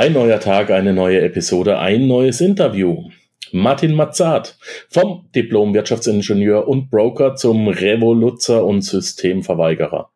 Ein 0.00 0.14
neuer 0.14 0.40
Tag, 0.40 0.70
eine 0.70 0.94
neue 0.94 1.20
Episode, 1.20 1.78
ein 1.78 2.06
neues 2.06 2.40
Interview. 2.40 3.10
Martin 3.52 3.92
Mazzat 3.94 4.56
vom 4.88 5.28
Diplom-Wirtschaftsingenieur 5.34 6.66
und 6.66 6.90
Broker 6.90 7.34
zum 7.34 7.68
Revoluzer 7.68 8.64
und 8.64 8.80
Systemverweigerer. 8.80 10.10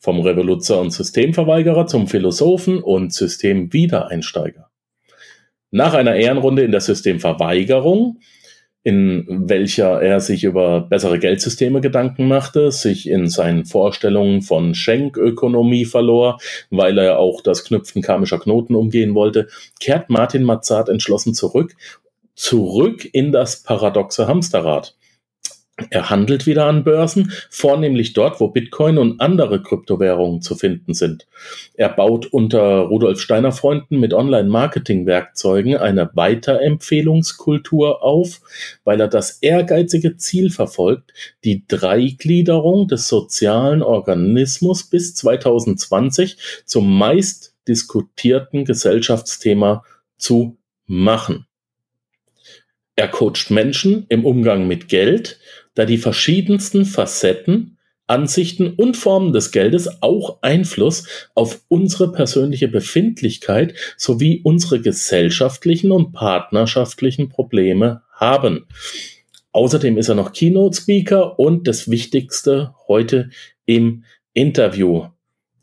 Vom 0.00 0.18
Revoluzer 0.18 0.80
und 0.80 0.90
Systemverweigerer 0.90 1.86
zum 1.86 2.08
Philosophen 2.08 2.82
und 2.82 3.12
Systemwiedereinsteiger. 3.12 4.68
Nach 5.70 5.94
einer 5.94 6.16
Ehrenrunde 6.16 6.62
in 6.62 6.72
der 6.72 6.80
Systemverweigerung 6.80 8.18
in 8.84 9.24
welcher 9.48 10.02
er 10.02 10.20
sich 10.20 10.44
über 10.44 10.82
bessere 10.82 11.18
Geldsysteme 11.18 11.80
Gedanken 11.80 12.28
machte, 12.28 12.70
sich 12.70 13.08
in 13.08 13.28
seinen 13.28 13.64
Vorstellungen 13.64 14.42
von 14.42 14.74
Schenkökonomie 14.74 15.86
verlor, 15.86 16.38
weil 16.70 16.98
er 16.98 17.18
auch 17.18 17.40
das 17.40 17.64
Knüpfen 17.64 18.02
karmischer 18.02 18.38
Knoten 18.38 18.74
umgehen 18.74 19.14
wollte, 19.14 19.48
kehrt 19.80 20.10
Martin 20.10 20.42
Mazzat 20.42 20.90
entschlossen 20.90 21.32
zurück, 21.32 21.74
zurück 22.34 23.08
in 23.10 23.32
das 23.32 23.62
paradoxe 23.62 24.28
Hamsterrad. 24.28 24.94
Er 25.90 26.08
handelt 26.08 26.46
wieder 26.46 26.66
an 26.66 26.84
Börsen, 26.84 27.32
vornehmlich 27.50 28.12
dort, 28.12 28.38
wo 28.38 28.46
Bitcoin 28.46 28.96
und 28.96 29.20
andere 29.20 29.60
Kryptowährungen 29.60 30.40
zu 30.40 30.54
finden 30.54 30.94
sind. 30.94 31.26
Er 31.74 31.88
baut 31.88 32.26
unter 32.26 32.82
Rudolf 32.82 33.20
Steiner 33.20 33.50
Freunden 33.50 33.98
mit 33.98 34.14
Online-Marketing-Werkzeugen 34.14 35.76
eine 35.76 36.10
Weiterempfehlungskultur 36.14 38.04
auf, 38.04 38.40
weil 38.84 39.00
er 39.00 39.08
das 39.08 39.38
ehrgeizige 39.40 40.16
Ziel 40.16 40.50
verfolgt, 40.50 41.12
die 41.42 41.64
Dreigliederung 41.66 42.86
des 42.86 43.08
sozialen 43.08 43.82
Organismus 43.82 44.84
bis 44.84 45.16
2020 45.16 46.36
zum 46.64 46.96
meist 46.96 47.56
diskutierten 47.66 48.64
Gesellschaftsthema 48.64 49.82
zu 50.16 50.56
machen. 50.86 51.46
Er 52.96 53.08
coacht 53.08 53.50
Menschen 53.50 54.06
im 54.08 54.24
Umgang 54.24 54.68
mit 54.68 54.88
Geld, 54.88 55.38
da 55.74 55.84
die 55.84 55.98
verschiedensten 55.98 56.84
Facetten, 56.84 57.78
Ansichten 58.06 58.74
und 58.74 58.96
Formen 58.96 59.32
des 59.32 59.50
Geldes 59.50 60.02
auch 60.02 60.38
Einfluss 60.42 61.08
auf 61.34 61.62
unsere 61.68 62.12
persönliche 62.12 62.68
Befindlichkeit 62.68 63.74
sowie 63.96 64.42
unsere 64.44 64.80
gesellschaftlichen 64.80 65.90
und 65.90 66.12
partnerschaftlichen 66.12 67.30
Probleme 67.30 68.02
haben. 68.12 68.66
Außerdem 69.52 69.96
ist 69.96 70.08
er 70.08 70.16
noch 70.16 70.32
Keynote 70.32 70.76
Speaker 70.76 71.38
und 71.38 71.66
das 71.66 71.90
Wichtigste 71.90 72.74
heute 72.88 73.30
im 73.64 74.04
Interview. 74.34 75.06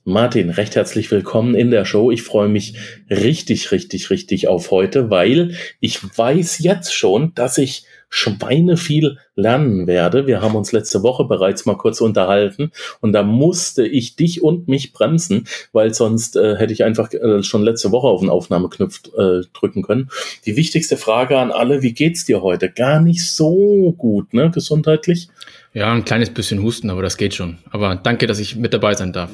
Martin, 0.03 0.49
recht 0.49 0.75
herzlich 0.75 1.11
willkommen 1.11 1.53
in 1.53 1.69
der 1.69 1.85
Show. 1.85 2.09
Ich 2.09 2.23
freue 2.23 2.49
mich 2.49 2.73
richtig, 3.11 3.71
richtig, 3.71 4.09
richtig 4.09 4.47
auf 4.47 4.71
heute, 4.71 5.11
weil 5.11 5.55
ich 5.79 5.99
weiß 6.17 6.57
jetzt 6.59 6.91
schon, 6.95 7.35
dass 7.35 7.59
ich 7.59 7.85
Schweine 8.09 8.77
viel 8.77 9.19
lernen 9.35 9.85
werde. 9.85 10.25
Wir 10.25 10.41
haben 10.41 10.55
uns 10.55 10.71
letzte 10.71 11.03
Woche 11.03 11.25
bereits 11.25 11.67
mal 11.67 11.77
kurz 11.77 12.01
unterhalten 12.01 12.71
und 12.99 13.13
da 13.13 13.21
musste 13.21 13.85
ich 13.85 14.15
dich 14.15 14.41
und 14.41 14.67
mich 14.67 14.91
bremsen, 14.91 15.47
weil 15.71 15.93
sonst 15.93 16.35
äh, 16.35 16.55
hätte 16.57 16.73
ich 16.73 16.83
einfach 16.83 17.13
äh, 17.13 17.43
schon 17.43 17.61
letzte 17.61 17.91
Woche 17.91 18.07
auf 18.07 18.21
den 18.21 18.31
Aufnahmeknopf 18.31 19.01
äh, 19.15 19.41
drücken 19.53 19.83
können. 19.83 20.09
Die 20.47 20.55
wichtigste 20.55 20.97
Frage 20.97 21.37
an 21.37 21.51
alle, 21.51 21.83
wie 21.83 21.93
geht's 21.93 22.25
dir 22.25 22.41
heute? 22.41 22.71
Gar 22.71 23.01
nicht 23.01 23.23
so 23.29 23.93
gut, 23.95 24.33
ne, 24.33 24.49
gesundheitlich? 24.49 25.29
Ja, 25.73 25.93
ein 25.93 26.05
kleines 26.05 26.31
bisschen 26.31 26.63
Husten, 26.63 26.89
aber 26.89 27.03
das 27.03 27.17
geht 27.17 27.35
schon. 27.35 27.59
Aber 27.69 27.95
danke, 27.95 28.25
dass 28.25 28.39
ich 28.39 28.55
mit 28.55 28.73
dabei 28.73 28.95
sein 28.95 29.13
darf. 29.13 29.29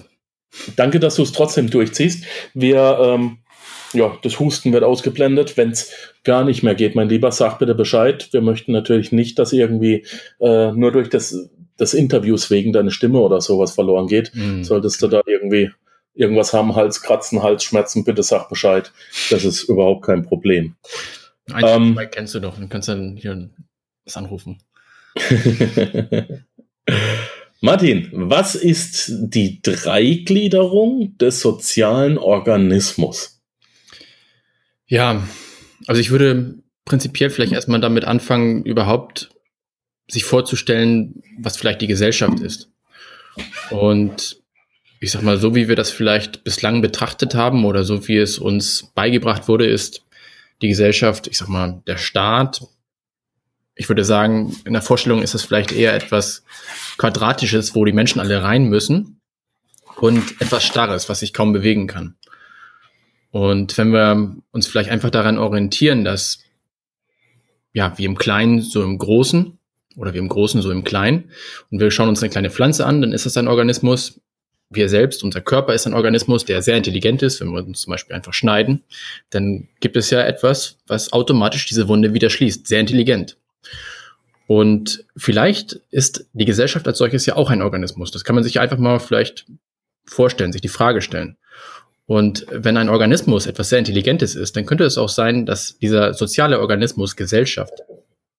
Danke, 0.75 0.99
dass 0.99 1.15
du 1.15 1.23
es 1.23 1.31
trotzdem 1.31 1.69
durchziehst. 1.69 2.25
Wir 2.53 2.99
ähm, 3.01 3.39
ja, 3.93 4.17
das 4.21 4.39
Husten 4.39 4.73
wird 4.73 4.83
ausgeblendet. 4.83 5.57
Wenn 5.57 5.71
es 5.71 5.91
gar 6.23 6.43
nicht 6.43 6.63
mehr 6.63 6.75
geht, 6.75 6.95
mein 6.95 7.09
Lieber, 7.09 7.31
sag 7.31 7.59
bitte 7.59 7.75
Bescheid. 7.75 8.29
Wir 8.31 8.41
möchten 8.41 8.71
natürlich 8.71 9.11
nicht, 9.11 9.39
dass 9.39 9.53
irgendwie 9.53 10.05
äh, 10.39 10.71
nur 10.71 10.91
durch 10.91 11.09
das, 11.09 11.49
des 11.79 11.93
Interviews 11.93 12.49
wegen 12.49 12.73
deine 12.73 12.91
Stimme 12.91 13.19
oder 13.19 13.41
sowas 13.41 13.73
verloren 13.73 14.07
geht. 14.07 14.31
Mhm. 14.33 14.63
Solltest 14.63 15.01
du 15.01 15.07
da 15.07 15.21
irgendwie 15.25 15.71
irgendwas 16.13 16.53
haben, 16.53 16.75
Hals 16.75 17.01
kratzen, 17.01 17.43
Halsschmerzen, 17.43 18.03
bitte 18.03 18.23
sag 18.23 18.49
Bescheid. 18.49 18.91
Das 19.29 19.45
ist 19.45 19.63
überhaupt 19.63 20.05
kein 20.05 20.23
Problem. 20.23 20.75
Ein 21.51 21.63
ähm, 21.65 21.99
kennst 22.11 22.35
du 22.35 22.39
doch, 22.39 22.57
dann 22.57 22.69
kannst 22.69 22.89
du 22.89 22.93
dann 22.93 23.15
hier 23.15 23.49
was 24.03 24.17
anrufen. 24.17 24.57
Martin, 27.59 28.09
was 28.13 28.55
ist 28.55 29.11
die 29.11 29.61
Dreigliederung 29.61 31.17
des 31.17 31.41
sozialen 31.41 32.17
Organismus? 32.17 33.41
Ja, 34.85 35.27
also 35.87 35.99
ich 35.99 36.11
würde 36.11 36.59
prinzipiell 36.85 37.29
vielleicht 37.29 37.53
erstmal 37.53 37.81
damit 37.81 38.05
anfangen, 38.05 38.63
überhaupt 38.63 39.29
sich 40.07 40.23
vorzustellen, 40.23 41.21
was 41.39 41.57
vielleicht 41.57 41.81
die 41.81 41.87
Gesellschaft 41.87 42.39
ist. 42.39 42.69
Und 43.69 44.41
ich 44.99 45.11
sag 45.11 45.21
mal, 45.21 45.37
so 45.37 45.55
wie 45.55 45.67
wir 45.67 45.75
das 45.75 45.91
vielleicht 45.91 46.43
bislang 46.43 46.81
betrachtet 46.81 47.35
haben 47.35 47.65
oder 47.65 47.83
so 47.83 48.07
wie 48.07 48.17
es 48.17 48.39
uns 48.39 48.91
beigebracht 48.95 49.47
wurde, 49.47 49.65
ist 49.65 50.03
die 50.61 50.69
Gesellschaft, 50.69 51.27
ich 51.27 51.37
sag 51.37 51.49
mal, 51.49 51.81
der 51.87 51.97
Staat. 51.97 52.61
Ich 53.77 53.89
würde 53.89 54.03
sagen, 54.03 54.55
in 54.65 54.73
der 54.73 54.81
Vorstellung 54.81 55.21
ist 55.21 55.33
das 55.33 55.43
vielleicht 55.43 55.71
eher 55.71 55.93
etwas 55.93 56.43
Quadratisches, 56.97 57.75
wo 57.75 57.85
die 57.85 57.93
Menschen 57.93 58.19
alle 58.19 58.41
rein 58.41 58.65
müssen 58.65 59.21
und 59.97 60.41
etwas 60.41 60.63
Starres, 60.63 61.09
was 61.09 61.19
sich 61.19 61.33
kaum 61.33 61.53
bewegen 61.53 61.87
kann. 61.87 62.15
Und 63.31 63.77
wenn 63.77 63.91
wir 63.91 64.35
uns 64.51 64.67
vielleicht 64.67 64.89
einfach 64.89 65.11
daran 65.11 65.37
orientieren, 65.37 66.03
dass 66.03 66.39
ja, 67.73 67.95
wie 67.97 68.05
im 68.05 68.17
Kleinen, 68.17 68.61
so 68.61 68.81
im 68.83 68.97
Großen 68.97 69.57
oder 69.95 70.13
wie 70.13 70.17
im 70.17 70.29
Großen, 70.29 70.61
so 70.61 70.71
im 70.71 70.83
Kleinen, 70.83 71.31
und 71.69 71.79
wir 71.79 71.91
schauen 71.91 72.09
uns 72.09 72.23
eine 72.23 72.31
kleine 72.31 72.49
Pflanze 72.49 72.85
an, 72.85 73.01
dann 73.01 73.11
ist 73.11 73.27
das 73.27 73.37
ein 73.37 73.47
Organismus, 73.47 74.19
wir 74.69 74.89
selbst, 74.89 75.23
unser 75.23 75.41
Körper 75.41 75.73
ist 75.73 75.85
ein 75.87 75.93
Organismus, 75.93 76.43
der 76.45 76.61
sehr 76.61 76.75
intelligent 76.77 77.21
ist. 77.23 77.39
Wenn 77.39 77.49
wir 77.49 77.63
uns 77.63 77.81
zum 77.81 77.91
Beispiel 77.91 78.15
einfach 78.15 78.33
schneiden, 78.33 78.83
dann 79.29 79.67
gibt 79.79 79.95
es 79.95 80.09
ja 80.09 80.21
etwas, 80.21 80.77
was 80.87 81.13
automatisch 81.13 81.65
diese 81.67 81.87
Wunde 81.87 82.13
wieder 82.13 82.29
schließt. 82.29 82.67
Sehr 82.67 82.79
intelligent. 82.79 83.37
Und 84.47 85.05
vielleicht 85.17 85.81
ist 85.91 86.27
die 86.33 86.45
Gesellschaft 86.45 86.87
als 86.87 86.97
solches 86.97 87.25
ja 87.25 87.35
auch 87.35 87.49
ein 87.49 87.61
Organismus. 87.61 88.11
Das 88.11 88.23
kann 88.23 88.35
man 88.35 88.43
sich 88.43 88.59
einfach 88.59 88.77
mal 88.77 88.99
vielleicht 88.99 89.45
vorstellen, 90.05 90.53
sich 90.53 90.61
die 90.61 90.69
Frage 90.69 91.01
stellen. 91.01 91.37
Und 92.05 92.45
wenn 92.49 92.77
ein 92.77 92.87
Organismus 92.87 93.45
etwas 93.45 93.67
sehr 93.67 93.79
Intelligentes 93.79 94.35
ist, 94.35 94.55
dann 94.55 94.65
könnte 94.65 94.85
es 94.85 94.97
auch 94.97 95.09
sein, 95.09 95.45
dass 95.45 95.77
dieser 95.77 96.13
soziale 96.13 96.61
Organismus 96.61 97.17
Gesellschaft 97.17 97.83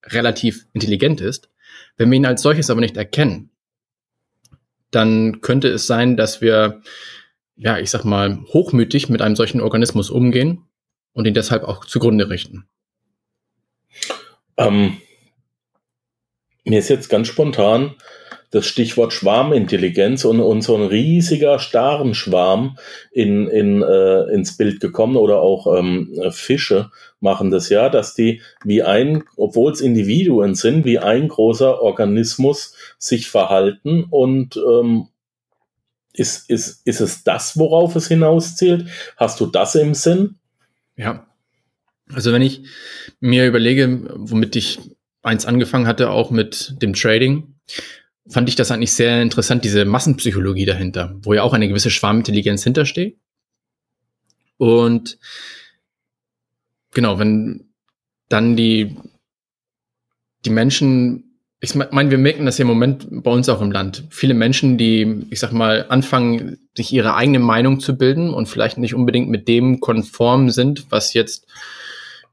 relativ 0.03 0.67
intelligent 0.73 1.21
ist. 1.21 1.51
Wenn 1.99 2.11
wir 2.11 2.17
ihn 2.17 2.25
als 2.25 2.41
solches 2.41 2.71
aber 2.71 2.81
nicht 2.81 2.97
erkennen, 2.97 3.51
dann 4.91 5.43
könnte 5.43 5.69
es 5.69 5.87
sein, 5.87 6.17
dass 6.17 6.41
wir, 6.41 6.81
ja, 7.57 7.79
ich 7.79 7.91
sag 7.91 8.05
mal, 8.05 8.39
hochmütig 8.55 9.11
mit 9.11 9.21
einem 9.21 9.37
solchen 9.37 9.61
Organismus 9.61 10.09
umgehen 10.09 10.65
und 11.13 11.27
ihn 11.27 11.35
deshalb 11.35 11.65
auch 11.65 11.85
zugrunde 11.85 12.31
richten. 12.31 12.67
Ähm, 14.57 14.97
mir 16.69 16.79
ist 16.79 16.89
jetzt 16.89 17.09
ganz 17.09 17.29
spontan 17.29 17.95
das 18.51 18.67
Stichwort 18.67 19.13
Schwarmintelligenz 19.13 20.25
und, 20.25 20.41
und 20.41 20.63
so 20.63 20.75
ein 20.75 20.87
riesiger 20.87 21.59
starren 21.59 22.15
Schwarm 22.15 22.79
in, 23.13 23.47
in, 23.47 23.83
äh, 23.83 24.23
ins 24.33 24.57
Bild 24.57 24.81
gekommen 24.81 25.17
oder 25.17 25.41
auch 25.41 25.79
ähm, 25.79 26.19
Fische 26.31 26.91
machen 27.21 27.51
das 27.51 27.69
ja, 27.69 27.91
dass 27.91 28.15
die 28.15 28.41
wie 28.65 28.83
ein, 28.83 29.25
obwohl 29.37 29.73
es 29.73 29.81
Individuen 29.81 30.55
sind, 30.55 30.85
wie 30.85 30.99
ein 30.99 31.29
großer 31.29 31.83
Organismus 31.83 32.75
sich 32.97 33.29
verhalten 33.29 34.05
und 34.09 34.57
ähm, 34.57 35.09
ist, 36.15 36.49
ist, 36.49 36.87
ist 36.87 37.01
es 37.01 37.25
das, 37.25 37.59
worauf 37.59 37.97
es 37.97 38.09
hinauszählt? 38.09 38.87
Hast 39.17 39.41
du 39.41 39.47
das 39.47 39.75
im 39.75 39.95
Sinn? 39.95 40.37
Ja. 40.97 41.27
Also 42.13 42.33
wenn 42.33 42.43
ich 42.43 42.63
mir 43.21 43.47
überlege, 43.47 44.09
womit 44.17 44.57
ich 44.57 44.81
eins 45.29 45.47
angefangen 45.47 45.87
hatte, 45.87 46.11
auch 46.11 46.31
mit 46.31 46.75
dem 46.83 46.95
Trading, 46.95 47.55
fand 48.29 48.49
ich 48.49 48.57
das 48.57 48.71
eigentlich 48.71 48.93
sehr 48.93 49.23
interessant, 49.23 49.65
diese 49.65 49.85
Massenpsychologie 49.85 50.67
dahinter, 50.67 51.17
wo 51.23 51.35
ja 51.35 51.43
auch 51.43 51.53
eine 51.53 51.69
gewisse 51.69 51.91
Schwarmintelligenz 51.91 52.63
hintersteht. 52.63 53.19
Und 54.59 55.19
genau, 56.93 57.19
wenn 57.19 57.69
dann 58.29 58.57
die, 58.57 58.97
die 60.45 60.51
Menschen, 60.51 61.41
ich 61.61 61.75
meine, 61.75 62.11
wir 62.11 62.19
merken 62.19 62.45
das 62.45 62.59
ja 62.59 62.63
im 62.63 62.69
Moment 62.69 63.07
bei 63.11 63.31
uns 63.31 63.49
auch 63.49 63.63
im 63.63 63.73
Land. 63.73 64.05
Viele 64.11 64.35
Menschen, 64.35 64.79
die, 64.79 65.27
ich 65.31 65.41
sag 65.41 65.53
mal, 65.53 65.87
anfangen, 65.89 66.59
sich 66.77 66.93
ihre 66.93 67.15
eigene 67.15 67.39
Meinung 67.39 67.81
zu 67.81 67.97
bilden 67.97 68.33
und 68.33 68.47
vielleicht 68.47 68.79
nicht 68.79 68.95
unbedingt 68.95 69.29
mit 69.29 69.49
dem 69.49 69.81
konform 69.81 70.51
sind, 70.51 70.91
was 70.91 71.15
jetzt 71.15 71.47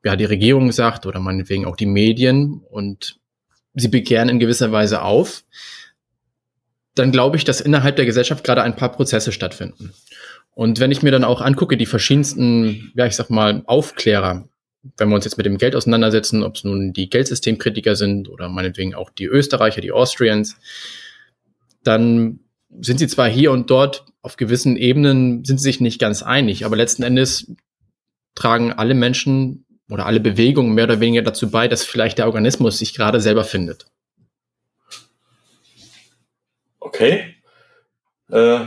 ja 0.06 0.16
die 0.16 0.26
Regierung 0.26 0.72
sagt 0.72 1.06
oder 1.06 1.20
meinetwegen 1.20 1.66
auch 1.66 1.76
die 1.76 1.86
Medien 1.86 2.62
und 2.70 3.20
sie 3.74 3.90
begehren 3.90 4.30
in 4.30 4.40
gewisser 4.40 4.72
Weise 4.72 5.02
auf 5.02 5.44
dann 6.96 7.12
glaube 7.12 7.38
ich, 7.38 7.44
dass 7.44 7.62
innerhalb 7.62 7.98
der 7.98 8.06
Gesellschaft 8.06 8.44
gerade 8.44 8.64
ein 8.64 8.76
paar 8.76 8.92
Prozesse 8.92 9.32
stattfinden. 9.32 9.94
Und 10.54 10.80
wenn 10.80 10.92
ich 10.92 11.04
mir 11.04 11.12
dann 11.12 11.26
auch 11.26 11.42
angucke, 11.42 11.76
die 11.76 11.86
verschiedensten, 11.86 12.94
ja, 12.96 13.06
ich 13.06 13.16
sag 13.16 13.30
mal, 13.30 13.62
Aufklärer, 13.66 14.48
wenn 14.98 15.10
wir 15.10 15.16
uns 15.16 15.26
jetzt 15.26 15.38
mit 15.38 15.46
dem 15.46 15.58
Geld 15.58 15.76
auseinandersetzen, 15.76 16.44
ob 16.44 16.56
es 16.56 16.64
nun 16.64 16.94
die 16.94 17.10
Geldsystemkritiker 17.10 17.98
sind 17.98 18.30
oder 18.30 18.48
meinetwegen 18.48 18.96
auch 18.96 19.10
die 19.10 19.26
Österreicher, 19.26 19.82
die 19.82 19.92
Austrians, 19.92 20.56
dann 21.84 22.40
sind 22.80 23.00
sie 23.00 23.08
zwar 23.08 23.28
hier 23.28 23.52
und 23.52 23.70
dort 23.70 24.06
auf 24.22 24.38
gewissen 24.38 24.78
Ebenen 24.78 25.44
sind 25.44 25.60
sie 25.60 25.64
sich 25.64 25.82
nicht 25.82 26.00
ganz 26.00 26.24
einig, 26.24 26.66
aber 26.66 26.78
letzten 26.78 27.04
Endes 27.04 27.52
tragen 28.34 28.72
alle 28.72 28.94
Menschen 28.94 29.65
oder 29.90 30.06
alle 30.06 30.20
Bewegungen 30.20 30.74
mehr 30.74 30.86
oder 30.86 31.00
weniger 31.00 31.22
dazu 31.22 31.52
bei, 31.52 31.68
dass 31.68 31.84
vielleicht 31.84 32.18
der 32.18 32.26
Organismus 32.26 32.80
sich 32.80 32.96
gerade 32.96 33.22
selber 33.22 33.44
findet. 33.44 33.86
Okay. 36.80 37.36
Äh, 38.32 38.60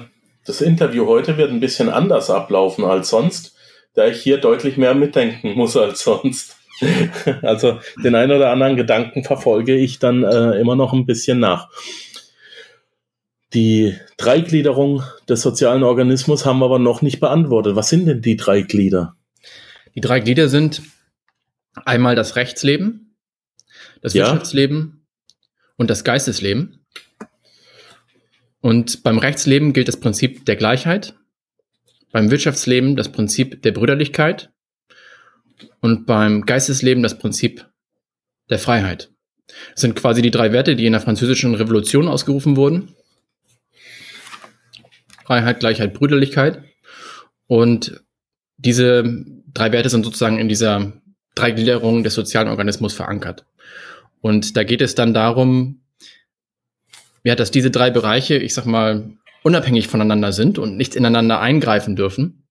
das 0.45 0.61
Interview 0.61 1.07
heute 1.07 1.37
wird 1.37 1.51
ein 1.51 1.61
bisschen 1.61 1.89
anders 1.89 2.31
ablaufen 2.31 2.85
als 2.85 3.11
sonst, 3.11 3.55
da 3.95 4.07
ich 4.07 4.23
hier 4.23 4.39
deutlich 4.39 4.77
mehr 4.77 4.95
mitdenken 4.95 5.55
muss 5.55 5.77
als 5.77 6.03
sonst. 6.05 6.57
also 7.43 7.81
den 8.03 8.15
einen 8.15 8.33
oder 8.33 8.51
anderen 8.51 8.77
Gedanken 8.77 9.25
verfolge 9.25 9.75
ich 9.75 9.99
dann 9.99 10.23
äh, 10.23 10.59
immer 10.61 10.77
noch 10.77 10.93
ein 10.93 11.07
bisschen 11.07 11.41
nach. 11.41 11.69
Die 13.55 13.97
Dreigliederung 14.19 15.03
des 15.29 15.43
sozialen 15.43 15.83
Organismus 15.83 16.45
haben 16.45 16.59
wir 16.59 16.67
aber 16.67 16.79
noch 16.79 17.03
nicht 17.03 17.19
beantwortet. 17.19 17.77
Was 17.77 17.89
sind 17.89 18.07
denn 18.07 18.21
die 18.21 18.37
drei 18.37 18.63
Glieder? 18.63 19.17
Die 19.95 20.01
drei 20.01 20.21
Glieder 20.21 20.49
sind 20.49 20.83
einmal 21.75 22.15
das 22.15 22.37
Rechtsleben, 22.37 23.17
das 24.01 24.15
ja. 24.15 24.25
Wirtschaftsleben 24.25 25.07
und 25.77 25.91
das 25.91 26.05
Geistesleben. 26.05 26.85
Und 28.61 29.03
beim 29.03 29.19
Rechtsleben 29.19 29.73
gilt 29.73 29.89
das 29.89 30.01
Prinzip 30.01 30.45
der 30.47 30.57
Gleichheit, 30.57 31.15
beim 32.11 32.31
Wirtschaftsleben 32.31 32.97
das 32.97 33.13
Prinzip 33.13 33.63
der 33.63 33.73
Brüderlichkeit 33.73 34.51
und 35.81 36.07
beim 36.07 36.45
Geistesleben 36.45 37.03
das 37.03 37.19
Prinzip 37.19 37.67
der 38.51 38.59
Freiheit. 38.59 39.13
Das 39.73 39.81
sind 39.81 39.95
quasi 39.95 40.23
die 40.23 40.31
drei 40.31 40.53
Werte, 40.53 40.77
die 40.77 40.87
in 40.87 40.93
der 40.93 41.01
französischen 41.01 41.55
Revolution 41.55 42.09
ausgerufen 42.09 42.57
wurden. 42.57 42.95
Freiheit, 45.25 45.61
Gleichheit, 45.61 45.95
Brüderlichkeit. 45.95 46.65
Und 47.47 48.03
diese 48.57 49.05
drei 49.53 49.73
Werte 49.73 49.89
sind 49.89 50.05
sozusagen 50.05 50.39
in 50.39 50.49
dieser 50.49 50.93
Dreigliederung 51.39 52.03
des 52.03 52.15
sozialen 52.15 52.49
Organismus 52.49 52.95
verankert. 52.95 53.45
Und 54.21 54.57
da 54.57 54.65
geht 54.65 54.81
es 54.81 54.95
dann 54.95 55.15
darum, 55.15 55.81
ja, 57.25 57.35
dass 57.35 57.51
diese 57.51 57.71
drei 57.71 57.91
Bereiche, 57.91 58.37
ich 58.37 58.55
sag 58.55 58.67
mal, 58.67 59.11
unabhängig 59.43 59.89
voneinander 59.89 60.33
sind 60.33 60.59
und 60.59 60.77
nicht 60.77 60.97
ineinander 60.97 61.41
eingreifen 61.41 61.97
dürfen. 61.97 62.45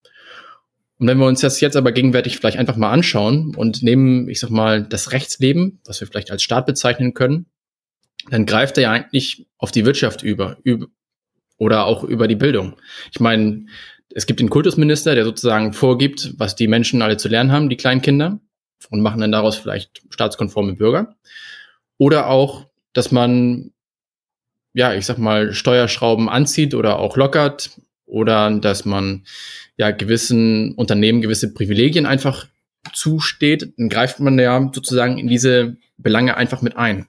Und 1.00 1.08
wenn 1.08 1.20
wir 1.20 1.28
uns 1.28 1.42
das 1.42 1.60
jetzt 1.62 1.76
aber 1.76 1.92
gegenwärtig 1.92 2.38
vielleicht 2.38 2.58
einfach 2.58 2.76
mal 2.76 2.92
anschauen 2.92 3.56
und 3.56 3.84
nehmen, 3.84 4.30
ich 4.30 4.40
sag 4.40 4.50
mal, 4.50 4.84
das 4.84 5.12
Rechtsleben, 5.12 5.80
was 5.86 6.00
wir 6.00 6.08
vielleicht 6.08 6.32
als 6.32 6.42
Staat 6.42 6.66
bezeichnen 6.66 7.14
können, 7.14 7.46
dann 8.30 8.46
greift 8.46 8.78
er 8.78 8.84
ja 8.84 8.92
eigentlich 8.92 9.48
auf 9.58 9.72
die 9.72 9.86
Wirtschaft 9.86 10.24
über, 10.24 10.58
über 10.64 10.88
oder 11.58 11.86
auch 11.86 12.04
über 12.04 12.28
die 12.28 12.36
Bildung. 12.36 12.78
Ich 13.12 13.20
meine, 13.20 13.66
es 14.14 14.26
gibt 14.26 14.40
den 14.40 14.50
Kultusminister, 14.50 15.16
der 15.16 15.26
sozusagen 15.26 15.74
vorgibt, 15.74 16.34
was 16.38 16.56
die 16.56 16.68
Menschen 16.68 17.02
alle 17.02 17.18
zu 17.18 17.30
lernen 17.30 17.52
haben, 17.52 17.70
die 17.70 17.78
kleinen 17.78 18.02
Kinder, 18.02 18.40
und 18.90 19.02
machen 19.02 19.22
dann 19.22 19.32
daraus 19.32 19.56
vielleicht 19.56 20.02
staatskonforme 20.10 20.74
Bürger. 20.74 21.16
Oder 21.98 22.30
auch, 22.30 22.68
dass 22.94 23.12
man 23.12 23.72
ja, 24.78 24.94
ich 24.94 25.08
sag 25.08 25.18
mal, 25.18 25.54
Steuerschrauben 25.54 26.30
anzieht 26.30 26.76
oder 26.76 27.00
auch 27.00 27.18
lockert 27.18 27.72
oder 28.06 28.52
dass 28.52 28.86
man 28.86 29.24
ja 29.76 29.90
gewissen 29.90 30.76
Unternehmen 30.76 31.20
gewisse 31.20 31.52
Privilegien 31.52 32.06
einfach 32.06 32.46
zusteht, 32.94 33.74
dann 33.78 33.90
greift 33.90 34.20
man 34.20 34.38
ja 34.38 34.70
sozusagen 34.72 35.18
in 35.18 35.28
diese 35.28 35.78
Belange 35.98 36.38
einfach 36.38 36.62
mit 36.62 36.78
ein. 36.78 37.08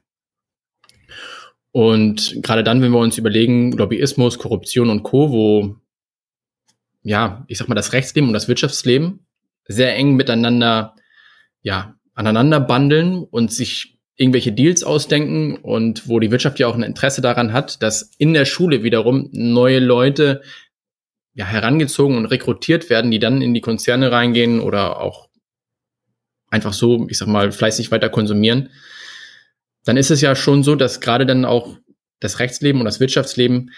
Und 1.71 2.39
gerade 2.43 2.65
dann, 2.65 2.81
wenn 2.81 2.91
wir 2.91 3.01
uns 3.01 3.19
überlegen, 3.19 3.73
Lobbyismus, 3.73 4.39
Korruption 4.39 4.89
und 4.89 5.03
Co., 5.03 5.31
wo, 5.31 5.77
ja, 7.03 7.45
ich 7.49 7.59
sag 7.59 7.69
mal, 7.69 7.75
das 7.75 7.93
Rechtsleben 7.93 8.29
und 8.29 8.35
das 8.35 8.49
Wirtschaftsleben 8.49 9.27
sehr 9.67 9.95
eng 9.95 10.17
miteinander, 10.17 10.97
ja, 11.69 11.95
aneinander 12.15 12.61
bandeln 12.61 13.25
und 13.25 13.53
sich 13.53 13.99
irgendwelche 14.17 14.53
Deals 14.53 14.83
ausdenken 14.85 15.57
und 15.57 16.09
wo 16.09 16.19
die 16.19 16.31
Wirtschaft 16.31 16.59
ja 16.59 16.67
auch 16.67 16.75
ein 16.75 16.83
Interesse 16.83 17.21
daran 17.21 17.53
hat, 17.53 17.83
dass 17.83 18.11
in 18.17 18.33
der 18.33 18.47
Schule 18.47 18.83
wiederum 18.83 19.29
neue 19.33 19.79
Leute 19.79 20.41
ja, 21.35 21.45
herangezogen 21.45 22.17
und 22.17 22.25
rekrutiert 22.25 22.89
werden, 22.89 23.11
die 23.11 23.19
dann 23.19 23.43
in 23.43 23.53
die 23.53 23.61
Konzerne 23.61 24.11
reingehen 24.11 24.61
oder 24.61 25.03
auch 25.03 25.29
einfach 26.49 26.73
so, 26.73 27.07
ich 27.11 27.19
sag 27.19 27.29
mal, 27.29 27.53
fleißig 27.53 27.91
weiter 27.91 28.09
konsumieren, 28.09 28.71
dann 29.85 29.99
ist 29.99 30.11
es 30.11 30.23
ja 30.23 30.35
schon 30.35 30.63
so, 30.63 30.75
dass 30.75 31.03
gerade 31.03 31.27
dann 31.27 31.45
auch 31.45 31.77
das 32.19 32.39
Rechtsleben 32.39 32.81
und 32.81 32.87
das 32.87 32.99
Wirtschaftsleben 32.99 33.73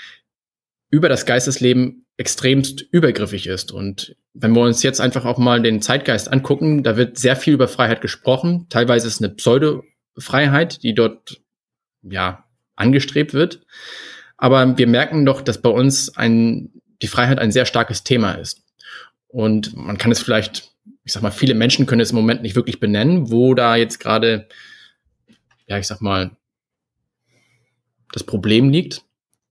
über 0.90 1.08
das 1.08 1.26
Geistesleben 1.26 2.06
extremst 2.18 2.82
übergriffig 2.92 3.48
ist. 3.48 3.72
Und 3.72 4.14
wenn 4.32 4.52
wir 4.52 4.62
uns 4.62 4.82
jetzt 4.82 5.00
einfach 5.00 5.24
auch 5.24 5.38
mal 5.38 5.60
den 5.60 5.82
Zeitgeist 5.82 6.32
angucken, 6.32 6.82
da 6.82 6.96
wird 6.96 7.18
sehr 7.18 7.36
viel 7.36 7.54
über 7.54 7.68
Freiheit 7.68 8.00
gesprochen. 8.00 8.66
Teilweise 8.68 9.06
ist 9.06 9.22
eine 9.22 9.34
Pseudo 9.34 9.84
Freiheit, 10.16 10.82
die 10.82 10.94
dort 10.94 11.40
ja 12.02 12.44
angestrebt 12.76 13.34
wird. 13.34 13.66
Aber 14.36 14.78
wir 14.78 14.86
merken 14.86 15.26
doch, 15.26 15.42
dass 15.42 15.60
bei 15.60 15.68
uns 15.68 16.16
ein, 16.16 16.70
die 17.02 17.08
Freiheit 17.08 17.38
ein 17.38 17.52
sehr 17.52 17.66
starkes 17.66 18.04
Thema 18.04 18.32
ist. 18.32 18.62
Und 19.28 19.76
man 19.76 19.98
kann 19.98 20.10
es 20.10 20.20
vielleicht, 20.20 20.72
ich 21.04 21.12
sag 21.12 21.22
mal, 21.22 21.30
viele 21.30 21.54
Menschen 21.54 21.86
können 21.86 22.00
es 22.00 22.10
im 22.10 22.16
Moment 22.16 22.42
nicht 22.42 22.56
wirklich 22.56 22.80
benennen, 22.80 23.30
wo 23.30 23.54
da 23.54 23.76
jetzt 23.76 23.98
gerade, 23.98 24.48
ja, 25.66 25.78
ich 25.78 25.86
sag 25.86 26.00
mal, 26.00 26.30
das 28.12 28.24
Problem 28.24 28.70
liegt. 28.70 29.02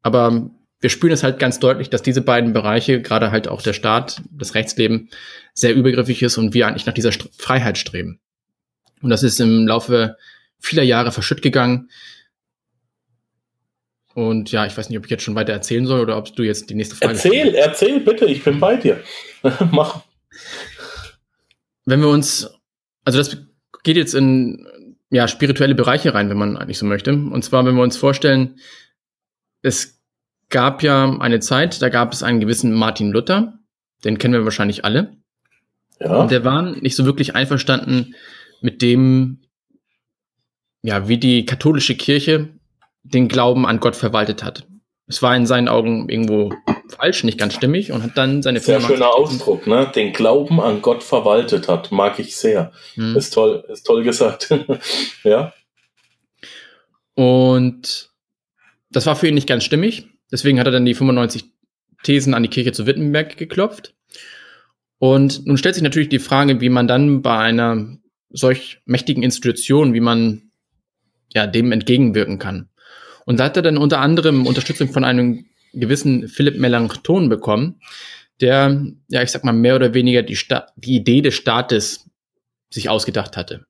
Aber 0.01 0.49
wir 0.81 0.89
spüren 0.89 1.11
es 1.13 1.23
halt 1.23 1.39
ganz 1.39 1.59
deutlich, 1.59 1.89
dass 1.89 2.01
diese 2.01 2.21
beiden 2.21 2.53
Bereiche, 2.53 3.01
gerade 3.01 3.31
halt 3.31 3.47
auch 3.47 3.61
der 3.61 3.73
Staat, 3.73 4.21
das 4.31 4.55
Rechtsleben, 4.55 5.09
sehr 5.53 5.75
übergriffig 5.75 6.21
ist 6.23 6.37
und 6.37 6.53
wir 6.53 6.67
eigentlich 6.67 6.85
nach 6.85 6.93
dieser 6.93 7.11
Freiheit 7.37 7.77
streben. 7.77 8.19
Und 9.01 9.09
das 9.09 9.23
ist 9.23 9.39
im 9.39 9.67
Laufe 9.67 10.17
vieler 10.59 10.83
Jahre 10.83 11.11
verschütt 11.11 11.41
gegangen. 11.41 11.89
Und 14.13 14.51
ja, 14.51 14.65
ich 14.65 14.77
weiß 14.77 14.89
nicht, 14.89 14.97
ob 14.97 15.05
ich 15.05 15.11
jetzt 15.11 15.23
schon 15.23 15.35
weiter 15.35 15.53
erzählen 15.53 15.85
soll 15.85 16.01
oder 16.01 16.17
ob 16.17 16.33
du 16.35 16.43
jetzt 16.43 16.69
die 16.69 16.75
nächste 16.75 16.95
Frage. 16.95 17.13
Erzähl, 17.13 17.55
erzähl 17.55 17.99
bitte, 17.99 18.25
ich 18.25 18.43
bin 18.43 18.59
bei 18.59 18.75
dir. 18.75 19.01
Mach. 19.71 20.01
Wenn 21.86 22.01
wir 22.01 22.09
uns, 22.09 22.50
also 23.03 23.19
das 23.19 23.38
geht 23.83 23.98
jetzt 23.98 24.13
in 24.13 24.67
ja, 25.09 25.27
spirituelle 25.27 25.75
Bereiche 25.75 26.13
rein, 26.13 26.29
wenn 26.29 26.38
man 26.38 26.57
eigentlich 26.57 26.77
so 26.77 26.86
möchte. 26.86 27.13
Und 27.13 27.43
zwar, 27.43 27.65
wenn 27.65 27.75
wir 27.75 27.83
uns 27.83 27.98
vorstellen, 27.98 28.59
es 29.62 29.99
gab 30.50 30.84
ja 30.84 31.18
eine 31.20 31.39
Zeit, 31.39 31.82
da 31.82 31.89
gab 31.89 32.12
es 32.13 32.24
einen 32.24 32.39
gewissen 32.39 32.74
Martin 32.74 33.12
Luther, 33.12 33.60
den 34.03 34.18
kennen 34.18 34.34
wir 34.34 34.44
wahrscheinlich 34.44 34.86
alle. 34.86 35.18
Ja. 36.00 36.18
Und 36.18 36.32
der 36.32 36.44
war 36.44 36.62
nicht 36.62 36.96
so 36.96 37.06
wirklich 37.06 37.36
einverstanden 37.36 38.15
mit 38.62 38.82
dem, 38.82 39.41
ja, 40.82 41.08
wie 41.08 41.18
die 41.18 41.46
katholische 41.46 41.96
Kirche 41.96 42.50
den 43.03 43.27
Glauben 43.27 43.65
an 43.65 43.79
Gott 43.79 43.96
verwaltet 43.96 44.44
hat. 44.44 44.65
Es 45.08 45.22
war 45.24 45.36
in 45.36 45.48
seinen 45.48 45.68
Augen 45.68 46.08
irgendwo 46.08 46.53
falsch, 46.89 47.24
nicht 47.24 47.39
ganz 47.39 47.56
stimmig 47.56 47.91
und 47.91 48.03
hat 48.03 48.12
dann 48.15 48.44
seine 48.44 48.60
Sehr 48.60 48.79
schöner 48.79 49.13
Ausdruck, 49.13 49.65
ne? 49.65 49.91
Den 49.94 50.13
Glauben 50.13 50.62
an 50.62 50.82
Gott 50.82 51.03
verwaltet 51.03 51.68
hat, 51.68 51.91
mag 51.91 52.20
ich 52.20 52.36
sehr. 52.36 52.72
Hm. 52.94 53.15
Ist 53.15 53.34
toll, 53.34 53.65
ist 53.70 53.86
toll 53.86 54.03
gesagt. 54.03 54.53
ja. 55.24 55.51
Und 57.15 58.12
das 58.91 59.06
war 59.08 59.15
für 59.15 59.27
ihn 59.27 59.34
nicht 59.34 59.48
ganz 59.48 59.63
stimmig. 59.63 60.08
Deswegen 60.31 60.59
hat 60.59 60.67
er 60.67 60.71
dann 60.71 60.86
die 60.86 60.93
95 60.93 61.45
Thesen 62.03 62.33
an 62.33 62.43
die 62.43 62.50
Kirche 62.50 62.71
zu 62.71 62.86
Wittenberg 62.86 63.38
geklopft. 63.38 63.93
Und 64.98 65.45
nun 65.45 65.57
stellt 65.57 65.75
sich 65.75 65.83
natürlich 65.83 66.09
die 66.09 66.19
Frage, 66.19 66.62
wie 66.62 66.69
man 66.69 66.88
dann 66.88 67.21
bei 67.21 67.38
einer 67.38 67.98
solch 68.29 68.81
mächtigen 68.86 69.24
Institution, 69.24 69.93
wie 69.93 70.01
man 70.01 70.51
ja, 71.33 71.48
dem 71.48 71.71
entgegenwirken 71.71 72.39
kann. 72.39 72.69
Und 73.25 73.39
da 73.39 73.45
hat 73.45 73.57
er 73.57 73.63
dann 73.63 73.77
unter 73.77 74.00
anderem 74.00 74.45
Unterstützung 74.45 74.91
von 74.91 75.03
einem 75.03 75.45
gewissen 75.74 76.27
Philipp 76.27 76.57
Melanchthon 76.57 77.29
bekommen, 77.29 77.79
der, 78.41 78.86
ja, 79.09 79.21
ich 79.21 79.31
sag 79.31 79.43
mal, 79.43 79.53
mehr 79.53 79.75
oder 79.75 79.93
weniger 79.93 80.24
die, 80.24 80.36
Sta 80.36 80.67
die 80.75 80.95
Idee 80.95 81.21
des 81.21 81.36
Staates 81.36 82.09
sich 82.71 82.89
ausgedacht 82.89 83.38
hatte. 83.38 83.65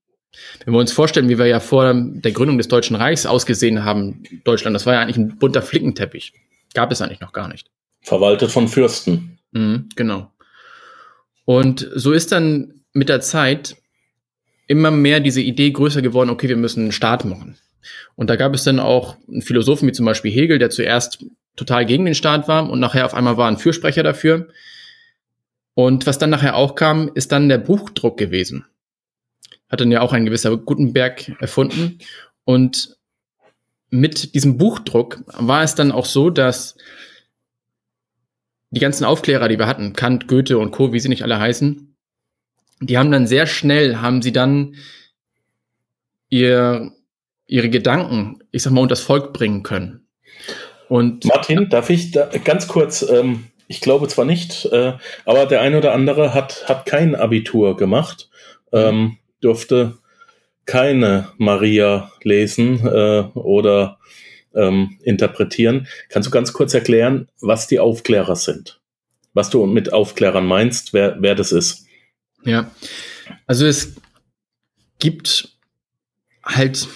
Wenn 0.64 0.74
wir 0.74 0.80
uns 0.80 0.92
vorstellen, 0.92 1.28
wie 1.28 1.40
wir 1.40 1.48
ja 1.48 1.60
vor 1.60 1.94
der 1.94 2.32
Gründung 2.32 2.58
des 2.58 2.68
Deutschen 2.68 2.96
Reichs 2.96 3.26
ausgesehen 3.26 3.84
haben, 3.84 4.24
Deutschland, 4.44 4.76
das 4.76 4.86
war 4.86 4.94
ja 4.94 5.02
eigentlich 5.02 5.18
ein 5.18 5.38
bunter 5.38 5.62
Flickenteppich. 5.62 6.34
Gab 6.74 6.92
es 6.92 7.02
eigentlich 7.02 7.22
noch 7.22 7.34
gar 7.34 7.48
nicht. 7.48 7.70
Verwaltet 8.02 8.52
von 8.52 8.68
Fürsten. 8.68 9.40
Mhm, 9.52 9.90
genau. 9.96 10.32
Und 11.46 11.90
so 11.96 12.12
ist 12.12 12.32
dann 12.32 12.82
mit 12.94 13.10
der 13.10 13.22
Zeit 13.22 13.76
immer 14.68 14.92
mehr 14.92 15.20
diese 15.20 15.42
Idee 15.42 15.72
größer 15.72 16.02
geworden, 16.02 16.30
okay, 16.30 16.48
wir 16.48 16.58
müssen 16.58 16.84
einen 16.84 16.92
Staat 16.92 17.26
machen. 17.26 17.58
Und 18.16 18.30
da 18.30 18.36
gab 18.36 18.54
es 18.54 18.64
dann 18.64 18.80
auch 18.80 19.18
einen 19.28 19.42
Philosophen 19.42 19.88
wie 19.88 19.94
zum 19.94 20.06
Beispiel 20.06 20.32
Hegel, 20.32 20.60
der 20.60 20.70
zuerst 20.70 21.26
total 21.56 21.86
gegen 21.86 22.06
den 22.06 22.16
Staat 22.16 22.48
war 22.48 22.70
und 22.70 22.80
nachher 22.80 23.06
auf 23.06 23.14
einmal 23.14 23.38
war 23.38 23.48
ein 23.48 23.58
Fürsprecher 23.58 24.04
dafür. 24.04 24.48
Und 25.74 26.06
was 26.06 26.20
dann 26.20 26.30
nachher 26.30 26.56
auch 26.56 26.76
kam, 26.76 27.10
ist 27.16 27.32
dann 27.32 27.50
der 27.50 27.58
Buchdruck 27.58 28.18
gewesen. 28.18 28.66
Hat 29.70 29.82
dann 29.82 29.92
ja 29.92 30.02
auch 30.02 30.14
ein 30.14 30.26
gewisser 30.26 30.56
Gutenberg 30.58 31.30
erfunden. 31.40 32.00
Und 32.44 32.98
mit 33.90 34.36
diesem 34.36 34.58
Buchdruck 34.58 35.24
war 35.28 35.64
es 35.64 35.76
dann 35.76 35.92
auch 35.92 36.06
so, 36.06 36.30
dass 36.30 36.76
die 38.72 38.80
ganzen 38.80 39.06
Aufklärer, 39.06 39.48
die 39.48 39.58
wir 39.58 39.68
hatten, 39.68 39.94
Kant, 39.94 40.28
Goethe 40.28 40.58
und 40.58 40.72
Co., 40.72 40.94
wie 40.94 41.00
sie 41.00 41.10
nicht 41.10 41.24
alle 41.24 41.40
heißen, 41.40 41.96
die 42.82 42.98
haben 42.98 43.12
dann 43.12 43.28
sehr 43.28 43.48
schnell, 43.48 43.98
haben 43.98 44.22
sie 44.22 44.32
dann 44.32 44.76
ihr, 46.30 46.92
ihre 47.48 47.70
Gedanken, 47.70 48.40
ich 48.52 48.64
sag 48.64 48.72
mal, 48.72 48.82
unter 48.82 48.94
das 48.94 49.02
Volk 49.02 49.34
bringen 49.34 49.64
können. 49.64 50.08
Und 50.88 51.26
Martin, 51.26 51.70
darf 51.70 51.90
ich 51.90 52.12
da 52.12 52.28
ganz 52.44 52.68
kurz, 52.68 53.02
ähm, 53.04 53.46
ich 53.68 53.82
glaube 53.82 54.08
zwar 54.08 54.26
nicht, 54.26 54.66
äh, 54.66 54.94
aber 55.26 55.46
der 55.46 55.62
eine 55.62 55.78
oder 55.78 55.94
andere 55.94 56.34
hat, 56.34 56.68
hat 56.68 56.86
kein 56.86 57.16
Abitur 57.16 57.78
gemacht, 57.78 58.30
ähm, 58.72 59.18
durfte 59.42 59.99
keine 60.70 61.30
Maria 61.40 62.12
lesen 62.22 62.86
äh, 62.86 63.24
oder 63.34 63.98
ähm, 64.54 65.00
interpretieren. 65.02 65.88
Kannst 66.10 66.28
du 66.28 66.32
ganz 66.32 66.54
kurz 66.54 66.76
erklären, 66.76 67.28
was 67.42 67.66
die 67.66 67.80
Aufklärer 67.80 68.36
sind? 68.36 68.80
Was 69.34 69.50
du 69.50 69.66
mit 69.66 69.92
Aufklärern 69.92 70.46
meinst, 70.46 70.94
wer, 70.94 71.18
wer 71.22 71.34
das 71.34 71.52
ist? 71.52 71.88
Ja, 72.44 72.70
also 73.48 73.66
es 73.66 73.96
gibt 75.00 75.58
halt 76.44 76.88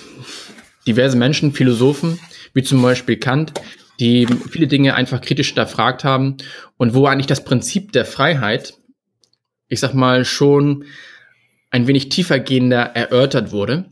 diverse 0.85 1.17
Menschen, 1.17 1.51
Philosophen, 1.51 2.19
wie 2.53 2.61
zum 2.61 2.79
Beispiel 2.79 3.17
Kant, 3.17 3.53
die 3.99 4.27
viele 4.51 4.67
Dinge 4.67 4.93
einfach 4.93 5.19
kritisch 5.21 5.47
hinterfragt 5.47 6.03
haben 6.03 6.37
und 6.77 6.93
wo 6.93 7.07
eigentlich 7.07 7.25
das 7.25 7.43
Prinzip 7.43 7.91
der 7.91 8.05
Freiheit, 8.05 8.75
ich 9.67 9.79
sag 9.79 9.95
mal, 9.95 10.25
schon 10.25 10.85
ein 11.73 11.87
wenig 11.87 12.09
tiefergehender 12.09 12.81
erörtert 12.81 13.51
wurde 13.51 13.89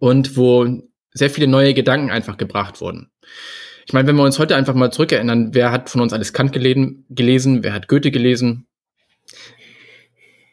und 0.00 0.36
wo 0.36 0.82
sehr 1.12 1.30
viele 1.30 1.46
neue 1.46 1.74
Gedanken 1.74 2.10
einfach 2.10 2.36
gebracht 2.36 2.80
wurden. 2.80 3.12
Ich 3.86 3.92
meine, 3.92 4.08
wenn 4.08 4.16
wir 4.16 4.24
uns 4.24 4.40
heute 4.40 4.56
einfach 4.56 4.74
mal 4.74 4.92
zurückerinnern, 4.92 5.54
wer 5.54 5.70
hat 5.70 5.90
von 5.90 6.00
uns 6.00 6.12
alles 6.12 6.32
Kant 6.32 6.52
gelesen, 6.52 7.06
gelesen 7.08 7.62
wer 7.62 7.72
hat 7.72 7.86
Goethe 7.86 8.10
gelesen, 8.10 8.66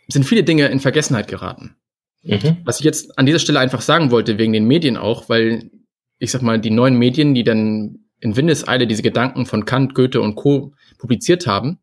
sind 0.07 0.23
viele 0.23 0.43
Dinge 0.43 0.67
in 0.67 0.79
Vergessenheit 0.79 1.27
geraten. 1.27 1.75
Mhm. 2.21 2.57
Was 2.63 2.79
ich 2.79 2.85
jetzt 2.85 3.17
an 3.17 3.25
dieser 3.25 3.39
Stelle 3.39 3.59
einfach 3.59 3.81
sagen 3.81 4.11
wollte, 4.11 4.37
wegen 4.37 4.53
den 4.53 4.65
Medien 4.65 4.97
auch, 4.97 5.29
weil 5.29 5.71
ich 6.19 6.29
sag 6.29 6.43
mal, 6.43 6.59
die 6.59 6.69
neuen 6.69 6.95
Medien, 6.95 7.33
die 7.33 7.43
dann 7.43 8.05
in 8.19 8.35
Windeseile 8.35 8.85
diese 8.85 9.01
Gedanken 9.01 9.47
von 9.47 9.65
Kant, 9.65 9.95
Goethe 9.95 10.21
und 10.21 10.35
Co. 10.35 10.75
publiziert 10.99 11.47
haben, 11.47 11.79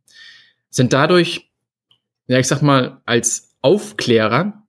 sind 0.70 0.92
dadurch, 0.92 1.50
ja, 2.28 2.38
ich 2.38 2.46
sag 2.46 2.62
mal, 2.62 3.00
als 3.06 3.45
Aufklärer 3.66 4.62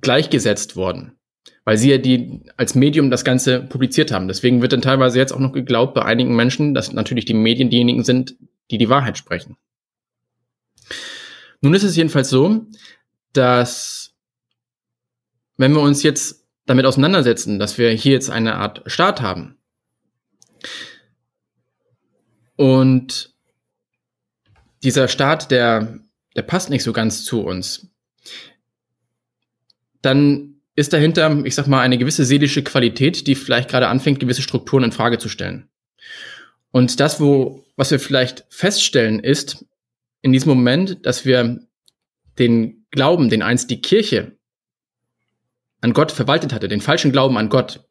gleichgesetzt 0.00 0.76
worden 0.76 1.16
weil 1.66 1.76
sie 1.76 1.90
ja 1.90 1.98
die 1.98 2.42
als 2.56 2.76
Medium 2.76 3.10
das 3.10 3.24
Ganze 3.24 3.60
publiziert 3.60 4.12
haben. 4.12 4.28
Deswegen 4.28 4.62
wird 4.62 4.72
dann 4.72 4.82
teilweise 4.82 5.18
jetzt 5.18 5.32
auch 5.32 5.40
noch 5.40 5.52
geglaubt 5.52 5.94
bei 5.94 6.04
einigen 6.04 6.34
Menschen, 6.34 6.74
dass 6.74 6.92
natürlich 6.92 7.24
die 7.24 7.34
Medien 7.34 7.70
diejenigen 7.70 8.04
sind, 8.04 8.36
die 8.70 8.78
die 8.78 8.88
Wahrheit 8.88 9.18
sprechen. 9.18 9.56
Nun 11.60 11.74
ist 11.74 11.82
es 11.82 11.96
jedenfalls 11.96 12.30
so, 12.30 12.66
dass 13.32 14.14
wenn 15.56 15.72
wir 15.72 15.80
uns 15.80 16.04
jetzt 16.04 16.46
damit 16.66 16.86
auseinandersetzen, 16.86 17.58
dass 17.58 17.78
wir 17.78 17.90
hier 17.90 18.12
jetzt 18.12 18.30
eine 18.30 18.54
Art 18.54 18.82
Staat 18.86 19.20
haben 19.20 19.58
und 22.54 23.34
dieser 24.84 25.08
Staat, 25.08 25.50
der, 25.50 25.98
der 26.36 26.42
passt 26.42 26.70
nicht 26.70 26.84
so 26.84 26.92
ganz 26.92 27.24
zu 27.24 27.42
uns, 27.42 27.90
dann 30.06 30.60
ist 30.76 30.92
dahinter, 30.92 31.44
ich 31.44 31.54
sag 31.54 31.66
mal, 31.66 31.80
eine 31.80 31.98
gewisse 31.98 32.24
seelische 32.24 32.62
Qualität, 32.62 33.26
die 33.26 33.34
vielleicht 33.34 33.68
gerade 33.68 33.88
anfängt, 33.88 34.20
gewisse 34.20 34.42
Strukturen 34.42 34.84
in 34.84 34.92
Frage 34.92 35.18
zu 35.18 35.28
stellen. 35.28 35.68
Und 36.70 37.00
das, 37.00 37.20
wo, 37.20 37.64
was 37.76 37.90
wir 37.90 37.98
vielleicht 37.98 38.44
feststellen, 38.50 39.20
ist 39.20 39.64
in 40.20 40.32
diesem 40.32 40.50
Moment, 40.50 41.04
dass 41.06 41.24
wir 41.24 41.60
den 42.38 42.86
Glauben, 42.90 43.30
den 43.30 43.42
einst 43.42 43.70
die 43.70 43.80
Kirche 43.80 44.36
an 45.80 45.92
Gott 45.92 46.12
verwaltet 46.12 46.52
hatte, 46.52 46.68
den 46.68 46.80
falschen 46.80 47.12
Glauben 47.12 47.38
an 47.38 47.48
Gott, 47.48 47.88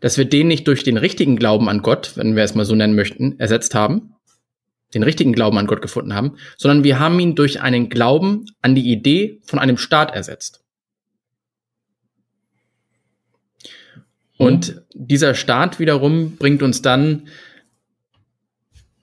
dass 0.00 0.18
wir 0.18 0.24
den 0.24 0.48
nicht 0.48 0.66
durch 0.68 0.84
den 0.84 0.96
richtigen 0.96 1.36
Glauben 1.36 1.68
an 1.68 1.82
Gott, 1.82 2.12
wenn 2.16 2.36
wir 2.36 2.44
es 2.44 2.54
mal 2.54 2.64
so 2.64 2.74
nennen 2.74 2.94
möchten, 2.94 3.38
ersetzt 3.38 3.74
haben, 3.74 4.14
den 4.94 5.02
richtigen 5.02 5.32
Glauben 5.32 5.58
an 5.58 5.66
Gott 5.66 5.82
gefunden 5.82 6.14
haben, 6.14 6.36
sondern 6.56 6.84
wir 6.84 6.98
haben 6.98 7.18
ihn 7.18 7.34
durch 7.34 7.60
einen 7.60 7.88
Glauben 7.88 8.46
an 8.60 8.74
die 8.74 8.92
Idee 8.92 9.40
von 9.44 9.58
einem 9.58 9.78
Staat 9.78 10.14
ersetzt. 10.14 10.62
Und 14.42 14.82
dieser 14.94 15.34
Staat 15.34 15.78
wiederum 15.78 16.36
bringt 16.36 16.62
uns 16.62 16.82
dann, 16.82 17.28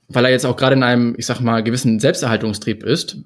weil 0.08 0.24
er 0.24 0.30
jetzt 0.30 0.46
auch 0.46 0.56
gerade 0.56 0.74
in 0.74 0.82
einem, 0.82 1.14
ich 1.16 1.26
sag 1.26 1.40
mal, 1.40 1.62
gewissen 1.62 2.00
Selbsterhaltungstrieb 2.00 2.82
ist, 2.82 3.18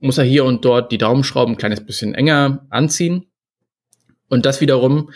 muss 0.00 0.18
er 0.18 0.24
hier 0.24 0.44
und 0.44 0.64
dort 0.64 0.92
die 0.92 0.98
Daumenschrauben 0.98 1.54
ein 1.54 1.58
kleines 1.58 1.84
bisschen 1.84 2.14
enger 2.14 2.66
anziehen. 2.68 3.26
Und 4.28 4.44
das 4.44 4.60
wiederum, 4.60 5.10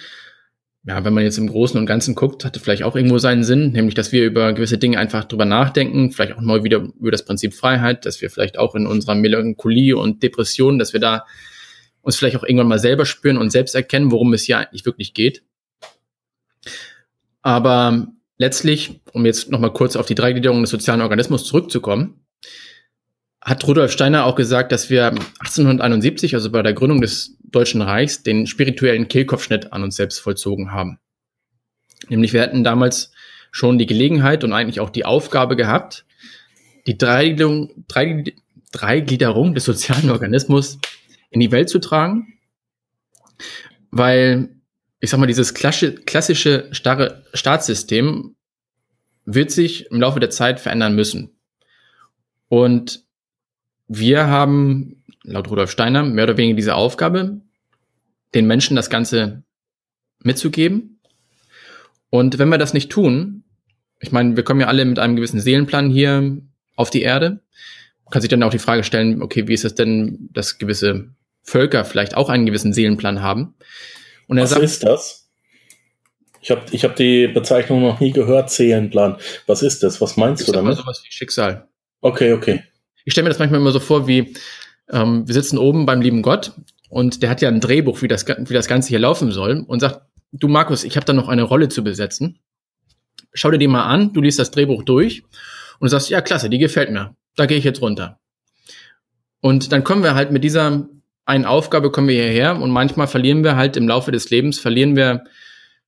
ja, 0.84 1.04
wenn 1.04 1.12
man 1.12 1.24
jetzt 1.24 1.36
im 1.36 1.48
Großen 1.48 1.78
und 1.78 1.86
Ganzen 1.86 2.14
guckt, 2.14 2.44
hatte 2.44 2.60
vielleicht 2.60 2.82
auch 2.84 2.96
irgendwo 2.96 3.18
seinen 3.18 3.44
Sinn, 3.44 3.72
nämlich, 3.72 3.94
dass 3.94 4.12
wir 4.12 4.24
über 4.24 4.54
gewisse 4.54 4.78
Dinge 4.78 4.98
einfach 4.98 5.24
drüber 5.24 5.44
nachdenken, 5.44 6.10
vielleicht 6.12 6.32
auch 6.32 6.40
neu 6.40 6.62
wieder 6.62 6.78
über 6.98 7.10
das 7.10 7.24
Prinzip 7.24 7.52
Freiheit, 7.52 8.06
dass 8.06 8.22
wir 8.22 8.30
vielleicht 8.30 8.58
auch 8.58 8.74
in 8.74 8.86
unserer 8.86 9.14
Melancholie 9.14 9.96
und 9.96 10.22
Depression, 10.22 10.78
dass 10.78 10.94
wir 10.94 11.00
da 11.00 11.26
uns 12.00 12.16
vielleicht 12.16 12.36
auch 12.36 12.44
irgendwann 12.44 12.68
mal 12.68 12.78
selber 12.78 13.04
spüren 13.04 13.36
und 13.36 13.50
selbst 13.50 13.74
erkennen, 13.74 14.10
worum 14.10 14.32
es 14.32 14.44
hier 14.44 14.58
eigentlich 14.58 14.86
wirklich 14.86 15.12
geht. 15.12 15.42
Aber 17.48 18.06
letztlich, 18.36 19.00
um 19.14 19.24
jetzt 19.24 19.50
nochmal 19.50 19.72
kurz 19.72 19.96
auf 19.96 20.04
die 20.04 20.14
Dreigliederung 20.14 20.60
des 20.60 20.68
sozialen 20.68 21.00
Organismus 21.00 21.46
zurückzukommen, 21.46 22.26
hat 23.40 23.66
Rudolf 23.66 23.90
Steiner 23.90 24.26
auch 24.26 24.34
gesagt, 24.34 24.70
dass 24.70 24.90
wir 24.90 25.06
1871, 25.06 26.34
also 26.34 26.50
bei 26.52 26.60
der 26.60 26.74
Gründung 26.74 27.00
des 27.00 27.38
Deutschen 27.44 27.80
Reichs, 27.80 28.22
den 28.22 28.46
spirituellen 28.46 29.08
Kehlkopfschnitt 29.08 29.72
an 29.72 29.82
uns 29.82 29.96
selbst 29.96 30.18
vollzogen 30.18 30.72
haben. 30.72 30.98
Nämlich 32.10 32.34
wir 32.34 32.42
hätten 32.42 32.64
damals 32.64 33.12
schon 33.50 33.78
die 33.78 33.86
Gelegenheit 33.86 34.44
und 34.44 34.52
eigentlich 34.52 34.80
auch 34.80 34.90
die 34.90 35.06
Aufgabe 35.06 35.56
gehabt, 35.56 36.04
die 36.86 36.98
Dreigliederung, 36.98 37.86
Dreigliederung 38.72 39.54
des 39.54 39.64
sozialen 39.64 40.10
Organismus 40.10 40.78
in 41.30 41.40
die 41.40 41.50
Welt 41.50 41.70
zu 41.70 41.78
tragen, 41.78 42.34
weil 43.90 44.50
ich 45.00 45.10
sag 45.10 45.18
mal, 45.18 45.26
dieses 45.26 45.54
klassische 45.54 46.68
starre 46.72 47.24
Staatssystem 47.32 48.34
wird 49.24 49.50
sich 49.50 49.90
im 49.90 50.00
Laufe 50.00 50.20
der 50.20 50.30
Zeit 50.30 50.58
verändern 50.60 50.94
müssen. 50.94 51.30
Und 52.48 53.04
wir 53.86 54.26
haben, 54.26 55.04
laut 55.22 55.50
Rudolf 55.50 55.70
Steiner, 55.70 56.02
mehr 56.02 56.24
oder 56.24 56.36
weniger 56.36 56.56
diese 56.56 56.74
Aufgabe, 56.74 57.40
den 58.34 58.46
Menschen 58.46 58.76
das 58.76 58.90
Ganze 58.90 59.44
mitzugeben. 60.22 61.00
Und 62.10 62.38
wenn 62.38 62.48
wir 62.48 62.58
das 62.58 62.74
nicht 62.74 62.90
tun, 62.90 63.44
ich 64.00 64.12
meine, 64.12 64.36
wir 64.36 64.44
kommen 64.44 64.60
ja 64.60 64.66
alle 64.66 64.84
mit 64.84 64.98
einem 64.98 65.16
gewissen 65.16 65.40
Seelenplan 65.40 65.90
hier 65.90 66.38
auf 66.76 66.90
die 66.90 67.02
Erde, 67.02 67.40
kann 68.10 68.22
sich 68.22 68.30
dann 68.30 68.42
auch 68.42 68.50
die 68.50 68.58
Frage 68.58 68.84
stellen, 68.84 69.22
okay, 69.22 69.48
wie 69.48 69.54
ist 69.54 69.64
es 69.64 69.74
denn, 69.74 70.30
dass 70.32 70.58
gewisse 70.58 71.10
Völker 71.42 71.84
vielleicht 71.84 72.16
auch 72.16 72.28
einen 72.28 72.46
gewissen 72.46 72.72
Seelenplan 72.72 73.20
haben? 73.22 73.54
Und 74.28 74.38
er 74.38 74.44
Was 74.44 74.50
sagt, 74.50 74.62
ist 74.62 74.84
das? 74.84 75.28
Ich 76.40 76.50
habe 76.50 76.62
ich 76.70 76.84
hab 76.84 76.94
die 76.94 77.26
Bezeichnung 77.26 77.82
noch 77.82 77.98
nie 77.98 78.12
gehört, 78.12 78.50
Seelenplan. 78.50 79.16
Was 79.46 79.62
ist 79.62 79.82
das? 79.82 80.00
Was 80.00 80.16
meinst 80.16 80.46
du 80.46 80.52
damit? 80.52 80.76
sowas 80.76 81.02
wie 81.04 81.10
Schicksal. 81.10 81.66
Okay, 82.00 82.32
okay. 82.32 82.62
Ich 83.04 83.12
stelle 83.12 83.24
mir 83.24 83.30
das 83.30 83.38
manchmal 83.38 83.60
immer 83.60 83.72
so 83.72 83.80
vor, 83.80 84.06
wie 84.06 84.34
ähm, 84.90 85.26
wir 85.26 85.34
sitzen 85.34 85.58
oben 85.58 85.86
beim 85.86 86.00
lieben 86.00 86.22
Gott 86.22 86.52
und 86.88 87.22
der 87.22 87.30
hat 87.30 87.40
ja 87.42 87.48
ein 87.48 87.60
Drehbuch, 87.60 88.02
wie 88.02 88.08
das, 88.08 88.26
wie 88.26 88.54
das 88.54 88.68
Ganze 88.68 88.90
hier 88.90 88.98
laufen 88.98 89.32
soll 89.32 89.64
und 89.66 89.80
sagt, 89.80 90.02
du 90.32 90.46
Markus, 90.46 90.84
ich 90.84 90.96
habe 90.96 91.06
da 91.06 91.12
noch 91.12 91.28
eine 91.28 91.42
Rolle 91.42 91.68
zu 91.68 91.82
besetzen. 91.82 92.38
Schau 93.32 93.50
dir 93.50 93.58
die 93.58 93.68
mal 93.68 93.84
an, 93.84 94.12
du 94.12 94.20
liest 94.20 94.38
das 94.38 94.50
Drehbuch 94.50 94.84
durch 94.84 95.22
und 95.80 95.86
du 95.86 95.88
sagst, 95.88 96.10
ja 96.10 96.20
klasse, 96.20 96.50
die 96.50 96.58
gefällt 96.58 96.90
mir. 96.90 97.16
Da 97.36 97.46
gehe 97.46 97.58
ich 97.58 97.64
jetzt 97.64 97.82
runter. 97.82 98.18
Und 99.40 99.72
dann 99.72 99.84
kommen 99.84 100.02
wir 100.02 100.14
halt 100.14 100.32
mit 100.32 100.44
dieser 100.44 100.88
eine 101.28 101.48
Aufgabe 101.48 101.90
kommen 101.90 102.08
wir 102.08 102.22
hierher 102.22 102.56
und 102.56 102.70
manchmal 102.70 103.06
verlieren 103.06 103.44
wir 103.44 103.54
halt 103.54 103.76
im 103.76 103.86
Laufe 103.86 104.10
des 104.10 104.30
Lebens, 104.30 104.58
verlieren 104.58 104.96
wir, 104.96 105.24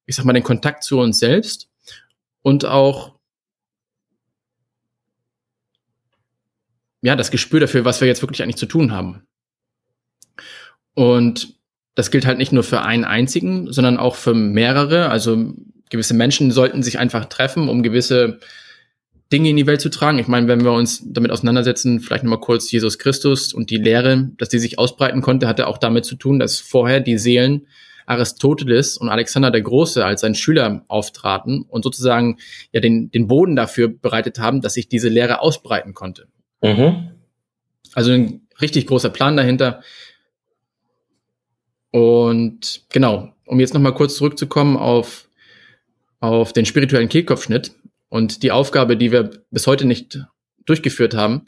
ich 0.05 0.15
sag 0.15 0.27
mal, 0.27 0.35
den 0.35 0.43
Kontakt 0.43 0.85
zu 0.85 0.99
uns 0.99 1.19
selbst 1.19 1.71
und 2.43 2.67
auch, 2.67 3.15
ja, 7.01 7.17
das 7.17 7.31
Gespür 7.31 7.61
dafür, 7.61 7.87
was 7.87 8.03
wir 8.03 8.09
jetzt 8.09 8.21
wirklich 8.21 8.43
eigentlich 8.43 8.59
zu 8.59 8.67
tun 8.67 8.93
haben. 8.93 9.27
Und 10.93 11.55
das 11.95 12.11
gilt 12.11 12.27
halt 12.27 12.37
nicht 12.37 12.53
nur 12.53 12.63
für 12.63 12.83
einen 12.83 13.05
einzigen, 13.05 13.73
sondern 13.73 13.97
auch 13.97 14.17
für 14.17 14.35
mehrere. 14.35 15.09
Also 15.09 15.55
gewisse 15.89 16.13
Menschen 16.13 16.51
sollten 16.51 16.83
sich 16.83 16.99
einfach 16.99 17.25
treffen, 17.25 17.71
um 17.71 17.83
gewisse 17.83 18.41
Dinge 19.33 19.51
in 19.51 19.57
die 19.57 19.67
Welt 19.67 19.81
zu 19.81 19.91
tragen. 19.91 20.19
Ich 20.19 20.27
meine, 20.27 20.49
wenn 20.49 20.65
wir 20.65 20.73
uns 20.73 21.03
damit 21.07 21.31
auseinandersetzen, 21.31 22.01
vielleicht 22.01 22.25
nochmal 22.25 22.41
kurz 22.41 22.71
Jesus 22.71 22.99
Christus 22.99 23.53
und 23.53 23.71
die 23.71 23.77
Lehre, 23.77 24.31
dass 24.39 24.49
die 24.49 24.59
sich 24.59 24.79
ausbreiten 24.79 25.23
konnte, 25.23 25.47
hatte 25.47 25.69
auch 25.69 25.79
damit 25.79 26.05
zu 26.05 26.17
tun, 26.17 26.39
dass 26.39 26.59
vorher 26.59 27.01
die 27.01 27.19
Seelen 27.19 27.67
Aristoteles 28.07 28.97
und 28.97 29.09
Alexander 29.09 29.53
der 29.53 29.63
Große 29.63 30.05
als 30.05 30.23
sein 30.23 30.35
Schüler 30.35 30.85
auftraten 30.89 31.63
und 31.63 31.85
sozusagen 31.85 32.39
ja 32.73 32.81
den, 32.81 33.13
den 33.13 33.29
Boden 33.29 33.55
dafür 33.55 33.89
bereitet 33.89 34.41
haben, 34.41 34.63
dass 34.63 34.75
sich 34.75 34.89
diese 34.89 35.09
Lehre 35.09 35.41
ausbreiten 35.41 35.95
konnte. 35.95 36.27
Mhm. 36.61 37.11
Also 37.95 38.11
ein 38.11 38.49
richtig 38.61 38.89
großer 38.89 39.11
Plan 39.11 39.37
dahinter. 39.37 39.83
Und 41.93 42.83
genau, 42.91 43.33
um 43.47 43.61
jetzt 43.61 43.75
nochmal 43.75 43.95
kurz 43.95 44.17
zurückzukommen 44.17 44.77
auf, 44.77 45.29
auf 46.19 46.53
den 46.53 46.67
spirituellen 46.67 47.09
Kehlkopfschnitt 47.09 47.73
und 48.11 48.43
die 48.43 48.53
Aufgabe, 48.53 48.99
die 48.99 49.11
wir 49.11 49.31
bis 49.51 49.67
heute 49.67 49.87
nicht 49.87 50.23
durchgeführt 50.67 51.15
haben. 51.15 51.47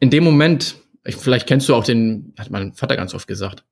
In 0.00 0.08
dem 0.08 0.24
Moment, 0.24 0.76
vielleicht 1.04 1.46
kennst 1.46 1.68
du 1.68 1.74
auch 1.74 1.84
den, 1.84 2.32
hat 2.38 2.50
mein 2.50 2.72
Vater 2.72 2.96
ganz 2.96 3.12
oft 3.12 3.28
gesagt, 3.28 3.64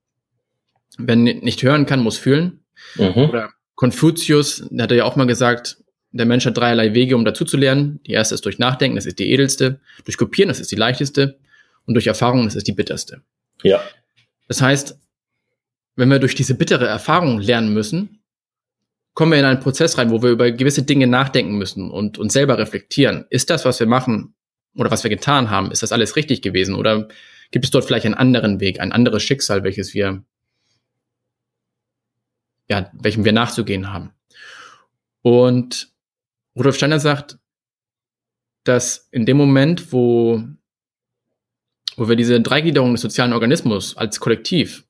Wer 0.98 1.16
nicht 1.16 1.62
hören 1.62 1.86
kann, 1.86 2.00
muss 2.00 2.18
fühlen. 2.18 2.60
Mhm. 2.96 3.28
Oder 3.28 3.50
Konfuzius, 3.74 4.66
der 4.70 4.84
hat 4.84 4.92
ja 4.92 5.04
auch 5.04 5.16
mal 5.16 5.26
gesagt, 5.26 5.78
der 6.12 6.26
Mensch 6.26 6.46
hat 6.46 6.56
dreierlei 6.56 6.94
Wege, 6.94 7.16
um 7.16 7.24
dazu 7.24 7.44
zu 7.44 7.56
lernen. 7.56 8.00
Die 8.06 8.12
erste 8.12 8.36
ist 8.36 8.44
durch 8.44 8.58
Nachdenken, 8.58 8.94
das 8.94 9.06
ist 9.06 9.18
die 9.18 9.30
edelste. 9.30 9.80
Durch 10.04 10.16
Kopieren, 10.16 10.48
das 10.48 10.60
ist 10.60 10.70
die 10.70 10.76
leichteste. 10.76 11.38
Und 11.86 11.94
durch 11.94 12.06
Erfahrung, 12.06 12.44
das 12.44 12.54
ist 12.54 12.68
die 12.68 12.72
bitterste. 12.72 13.22
Ja. 13.62 13.82
Das 14.46 14.62
heißt, 14.62 14.98
wenn 15.96 16.08
wir 16.08 16.20
durch 16.20 16.34
diese 16.34 16.54
bittere 16.54 16.86
Erfahrung 16.86 17.40
lernen 17.40 17.74
müssen, 17.74 18.20
kommen 19.14 19.32
wir 19.32 19.38
in 19.38 19.44
einen 19.44 19.60
Prozess 19.60 19.96
rein, 19.96 20.10
wo 20.10 20.22
wir 20.22 20.30
über 20.30 20.50
gewisse 20.50 20.82
Dinge 20.82 21.06
nachdenken 21.06 21.56
müssen 21.56 21.90
und 21.90 22.18
uns 22.18 22.32
selber 22.32 22.58
reflektieren. 22.58 23.24
Ist 23.30 23.50
das, 23.50 23.64
was 23.64 23.80
wir 23.80 23.86
machen 23.86 24.34
oder 24.76 24.90
was 24.90 25.04
wir 25.04 25.10
getan 25.10 25.50
haben, 25.50 25.70
ist 25.70 25.82
das 25.82 25.92
alles 25.92 26.16
richtig 26.16 26.42
gewesen? 26.42 26.74
Oder 26.74 27.08
gibt 27.50 27.64
es 27.64 27.70
dort 27.70 27.84
vielleicht 27.84 28.06
einen 28.06 28.14
anderen 28.14 28.60
Weg, 28.60 28.80
ein 28.80 28.92
anderes 28.92 29.22
Schicksal, 29.22 29.62
welches 29.62 29.94
wir 29.94 30.24
ja, 32.68 32.90
welchem 32.94 33.24
wir 33.24 33.32
nachzugehen 33.32 33.92
haben. 33.92 34.12
Und 35.22 35.92
Rudolf 36.56 36.76
Steiner 36.76 37.00
sagt, 37.00 37.38
dass 38.64 39.08
in 39.10 39.26
dem 39.26 39.36
Moment, 39.36 39.92
wo, 39.92 40.42
wo 41.96 42.08
wir 42.08 42.16
diese 42.16 42.40
Dreigliederung 42.40 42.92
des 42.92 43.02
sozialen 43.02 43.32
Organismus 43.32 43.96
als 43.96 44.20
Kollektiv 44.20 44.86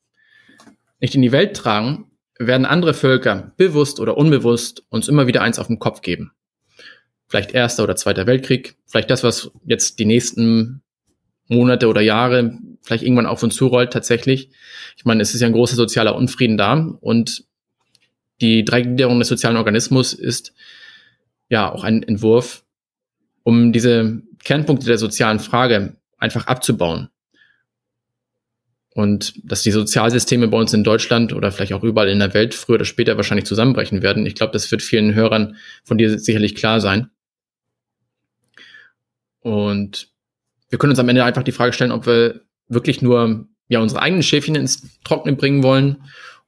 nicht 1.00 1.14
in 1.14 1.22
die 1.22 1.32
Welt 1.32 1.56
tragen, 1.56 2.10
werden 2.38 2.66
andere 2.66 2.94
Völker 2.94 3.52
bewusst 3.56 4.00
oder 4.00 4.16
unbewusst 4.16 4.84
uns 4.88 5.08
immer 5.08 5.26
wieder 5.26 5.42
eins 5.42 5.58
auf 5.58 5.68
den 5.68 5.78
Kopf 5.78 6.00
geben. 6.00 6.32
Vielleicht 7.28 7.52
Erster 7.52 7.84
oder 7.84 7.96
Zweiter 7.96 8.26
Weltkrieg, 8.26 8.76
vielleicht 8.86 9.10
das, 9.10 9.22
was 9.22 9.50
jetzt 9.64 9.98
die 9.98 10.04
nächsten 10.04 10.82
Monate 11.48 11.88
oder 11.88 12.00
Jahre 12.00 12.58
vielleicht 12.82 13.02
irgendwann 13.02 13.26
auf 13.26 13.42
uns 13.42 13.56
zurollt 13.56 13.92
tatsächlich. 13.92 14.50
Ich 14.96 15.04
meine, 15.04 15.22
es 15.22 15.34
ist 15.34 15.40
ja 15.40 15.46
ein 15.46 15.52
großer 15.52 15.76
sozialer 15.76 16.16
Unfrieden 16.16 16.56
da 16.56 16.74
und 17.00 17.44
die 18.40 18.64
Dreigliederung 18.64 19.18
des 19.18 19.28
sozialen 19.28 19.56
Organismus 19.56 20.12
ist 20.12 20.52
ja 21.48 21.70
auch 21.70 21.84
ein 21.84 22.02
Entwurf, 22.02 22.64
um 23.42 23.72
diese 23.72 24.22
Kernpunkte 24.42 24.86
der 24.86 24.98
sozialen 24.98 25.38
Frage 25.38 25.96
einfach 26.18 26.46
abzubauen. 26.46 27.08
Und 28.94 29.34
dass 29.42 29.62
die 29.62 29.72
Sozialsysteme 29.72 30.48
bei 30.48 30.56
uns 30.56 30.72
in 30.72 30.84
Deutschland 30.84 31.32
oder 31.32 31.50
vielleicht 31.50 31.72
auch 31.72 31.82
überall 31.82 32.08
in 32.08 32.20
der 32.20 32.32
Welt 32.32 32.54
früher 32.54 32.76
oder 32.76 32.84
später 32.84 33.16
wahrscheinlich 33.16 33.44
zusammenbrechen 33.44 34.02
werden. 34.02 34.24
Ich 34.24 34.36
glaube, 34.36 34.52
das 34.52 34.70
wird 34.70 34.82
vielen 34.82 35.14
Hörern 35.14 35.56
von 35.82 35.98
dir 35.98 36.18
sicherlich 36.18 36.54
klar 36.54 36.80
sein. 36.80 37.10
Und 39.40 40.08
wir 40.70 40.78
können 40.78 40.92
uns 40.92 41.00
am 41.00 41.08
Ende 41.08 41.24
einfach 41.24 41.42
die 41.42 41.52
Frage 41.52 41.72
stellen, 41.72 41.92
ob 41.92 42.06
wir 42.06 42.42
wirklich 42.68 43.02
nur 43.02 43.46
ja 43.68 43.80
unsere 43.80 44.00
eigenen 44.00 44.22
Schäfchen 44.22 44.54
ins 44.54 45.00
Trockene 45.02 45.36
bringen 45.36 45.62
wollen 45.64 46.04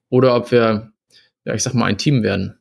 oder 0.09 0.33
ob 0.35 0.51
wir 0.51 0.91
ja, 1.47 1.53
ich 1.53 1.63
sag 1.63 1.73
mal, 1.73 1.85
ein 1.85 1.97
Team 1.97 2.23
werden 2.23 2.59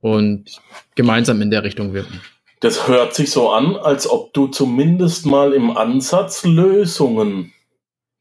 und 0.00 0.60
gemeinsam 0.94 1.42
in 1.42 1.50
der 1.50 1.64
Richtung 1.64 1.92
wirken. 1.92 2.20
Das 2.60 2.86
hört 2.86 3.14
sich 3.14 3.30
so 3.30 3.50
an, 3.50 3.76
als 3.76 4.08
ob 4.08 4.32
du 4.32 4.46
zumindest 4.46 5.26
mal 5.26 5.52
im 5.52 5.76
Ansatz 5.76 6.44
Lösungen 6.44 7.52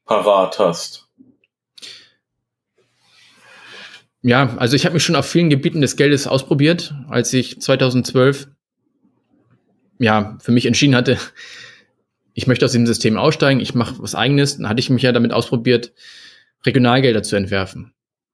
parat 0.05 0.59
hast. 0.59 1.07
Ja, 4.21 4.55
also 4.57 4.75
ich 4.75 4.85
habe 4.85 4.93
mich 4.93 5.03
schon 5.03 5.15
auf 5.15 5.27
vielen 5.27 5.51
Gebieten 5.51 5.81
des 5.81 5.97
Geldes 5.97 6.25
ausprobiert, 6.25 6.95
als 7.09 7.31
ich 7.31 7.61
2012 7.61 8.47
ja 9.99 10.37
für 10.41 10.51
mich 10.51 10.65
entschieden 10.65 10.95
hatte, 10.95 11.17
ich 12.33 12.47
möchte 12.47 12.65
aus 12.65 12.71
diesem 12.71 12.87
System 12.87 13.17
aussteigen, 13.17 13.59
ich 13.59 13.75
mache 13.75 13.95
was 13.99 14.15
eigenes, 14.15 14.57
dann 14.57 14.67
hatte 14.67 14.79
ich 14.79 14.89
mich 14.89 15.03
ja 15.03 15.11
damit 15.11 15.31
ausprobiert, 15.31 15.93
Regionalgelder 16.65 17.23
zu 17.23 17.35
entwerfen. 17.35 17.93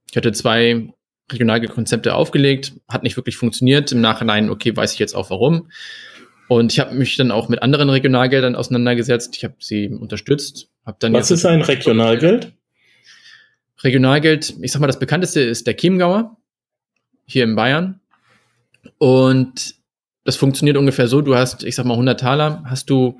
Ich 0.10 0.18
hatte 0.18 0.32
zwei 0.32 0.94
Regionalkonzepte 1.32 2.16
aufgelegt, 2.16 2.74
hat 2.88 3.04
nicht 3.04 3.18
wirklich 3.18 3.38
funktioniert. 3.38 3.92
Im 3.92 4.02
Nachhinein, 4.02 4.50
okay, 4.50 4.76
weiß 4.76 4.94
ich 4.94 5.00
jetzt 5.00 5.16
auch 5.16 5.30
warum. 5.30 5.70
Und 6.48 6.74
ich 6.74 6.80
habe 6.80 6.96
mich 6.96 7.16
dann 7.16 7.32
auch 7.32 7.48
mit 7.48 7.62
anderen 7.62 7.90
Regionalgeldern 7.90 8.56
auseinandergesetzt. 8.56 9.36
Ich 9.38 9.44
habe 9.44 9.56
sie 9.60 9.88
unterstützt. 9.88 10.71
Hab 10.86 11.00
dann 11.00 11.14
Was 11.14 11.32
ist 11.32 11.46
ein 11.46 11.62
Regionalgeld? 11.62 12.54
Regionalgeld, 13.84 14.56
ich 14.62 14.72
sag 14.72 14.80
mal, 14.80 14.88
das 14.88 15.00
bekannteste 15.00 15.42
ist 15.42 15.68
der 15.68 15.76
Chiemgauer 15.76 16.38
hier 17.26 17.44
in 17.44 17.56
Bayern. 17.56 18.00
Und 18.98 19.76
das 20.24 20.36
funktioniert 20.36 20.78
ungefähr 20.78 21.08
so, 21.08 21.22
du 21.22 21.36
hast, 21.36 21.64
ich 21.64 21.76
sag 21.76 21.86
mal, 21.86 21.94
100 21.94 22.20
Taler, 22.20 22.64
hast 22.66 22.90
du 22.90 23.20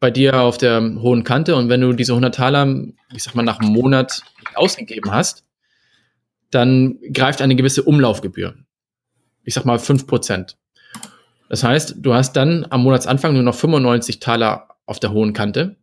bei 0.00 0.10
dir 0.10 0.40
auf 0.40 0.58
der 0.58 0.80
hohen 0.80 1.24
Kante 1.24 1.54
und 1.56 1.68
wenn 1.68 1.80
du 1.80 1.92
diese 1.92 2.12
100 2.12 2.34
Taler, 2.34 2.84
ich 3.14 3.22
sag 3.22 3.34
mal, 3.34 3.42
nach 3.42 3.60
einem 3.60 3.72
Monat 3.72 4.22
ausgegeben 4.54 5.12
hast, 5.12 5.44
dann 6.50 6.98
greift 7.12 7.40
eine 7.40 7.56
gewisse 7.56 7.82
Umlaufgebühr. 7.82 8.54
Ich 9.44 9.54
sag 9.54 9.64
mal 9.64 9.78
fünf 9.78 10.06
Prozent. 10.06 10.56
Das 11.48 11.64
heißt, 11.64 11.96
du 11.98 12.14
hast 12.14 12.34
dann 12.34 12.66
am 12.70 12.82
Monatsanfang 12.82 13.32
nur 13.34 13.42
noch 13.42 13.54
95 13.54 14.20
Taler 14.20 14.68
auf 14.86 15.00
der 15.00 15.12
hohen 15.12 15.32
Kante 15.32 15.76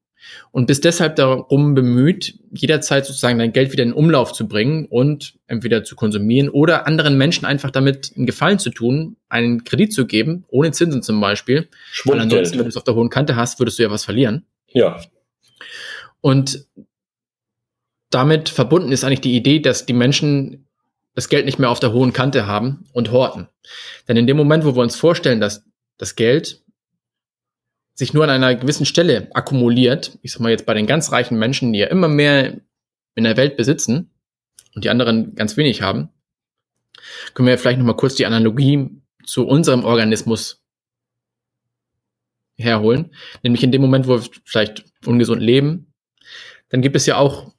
und 0.51 0.65
bist 0.65 0.85
deshalb 0.85 1.15
darum 1.15 1.75
bemüht, 1.75 2.35
jederzeit 2.51 3.05
sozusagen 3.05 3.39
dein 3.39 3.53
Geld 3.53 3.71
wieder 3.71 3.83
in 3.83 3.93
Umlauf 3.93 4.33
zu 4.33 4.47
bringen 4.47 4.85
und 4.85 5.35
entweder 5.47 5.83
zu 5.83 5.95
konsumieren 5.95 6.49
oder 6.49 6.87
anderen 6.87 7.17
Menschen 7.17 7.45
einfach 7.45 7.71
damit 7.71 8.13
einen 8.15 8.25
Gefallen 8.25 8.59
zu 8.59 8.69
tun, 8.69 9.17
einen 9.29 9.63
Kredit 9.63 9.93
zu 9.93 10.05
geben, 10.05 10.45
ohne 10.49 10.71
Zinsen 10.71 11.03
zum 11.03 11.19
Beispiel. 11.21 11.67
Weil 12.05 12.19
ansonsten, 12.19 12.57
wenn 12.57 12.65
du 12.65 12.69
es 12.69 12.77
auf 12.77 12.83
der 12.83 12.95
hohen 12.95 13.09
Kante 13.09 13.35
hast, 13.35 13.59
würdest 13.59 13.79
du 13.79 13.83
ja 13.83 13.91
was 13.91 14.05
verlieren. 14.05 14.45
Ja. 14.67 14.99
Und 16.21 16.65
damit 18.09 18.49
verbunden 18.49 18.91
ist 18.91 19.03
eigentlich 19.03 19.21
die 19.21 19.35
Idee, 19.35 19.59
dass 19.59 19.85
die 19.85 19.93
Menschen 19.93 20.67
das 21.15 21.29
Geld 21.29 21.45
nicht 21.45 21.59
mehr 21.59 21.69
auf 21.69 21.79
der 21.79 21.91
hohen 21.91 22.13
Kante 22.13 22.47
haben 22.47 22.85
und 22.93 23.11
horten. 23.11 23.47
Denn 24.07 24.17
in 24.17 24.27
dem 24.27 24.37
Moment, 24.37 24.65
wo 24.65 24.75
wir 24.75 24.81
uns 24.81 24.95
vorstellen, 24.95 25.39
dass 25.39 25.65
das 25.97 26.15
Geld 26.15 26.63
sich 27.99 28.13
nur 28.13 28.23
an 28.23 28.29
einer 28.29 28.55
gewissen 28.55 28.85
Stelle 28.85 29.27
akkumuliert, 29.33 30.17
ich 30.21 30.31
sag 30.31 30.39
mal 30.39 30.51
jetzt 30.51 30.65
bei 30.65 30.73
den 30.73 30.87
ganz 30.87 31.11
reichen 31.11 31.37
Menschen, 31.37 31.73
die 31.73 31.79
ja 31.79 31.87
immer 31.87 32.07
mehr 32.07 32.61
in 33.15 33.25
der 33.25 33.35
Welt 33.35 33.57
besitzen 33.57 34.09
und 34.73 34.85
die 34.85 34.89
anderen 34.89 35.35
ganz 35.35 35.57
wenig 35.57 35.81
haben, 35.81 36.07
können 37.33 37.49
wir 37.49 37.57
vielleicht 37.57 37.77
nochmal 37.77 37.97
kurz 37.97 38.15
die 38.15 38.25
Analogie 38.25 38.89
zu 39.25 39.45
unserem 39.45 39.83
Organismus 39.83 40.63
herholen. 42.57 43.13
Nämlich 43.43 43.63
in 43.63 43.73
dem 43.73 43.81
Moment, 43.81 44.07
wo 44.07 44.21
wir 44.21 44.29
vielleicht 44.45 44.85
ungesund 45.05 45.41
leben, 45.41 45.93
dann 46.69 46.81
gibt 46.81 46.95
es 46.95 47.05
ja 47.05 47.17
auch 47.17 47.51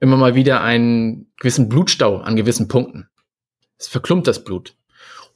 immer 0.00 0.16
mal 0.16 0.34
wieder 0.34 0.60
einen 0.60 1.32
gewissen 1.36 1.68
Blutstau 1.68 2.16
an 2.16 2.34
gewissen 2.34 2.66
Punkten. 2.66 3.08
Es 3.78 3.86
verklumpt 3.86 4.26
das 4.26 4.42
Blut. 4.42 4.74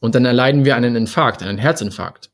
Und 0.00 0.16
dann 0.16 0.24
erleiden 0.24 0.64
wir 0.64 0.74
einen 0.74 0.96
Infarkt, 0.96 1.44
einen 1.44 1.58
Herzinfarkt. 1.58 2.32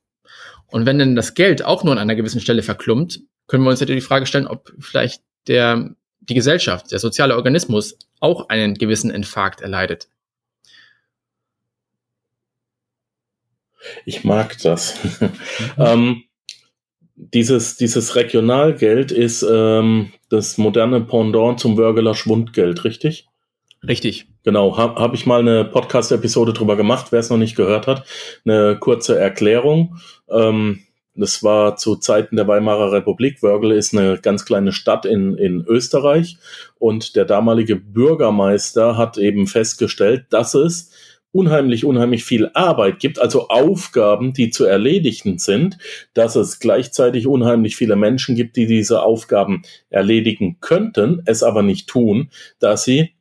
Und 0.74 0.86
wenn 0.86 0.98
dann 0.98 1.14
das 1.14 1.34
Geld 1.34 1.64
auch 1.64 1.84
nur 1.84 1.92
an 1.92 2.00
einer 2.00 2.16
gewissen 2.16 2.40
Stelle 2.40 2.64
verklumpt, 2.64 3.20
können 3.46 3.62
wir 3.62 3.70
uns 3.70 3.78
natürlich 3.78 4.02
die 4.02 4.08
Frage 4.08 4.26
stellen, 4.26 4.48
ob 4.48 4.72
vielleicht 4.80 5.22
der, 5.46 5.94
die 6.18 6.34
Gesellschaft, 6.34 6.90
der 6.90 6.98
soziale 6.98 7.36
Organismus 7.36 7.96
auch 8.18 8.48
einen 8.48 8.74
gewissen 8.74 9.12
Infarkt 9.12 9.60
erleidet. 9.60 10.08
Ich 14.04 14.24
mag 14.24 14.58
das. 14.64 14.98
ähm, 15.78 16.24
dieses, 17.14 17.76
dieses 17.76 18.16
Regionalgeld 18.16 19.12
ist 19.12 19.46
ähm, 19.48 20.12
das 20.28 20.58
moderne 20.58 21.02
Pendant 21.02 21.60
zum 21.60 21.78
Wörgeler 21.78 22.16
Schwundgeld, 22.16 22.82
richtig? 22.82 23.28
Richtig. 23.86 24.26
Genau, 24.44 24.76
habe 24.76 25.00
hab 25.00 25.14
ich 25.14 25.24
mal 25.24 25.40
eine 25.40 25.64
Podcast-Episode 25.64 26.52
drüber 26.52 26.76
gemacht, 26.76 27.06
wer 27.10 27.18
es 27.18 27.30
noch 27.30 27.38
nicht 27.38 27.56
gehört 27.56 27.86
hat. 27.86 28.04
Eine 28.44 28.78
kurze 28.78 29.18
Erklärung. 29.18 29.96
Ähm, 30.28 30.80
das 31.14 31.42
war 31.42 31.76
zu 31.76 31.96
Zeiten 31.96 32.36
der 32.36 32.46
Weimarer 32.46 32.92
Republik. 32.92 33.42
Wörgl 33.42 33.72
ist 33.72 33.96
eine 33.96 34.18
ganz 34.18 34.44
kleine 34.44 34.72
Stadt 34.72 35.06
in, 35.06 35.38
in 35.38 35.64
Österreich 35.66 36.36
und 36.78 37.16
der 37.16 37.24
damalige 37.24 37.76
Bürgermeister 37.76 38.98
hat 38.98 39.16
eben 39.16 39.46
festgestellt, 39.46 40.26
dass 40.28 40.52
es 40.52 40.90
unheimlich, 41.32 41.86
unheimlich 41.86 42.24
viel 42.24 42.50
Arbeit 42.52 42.98
gibt, 42.98 43.18
also 43.18 43.48
Aufgaben, 43.48 44.34
die 44.34 44.50
zu 44.50 44.66
erledigen 44.66 45.38
sind, 45.38 45.78
dass 46.12 46.36
es 46.36 46.60
gleichzeitig 46.60 47.26
unheimlich 47.26 47.76
viele 47.76 47.96
Menschen 47.96 48.34
gibt, 48.36 48.56
die 48.56 48.66
diese 48.66 49.02
Aufgaben 49.02 49.62
erledigen 49.88 50.58
könnten, 50.60 51.22
es 51.24 51.42
aber 51.42 51.62
nicht 51.62 51.88
tun, 51.88 52.28
dass 52.60 52.84
sie 52.84 53.13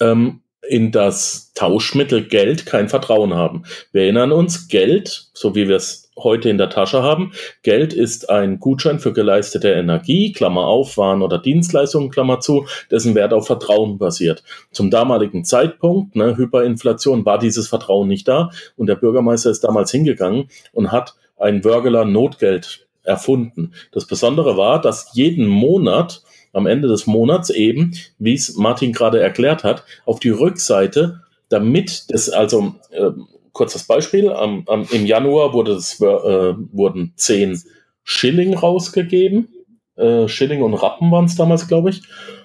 ähm, 0.00 0.40
in 0.68 0.92
das 0.92 1.52
Tauschmittel 1.54 2.24
Geld 2.24 2.66
kein 2.66 2.88
Vertrauen 2.88 3.34
haben. 3.34 3.64
Wir 3.92 4.02
erinnern 4.02 4.32
uns, 4.32 4.68
Geld, 4.68 5.28
so 5.32 5.54
wie 5.54 5.68
wir 5.68 5.76
es 5.76 6.10
heute 6.16 6.50
in 6.50 6.58
der 6.58 6.68
Tasche 6.68 7.02
haben, 7.02 7.32
Geld 7.62 7.92
ist 7.92 8.28
ein 8.28 8.58
Gutschein 8.58 8.98
für 8.98 9.12
geleistete 9.12 9.72
Energie, 9.72 10.32
Klammer 10.32 10.66
auf, 10.66 10.96
Waren 10.96 11.22
oder 11.22 11.38
Dienstleistungen, 11.38 12.10
Klammer 12.10 12.40
zu, 12.40 12.66
dessen 12.90 13.14
Wert 13.14 13.32
auf 13.32 13.46
Vertrauen 13.46 13.98
basiert. 13.98 14.42
Zum 14.72 14.90
damaligen 14.90 15.44
Zeitpunkt, 15.44 16.16
ne, 16.16 16.36
Hyperinflation, 16.36 17.24
war 17.24 17.38
dieses 17.38 17.68
Vertrauen 17.68 18.08
nicht 18.08 18.28
da 18.28 18.50
und 18.76 18.88
der 18.88 18.96
Bürgermeister 18.96 19.50
ist 19.50 19.64
damals 19.64 19.90
hingegangen 19.90 20.48
und 20.72 20.92
hat 20.92 21.14
ein 21.36 21.64
Wörgeler 21.64 22.04
Notgeld 22.04 22.86
erfunden. 23.04 23.72
Das 23.92 24.06
Besondere 24.06 24.56
war, 24.56 24.80
dass 24.80 25.14
jeden 25.14 25.46
Monat 25.46 26.22
am 26.52 26.66
Ende 26.66 26.88
des 26.88 27.06
Monats 27.06 27.50
eben, 27.50 27.94
wie 28.18 28.34
es 28.34 28.56
Martin 28.56 28.92
gerade 28.92 29.20
erklärt 29.20 29.64
hat, 29.64 29.84
auf 30.04 30.20
die 30.20 30.30
Rückseite, 30.30 31.22
damit 31.48 32.06
das, 32.08 32.28
also 32.30 32.74
äh, 32.90 33.10
kurzes 33.52 33.84
Beispiel, 33.84 34.30
am, 34.30 34.64
am, 34.66 34.86
im 34.90 35.06
Januar 35.06 35.52
wurde 35.52 35.72
es, 35.72 36.00
äh, 36.00 36.04
wurden 36.04 37.12
zehn 37.16 37.60
Schilling 38.04 38.54
rausgegeben, 38.54 39.48
äh, 39.96 40.28
Schilling 40.28 40.62
und 40.62 40.74
Rappen 40.74 41.10
waren 41.10 41.26
es 41.26 41.36
damals, 41.36 41.68
glaube 41.68 41.90
ich, 41.90 42.02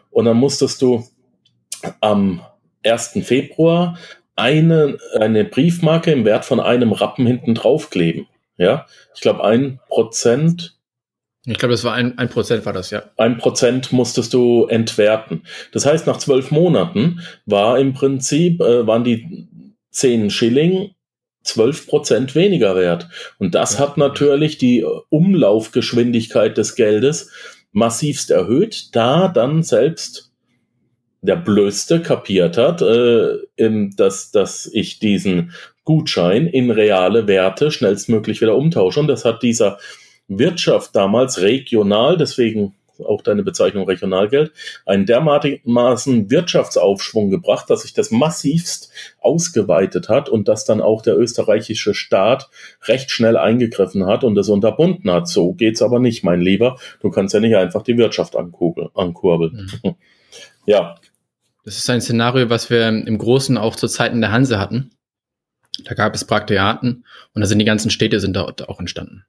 und 0.09 0.25
dann 0.25 0.37
musstest 0.37 0.81
du 0.81 1.03
am 2.01 2.41
1. 2.85 3.19
Februar 3.23 3.97
eine, 4.35 4.97
eine 5.19 5.43
Briefmarke 5.43 6.11
im 6.11 6.25
Wert 6.25 6.45
von 6.45 6.59
einem 6.59 6.91
Rappen 6.91 7.27
hinten 7.27 7.55
draufkleben. 7.55 8.27
Ja, 8.57 8.85
ich 9.15 9.21
glaube, 9.21 9.43
ein 9.43 9.79
Prozent 9.89 10.72
ich 11.45 11.57
glaube, 11.57 11.73
das 11.73 11.83
war 11.83 11.93
ein, 11.93 12.17
ein 12.17 12.29
Prozent 12.29 12.65
war 12.65 12.73
das, 12.73 12.89
ja. 12.89 13.03
Ein 13.17 13.37
Prozent 13.37 13.91
musstest 13.91 14.33
du 14.33 14.65
entwerten. 14.67 15.43
Das 15.73 15.85
heißt, 15.85 16.07
nach 16.07 16.17
zwölf 16.17 16.51
Monaten 16.51 17.19
war 17.45 17.77
im 17.79 17.93
Prinzip, 17.93 18.61
äh, 18.61 18.87
waren 18.87 19.03
die 19.03 19.47
zehn 19.91 20.29
Schilling 20.29 20.91
zwölf 21.43 21.87
Prozent 21.87 22.35
weniger 22.35 22.75
wert. 22.75 23.09
Und 23.37 23.55
das 23.55 23.77
hat 23.77 23.97
natürlich 23.97 24.57
die 24.57 24.85
Umlaufgeschwindigkeit 25.09 26.57
des 26.57 26.75
Geldes 26.75 27.29
massivst 27.73 28.31
erhöht, 28.31 28.95
da 28.95 29.27
dann 29.27 29.63
selbst 29.63 30.31
der 31.21 31.35
Blöste 31.35 32.01
kapiert 32.01 32.57
hat, 32.57 32.81
äh, 32.81 33.37
im, 33.55 33.95
dass, 33.95 34.31
dass 34.31 34.69
ich 34.71 34.99
diesen 34.99 35.51
Gutschein 35.83 36.47
in 36.47 36.71
reale 36.71 37.27
Werte 37.27 37.71
schnellstmöglich 37.71 38.41
wieder 38.41 38.55
umtausche. 38.55 38.99
Und 38.99 39.07
das 39.07 39.25
hat 39.25 39.43
dieser 39.43 39.79
Wirtschaft 40.39 40.95
damals 40.95 41.41
regional, 41.41 42.17
deswegen 42.17 42.73
auch 42.99 43.21
deine 43.21 43.43
Bezeichnung 43.43 43.85
Regionalgeld, 43.87 44.51
einen 44.85 45.05
dermaßen 45.05 46.29
Wirtschaftsaufschwung 46.29 47.29
gebracht, 47.29 47.69
dass 47.69 47.81
sich 47.81 47.93
das 47.93 48.11
massivst 48.11 48.91
ausgeweitet 49.19 50.09
hat 50.09 50.29
und 50.29 50.47
dass 50.47 50.65
dann 50.65 50.81
auch 50.81 51.01
der 51.01 51.17
österreichische 51.17 51.93
Staat 51.93 52.49
recht 52.83 53.11
schnell 53.11 53.37
eingegriffen 53.37 54.05
hat 54.05 54.23
und 54.23 54.37
es 54.37 54.49
unterbunden 54.49 55.11
hat. 55.11 55.27
So 55.27 55.53
geht's 55.53 55.81
aber 55.81 55.99
nicht, 55.99 56.23
mein 56.23 56.41
Lieber. 56.41 56.77
Du 57.01 57.09
kannst 57.09 57.33
ja 57.33 57.39
nicht 57.39 57.55
einfach 57.55 57.83
die 57.83 57.97
Wirtschaft 57.97 58.35
ankurbeln. 58.35 59.71
Mhm. 59.83 59.95
ja. 60.65 60.95
Das 61.65 61.77
ist 61.77 61.89
ein 61.89 62.01
Szenario, 62.01 62.49
was 62.49 62.69
wir 62.69 62.87
im 62.87 63.17
Großen 63.17 63.57
auch 63.57 63.75
zu 63.75 63.87
Zeiten 63.87 64.19
der 64.21 64.31
Hanse 64.31 64.59
hatten. 64.59 64.91
Da 65.85 65.95
gab 65.95 66.13
es 66.13 66.25
Praktiaten 66.25 67.05
und 67.33 67.41
da 67.41 67.47
sind 67.47 67.59
die 67.59 67.65
ganzen 67.65 67.89
Städte 67.89 68.19
sind 68.19 68.35
dort 68.35 68.67
auch 68.67 68.79
entstanden. 68.79 69.25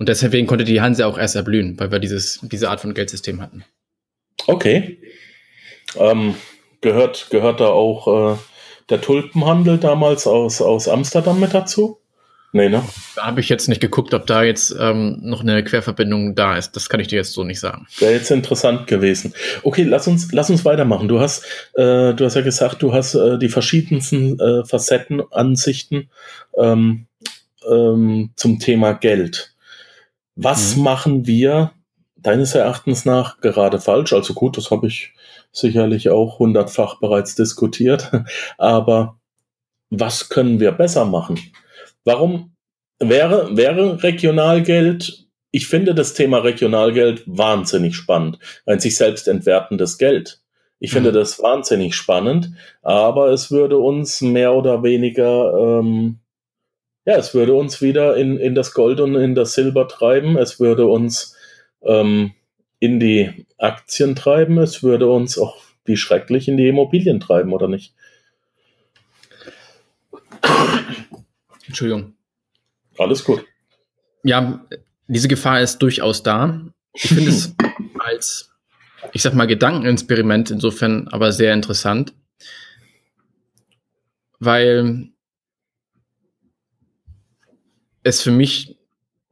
Und 0.00 0.08
deswegen 0.08 0.46
konnte 0.46 0.64
die 0.64 0.80
Hanse 0.80 1.06
auch 1.06 1.18
erst 1.18 1.36
erblühen, 1.36 1.78
weil 1.78 1.92
wir 1.92 1.98
dieses, 1.98 2.40
diese 2.42 2.70
Art 2.70 2.80
von 2.80 2.94
Geldsystem 2.94 3.42
hatten. 3.42 3.64
Okay. 4.46 4.98
Ähm, 5.96 6.36
gehört, 6.80 7.28
gehört 7.28 7.60
da 7.60 7.66
auch 7.66 8.32
äh, 8.32 8.38
der 8.88 9.02
Tulpenhandel 9.02 9.76
damals 9.76 10.26
aus, 10.26 10.62
aus 10.62 10.88
Amsterdam 10.88 11.38
mit 11.38 11.52
dazu? 11.52 11.98
Nee, 12.52 12.70
ne? 12.70 12.82
Da 13.14 13.26
habe 13.26 13.40
ich 13.40 13.50
jetzt 13.50 13.68
nicht 13.68 13.82
geguckt, 13.82 14.14
ob 14.14 14.26
da 14.26 14.42
jetzt 14.42 14.74
ähm, 14.80 15.18
noch 15.20 15.42
eine 15.42 15.62
Querverbindung 15.62 16.34
da 16.34 16.56
ist. 16.56 16.74
Das 16.76 16.88
kann 16.88 16.98
ich 16.98 17.08
dir 17.08 17.16
jetzt 17.16 17.34
so 17.34 17.44
nicht 17.44 17.60
sagen. 17.60 17.86
Wäre 17.98 18.14
jetzt 18.14 18.30
interessant 18.30 18.86
gewesen. 18.86 19.34
Okay, 19.64 19.82
lass 19.82 20.08
uns, 20.08 20.32
lass 20.32 20.48
uns 20.48 20.64
weitermachen. 20.64 21.08
Du 21.08 21.20
hast, 21.20 21.44
äh, 21.74 22.14
du 22.14 22.24
hast 22.24 22.36
ja 22.36 22.40
gesagt, 22.40 22.80
du 22.80 22.94
hast 22.94 23.14
äh, 23.16 23.38
die 23.38 23.50
verschiedensten 23.50 24.40
äh, 24.40 24.64
Facetten, 24.64 25.22
Ansichten 25.30 26.08
ähm, 26.56 27.06
ähm, 27.70 28.30
zum 28.34 28.58
Thema 28.58 28.94
Geld. 28.94 29.54
Was 30.36 30.76
mhm. 30.76 30.82
machen 30.82 31.26
wir 31.26 31.72
deines 32.16 32.54
Erachtens 32.54 33.04
nach 33.04 33.40
gerade 33.40 33.80
falsch? 33.80 34.12
Also 34.12 34.34
gut, 34.34 34.56
das 34.56 34.70
habe 34.70 34.86
ich 34.86 35.12
sicherlich 35.52 36.10
auch 36.10 36.38
hundertfach 36.38 37.00
bereits 37.00 37.34
diskutiert. 37.34 38.10
Aber 38.58 39.18
was 39.90 40.28
können 40.28 40.60
wir 40.60 40.72
besser 40.72 41.04
machen? 41.04 41.38
Warum 42.04 42.56
wäre, 42.98 43.56
wäre 43.56 44.02
Regionalgeld, 44.02 45.26
ich 45.50 45.66
finde 45.66 45.94
das 45.94 46.14
Thema 46.14 46.38
Regionalgeld 46.38 47.24
wahnsinnig 47.26 47.96
spannend. 47.96 48.38
Ein 48.66 48.78
sich 48.78 48.96
selbst 48.96 49.26
entwertendes 49.26 49.98
Geld. 49.98 50.40
Ich 50.78 50.92
finde 50.92 51.10
mhm. 51.10 51.14
das 51.14 51.42
wahnsinnig 51.42 51.94
spannend, 51.94 52.52
aber 52.82 53.28
es 53.28 53.50
würde 53.50 53.76
uns 53.78 54.22
mehr 54.22 54.54
oder 54.54 54.82
weniger 54.82 55.52
ähm, 55.54 56.20
ja, 57.10 57.16
es 57.16 57.34
würde 57.34 57.54
uns 57.54 57.82
wieder 57.82 58.16
in, 58.16 58.36
in 58.38 58.54
das 58.54 58.72
Gold 58.72 59.00
und 59.00 59.16
in 59.16 59.34
das 59.34 59.54
Silber 59.54 59.88
treiben. 59.88 60.36
Es 60.38 60.60
würde 60.60 60.86
uns 60.86 61.36
ähm, 61.82 62.34
in 62.78 63.00
die 63.00 63.46
Aktien 63.58 64.14
treiben. 64.14 64.58
Es 64.58 64.84
würde 64.84 65.08
uns 65.08 65.36
auch 65.36 65.56
wie 65.84 65.96
schrecklich 65.96 66.46
in 66.46 66.56
die 66.56 66.68
Immobilien 66.68 67.18
treiben, 67.18 67.52
oder 67.52 67.66
nicht? 67.66 67.94
Entschuldigung. 71.66 72.14
Alles 72.96 73.24
gut. 73.24 73.44
Ja, 74.22 74.64
diese 75.08 75.26
Gefahr 75.26 75.60
ist 75.60 75.78
durchaus 75.78 76.22
da. 76.22 76.60
Ich 76.94 77.08
finde 77.08 77.30
es 77.30 77.56
als, 77.98 78.52
ich 79.12 79.22
sag 79.22 79.34
mal, 79.34 79.46
Gedankenexperiment 79.46 80.52
insofern 80.52 81.08
aber 81.08 81.32
sehr 81.32 81.54
interessant, 81.54 82.14
weil 84.38 85.10
es 88.02 88.22
für 88.22 88.30
mich 88.30 88.76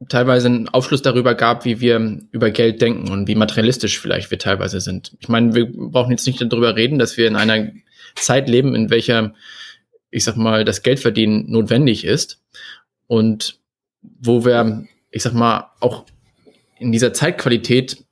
teilweise 0.07 0.47
einen 0.47 0.69
Aufschluss 0.69 1.01
darüber 1.01 1.35
gab, 1.35 1.65
wie 1.65 1.81
wir 1.81 2.19
über 2.31 2.51
Geld 2.51 2.81
denken 2.81 3.11
und 3.11 3.27
wie 3.27 3.35
materialistisch 3.35 3.99
vielleicht 3.99 4.31
wir 4.31 4.39
teilweise 4.39 4.79
sind. 4.79 5.17
Ich 5.19 5.27
meine, 5.27 5.53
wir 5.53 5.69
brauchen 5.69 6.11
jetzt 6.11 6.25
nicht 6.25 6.41
darüber 6.41 6.75
reden, 6.75 6.99
dass 6.99 7.17
wir 7.17 7.27
in 7.27 7.35
einer 7.35 7.71
Zeit 8.15 8.47
leben, 8.47 8.75
in 8.75 8.89
welcher, 8.89 9.33
ich 10.09 10.23
sag 10.23 10.37
mal, 10.37 10.63
das 10.63 10.83
Geldverdienen 10.83 11.51
notwendig 11.51 12.05
ist 12.05 12.41
und 13.07 13.59
wo 14.01 14.45
wir, 14.45 14.85
ich 15.11 15.23
sag 15.23 15.33
mal, 15.33 15.71
auch 15.81 16.05
in 16.79 16.93
dieser 16.93 17.11
Zeitqualität, 17.11 18.05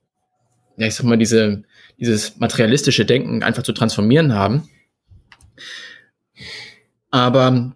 ja, 0.76 0.88
ich 0.88 0.96
sag 0.96 1.06
mal, 1.06 1.18
diese, 1.18 1.64
dieses 1.98 2.38
materialistische 2.38 3.06
Denken 3.06 3.44
einfach 3.44 3.64
zu 3.64 3.72
transformieren 3.72 4.34
haben. 4.34 4.70
Aber 7.10 7.74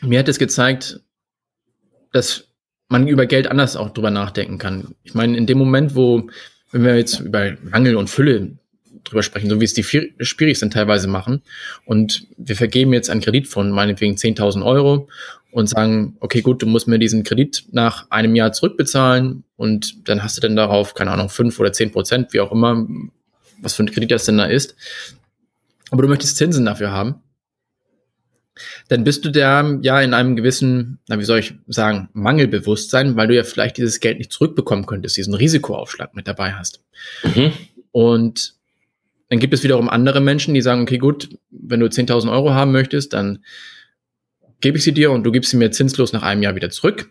mir 0.00 0.18
hat 0.18 0.28
es 0.28 0.38
gezeigt, 0.38 1.00
dass 2.18 2.48
man 2.88 3.06
über 3.06 3.26
Geld 3.26 3.46
anders 3.46 3.76
auch 3.76 3.90
drüber 3.90 4.10
nachdenken 4.10 4.58
kann. 4.58 4.94
Ich 5.04 5.14
meine, 5.14 5.36
in 5.36 5.46
dem 5.46 5.58
Moment, 5.58 5.94
wo, 5.94 6.28
wenn 6.72 6.84
wir 6.84 6.96
jetzt 6.96 7.20
über 7.20 7.56
Mangel 7.62 7.96
und 7.96 8.10
Fülle 8.10 8.58
drüber 9.04 9.22
sprechen, 9.22 9.48
so 9.48 9.60
wie 9.60 9.64
es 9.64 9.74
die 9.74 9.84
Schwierigsten 9.84 10.70
teilweise 10.70 11.06
machen, 11.06 11.42
und 11.84 12.26
wir 12.36 12.56
vergeben 12.56 12.92
jetzt 12.92 13.08
einen 13.08 13.20
Kredit 13.20 13.46
von 13.46 13.70
meinetwegen 13.70 14.16
10.000 14.16 14.64
Euro 14.64 15.08
und 15.50 15.68
sagen, 15.68 16.16
okay, 16.20 16.40
gut, 16.40 16.60
du 16.60 16.66
musst 16.66 16.88
mir 16.88 16.98
diesen 16.98 17.22
Kredit 17.22 17.64
nach 17.70 18.10
einem 18.10 18.34
Jahr 18.34 18.52
zurückbezahlen 18.52 19.44
und 19.56 20.08
dann 20.08 20.22
hast 20.22 20.36
du 20.36 20.40
dann 20.40 20.56
darauf, 20.56 20.94
keine 20.94 21.10
Ahnung, 21.10 21.28
fünf 21.28 21.58
oder 21.60 21.72
zehn 21.72 21.92
Prozent, 21.92 22.32
wie 22.32 22.40
auch 22.40 22.52
immer, 22.52 22.86
was 23.62 23.74
für 23.74 23.84
ein 23.84 23.90
Kredit 23.90 24.10
das 24.10 24.24
denn 24.24 24.38
da 24.38 24.46
ist. 24.46 24.74
Aber 25.90 26.02
du 26.02 26.08
möchtest 26.08 26.36
Zinsen 26.36 26.66
dafür 26.66 26.90
haben 26.90 27.22
dann 28.88 29.04
bist 29.04 29.24
du 29.24 29.30
da 29.30 29.78
ja 29.82 30.00
in 30.00 30.14
einem 30.14 30.36
gewissen, 30.36 30.98
na, 31.08 31.18
wie 31.18 31.24
soll 31.24 31.38
ich 31.38 31.54
sagen, 31.66 32.08
Mangelbewusstsein, 32.12 33.16
weil 33.16 33.28
du 33.28 33.34
ja 33.34 33.44
vielleicht 33.44 33.76
dieses 33.76 34.00
Geld 34.00 34.18
nicht 34.18 34.32
zurückbekommen 34.32 34.86
könntest, 34.86 35.16
diesen 35.16 35.34
Risikoaufschlag 35.34 36.14
mit 36.14 36.28
dabei 36.28 36.52
hast. 36.52 36.82
Mhm. 37.22 37.52
Und 37.92 38.54
dann 39.28 39.38
gibt 39.38 39.54
es 39.54 39.62
wiederum 39.62 39.88
andere 39.88 40.20
Menschen, 40.20 40.54
die 40.54 40.62
sagen, 40.62 40.82
okay, 40.82 40.98
gut, 40.98 41.28
wenn 41.50 41.80
du 41.80 41.86
10.000 41.86 42.30
Euro 42.30 42.54
haben 42.54 42.72
möchtest, 42.72 43.12
dann 43.12 43.44
gebe 44.60 44.78
ich 44.78 44.84
sie 44.84 44.92
dir 44.92 45.10
und 45.10 45.24
du 45.24 45.32
gibst 45.32 45.50
sie 45.50 45.56
mir 45.56 45.70
zinslos 45.70 46.12
nach 46.12 46.22
einem 46.22 46.42
Jahr 46.42 46.54
wieder 46.54 46.70
zurück. 46.70 47.10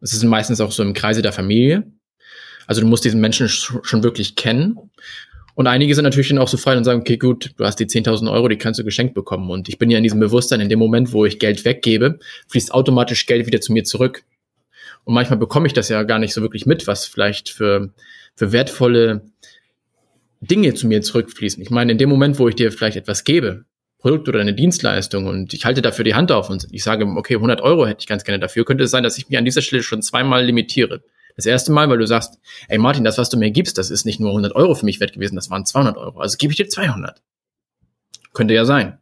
Das 0.00 0.12
ist 0.12 0.22
meistens 0.22 0.60
auch 0.60 0.72
so 0.72 0.82
im 0.82 0.92
Kreise 0.92 1.22
der 1.22 1.32
Familie. 1.32 1.90
Also 2.66 2.80
du 2.80 2.86
musst 2.86 3.04
diesen 3.04 3.20
Menschen 3.20 3.48
schon 3.48 4.02
wirklich 4.02 4.36
kennen. 4.36 4.78
Und 5.54 5.66
einige 5.68 5.94
sind 5.94 6.04
natürlich 6.04 6.28
dann 6.28 6.38
auch 6.38 6.48
so 6.48 6.56
frei 6.56 6.76
und 6.76 6.84
sagen, 6.84 7.00
okay, 7.00 7.16
gut, 7.16 7.54
du 7.56 7.64
hast 7.64 7.76
die 7.76 7.86
10.000 7.86 8.30
Euro, 8.32 8.48
die 8.48 8.56
kannst 8.56 8.80
du 8.80 8.84
geschenkt 8.84 9.14
bekommen. 9.14 9.50
Und 9.50 9.68
ich 9.68 9.78
bin 9.78 9.90
ja 9.90 9.98
in 9.98 10.02
diesem 10.02 10.18
Bewusstsein, 10.18 10.60
in 10.60 10.68
dem 10.68 10.80
Moment, 10.80 11.12
wo 11.12 11.24
ich 11.24 11.38
Geld 11.38 11.64
weggebe, 11.64 12.18
fließt 12.48 12.74
automatisch 12.74 13.26
Geld 13.26 13.46
wieder 13.46 13.60
zu 13.60 13.72
mir 13.72 13.84
zurück. 13.84 14.24
Und 15.04 15.14
manchmal 15.14 15.38
bekomme 15.38 15.66
ich 15.66 15.72
das 15.72 15.88
ja 15.88 16.02
gar 16.02 16.18
nicht 16.18 16.34
so 16.34 16.42
wirklich 16.42 16.66
mit, 16.66 16.86
was 16.86 17.06
vielleicht 17.06 17.50
für, 17.50 17.92
für 18.34 18.52
wertvolle 18.52 19.22
Dinge 20.40 20.74
zu 20.74 20.86
mir 20.86 21.02
zurückfließen. 21.02 21.62
Ich 21.62 21.70
meine, 21.70 21.92
in 21.92 21.98
dem 21.98 22.08
Moment, 22.08 22.38
wo 22.38 22.48
ich 22.48 22.56
dir 22.56 22.72
vielleicht 22.72 22.96
etwas 22.96 23.24
gebe, 23.24 23.64
Produkt 23.98 24.28
oder 24.28 24.40
eine 24.40 24.52
Dienstleistung 24.52 25.26
und 25.26 25.54
ich 25.54 25.64
halte 25.64 25.80
dafür 25.80 26.04
die 26.04 26.14
Hand 26.14 26.30
auf 26.30 26.50
und 26.50 26.66
ich 26.70 26.84
sage, 26.84 27.06
okay, 27.06 27.36
100 27.36 27.62
Euro 27.62 27.86
hätte 27.86 28.00
ich 28.00 28.06
ganz 28.06 28.24
gerne 28.24 28.38
dafür, 28.38 28.66
könnte 28.66 28.84
es 28.84 28.90
sein, 28.90 29.02
dass 29.02 29.16
ich 29.16 29.30
mich 29.30 29.38
an 29.38 29.46
dieser 29.46 29.62
Stelle 29.62 29.82
schon 29.82 30.02
zweimal 30.02 30.44
limitiere. 30.44 31.02
Das 31.36 31.46
erste 31.46 31.72
Mal, 31.72 31.88
weil 31.88 31.98
du 31.98 32.06
sagst, 32.06 32.38
ey 32.68 32.78
Martin, 32.78 33.04
das, 33.04 33.18
was 33.18 33.28
du 33.28 33.36
mir 33.36 33.50
gibst, 33.50 33.76
das 33.78 33.90
ist 33.90 34.04
nicht 34.04 34.20
nur 34.20 34.30
100 34.30 34.54
Euro 34.54 34.74
für 34.74 34.84
mich 34.84 35.00
wert 35.00 35.12
gewesen, 35.12 35.34
das 35.34 35.50
waren 35.50 35.66
200 35.66 35.96
Euro. 35.96 36.20
Also 36.20 36.36
gebe 36.36 36.52
ich 36.52 36.56
dir 36.56 36.68
200. 36.68 37.22
Könnte 38.32 38.54
ja 38.54 38.64
sein. 38.64 38.98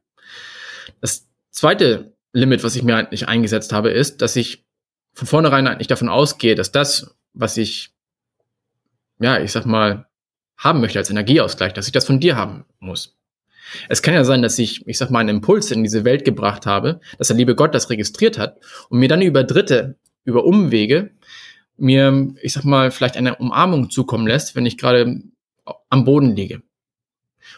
Das 1.01 1.27
zweite 1.51 2.15
Limit, 2.33 2.65
was 2.65 2.77
ich 2.77 2.83
mir 2.83 2.97
eigentlich 2.97 3.29
eingesetzt 3.29 3.73
habe, 3.73 3.91
ist, 3.91 4.23
dass 4.23 4.37
ich 4.37 4.65
von 5.13 5.29
vornherein 5.29 5.67
eigentlich 5.67 5.89
davon 5.89 6.09
ausgehe, 6.09 6.55
dass 6.55 6.73
das, 6.73 7.15
was 7.35 7.57
ich, 7.59 7.91
ja, 9.21 9.39
ich 9.39 9.53
sag 9.53 9.67
mal, 9.67 10.07
haben 10.57 10.81
möchte 10.81 10.99
als 10.99 11.11
Energieausgleich, 11.11 11.73
dass 11.75 11.87
ich 11.87 11.93
das 11.93 12.07
von 12.07 12.21
dir 12.21 12.37
haben 12.37 12.65
muss. 12.79 13.17
Es 13.89 14.03
kann 14.03 14.15
ja 14.15 14.25
sein, 14.25 14.43
dass 14.43 14.59
ich, 14.59 14.87
ich 14.87 14.99
sag 14.99 15.11
mal, 15.11 15.21
einen 15.21 15.37
Impuls 15.37 15.71
in 15.71 15.83
diese 15.83 16.05
Welt 16.05 16.25
gebracht 16.25 16.67
habe, 16.67 17.01
dass 17.19 17.29
der 17.29 17.37
liebe 17.37 17.55
Gott 17.55 17.75
das 17.75 17.91
registriert 17.91 18.39
hat 18.39 18.59
und 18.89 18.99
mir 18.99 19.09
dann 19.09 19.23
über 19.23 19.45
Dritte, 19.45 19.97
über 20.25 20.45
Umwege, 20.45 21.11
mir, 21.83 22.35
ich 22.41 22.53
sag 22.53 22.65
mal, 22.65 22.91
vielleicht 22.91 23.17
eine 23.17 23.37
Umarmung 23.37 23.91
zukommen 23.91 24.27
lässt, 24.27 24.55
wenn 24.55 24.67
ich 24.67 24.79
gerade 24.79 25.21
am 25.91 26.05
Boden 26.05 26.35
liege. 26.35 26.63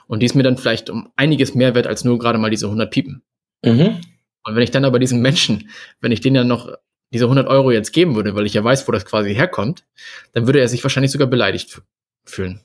Und 0.06 0.20
die 0.20 0.26
ist 0.26 0.34
mir 0.34 0.42
dann 0.42 0.56
vielleicht 0.56 0.90
um 0.90 1.10
einiges 1.16 1.54
mehr 1.54 1.74
wert 1.74 1.86
als 1.86 2.04
nur 2.04 2.18
gerade 2.18 2.38
mal 2.38 2.50
diese 2.50 2.66
100 2.66 2.90
Piepen. 2.90 3.22
Mhm. 3.64 4.00
Und 4.44 4.56
wenn 4.56 4.62
ich 4.62 4.70
dann 4.70 4.84
aber 4.84 4.98
diesen 4.98 5.20
Menschen, 5.20 5.70
wenn 6.00 6.12
ich 6.12 6.20
denen 6.20 6.34
dann 6.34 6.48
noch 6.48 6.72
diese 7.12 7.24
100 7.24 7.46
Euro 7.46 7.70
jetzt 7.70 7.92
geben 7.92 8.16
würde, 8.16 8.34
weil 8.34 8.46
ich 8.46 8.54
ja 8.54 8.64
weiß, 8.64 8.88
wo 8.88 8.92
das 8.92 9.04
quasi 9.04 9.34
herkommt, 9.34 9.84
dann 10.32 10.46
würde 10.46 10.60
er 10.60 10.68
sich 10.68 10.82
wahrscheinlich 10.82 11.12
sogar 11.12 11.28
beleidigt 11.28 11.80
fühlen. 12.24 12.60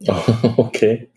okay. 0.56 1.10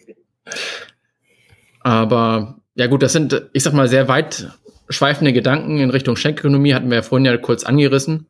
Aber 1.80 2.60
ja 2.76 2.88
gut, 2.88 3.04
das 3.04 3.14
sind, 3.14 3.50
ich 3.54 3.64
sag 3.64 3.74
mal, 3.74 3.88
sehr 3.88 4.08
weit 4.08 4.52
schweifende 4.90 5.34
Gedanken 5.34 5.80
in 5.80 5.90
Richtung 5.90 6.16
Schenkökonomie, 6.16 6.74
hatten 6.74 6.90
wir 6.90 6.98
ja 6.98 7.02
vorhin 7.02 7.26
ja 7.26 7.36
kurz 7.38 7.64
angerissen. 7.64 8.28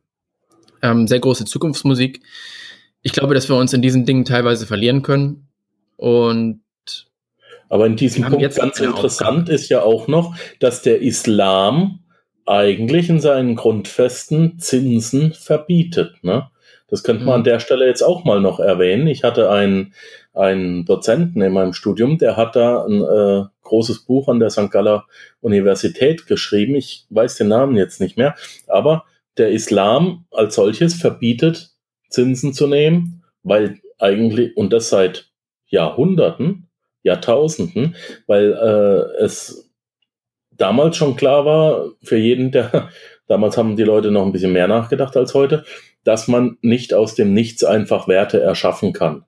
Ähm, 0.84 1.06
sehr 1.06 1.18
große 1.20 1.46
Zukunftsmusik. 1.46 2.20
Ich 3.00 3.12
glaube, 3.12 3.32
dass 3.32 3.48
wir 3.48 3.56
uns 3.56 3.72
in 3.72 3.80
diesen 3.80 4.04
Dingen 4.04 4.26
teilweise 4.26 4.66
verlieren 4.66 5.00
können. 5.00 5.48
Und 5.96 6.60
aber 7.70 7.86
in 7.86 7.96
diesem 7.96 8.24
Punkt 8.24 8.42
jetzt 8.42 8.58
ganz 8.58 8.78
interessant 8.80 9.48
ist 9.48 9.70
ja 9.70 9.82
auch 9.82 10.08
noch, 10.08 10.36
dass 10.60 10.82
der 10.82 11.00
Islam 11.00 12.00
eigentlich 12.44 13.08
in 13.08 13.18
seinen 13.18 13.56
Grundfesten 13.56 14.58
Zinsen 14.58 15.32
verbietet. 15.32 16.22
Ne? 16.22 16.50
Das 16.88 17.02
könnte 17.02 17.24
man 17.24 17.36
mhm. 17.36 17.38
an 17.38 17.44
der 17.44 17.60
Stelle 17.60 17.86
jetzt 17.86 18.02
auch 18.02 18.24
mal 18.24 18.42
noch 18.42 18.60
erwähnen. 18.60 19.06
Ich 19.06 19.24
hatte 19.24 19.50
einen, 19.50 19.94
einen 20.34 20.84
Dozenten 20.84 21.40
in 21.40 21.54
meinem 21.54 21.72
Studium, 21.72 22.18
der 22.18 22.36
hat 22.36 22.56
da 22.56 22.84
ein 22.84 23.00
äh, 23.00 23.44
großes 23.62 24.00
Buch 24.00 24.28
an 24.28 24.38
der 24.38 24.50
St. 24.50 24.70
Galler 24.70 25.06
Universität 25.40 26.26
geschrieben. 26.26 26.74
Ich 26.74 27.06
weiß 27.08 27.36
den 27.36 27.48
Namen 27.48 27.76
jetzt 27.76 28.02
nicht 28.02 28.18
mehr, 28.18 28.34
aber 28.66 29.06
der 29.38 29.50
Islam 29.50 30.26
als 30.30 30.54
solches 30.54 30.94
verbietet, 30.94 31.72
Zinsen 32.08 32.52
zu 32.54 32.66
nehmen, 32.66 33.24
weil 33.42 33.80
eigentlich, 33.98 34.56
und 34.56 34.72
das 34.72 34.88
seit 34.88 35.30
Jahrhunderten, 35.66 36.68
Jahrtausenden, 37.02 37.96
weil 38.26 38.52
äh, 38.52 39.22
es 39.22 39.70
damals 40.50 40.96
schon 40.96 41.16
klar 41.16 41.44
war, 41.44 41.90
für 42.02 42.16
jeden, 42.16 42.50
der, 42.50 42.88
damals 43.26 43.56
haben 43.56 43.76
die 43.76 43.82
Leute 43.82 44.10
noch 44.10 44.24
ein 44.24 44.32
bisschen 44.32 44.52
mehr 44.52 44.68
nachgedacht 44.68 45.16
als 45.16 45.34
heute, 45.34 45.64
dass 46.04 46.28
man 46.28 46.58
nicht 46.60 46.94
aus 46.94 47.14
dem 47.14 47.34
Nichts 47.34 47.64
einfach 47.64 48.08
Werte 48.08 48.40
erschaffen 48.40 48.92
kann. 48.92 49.24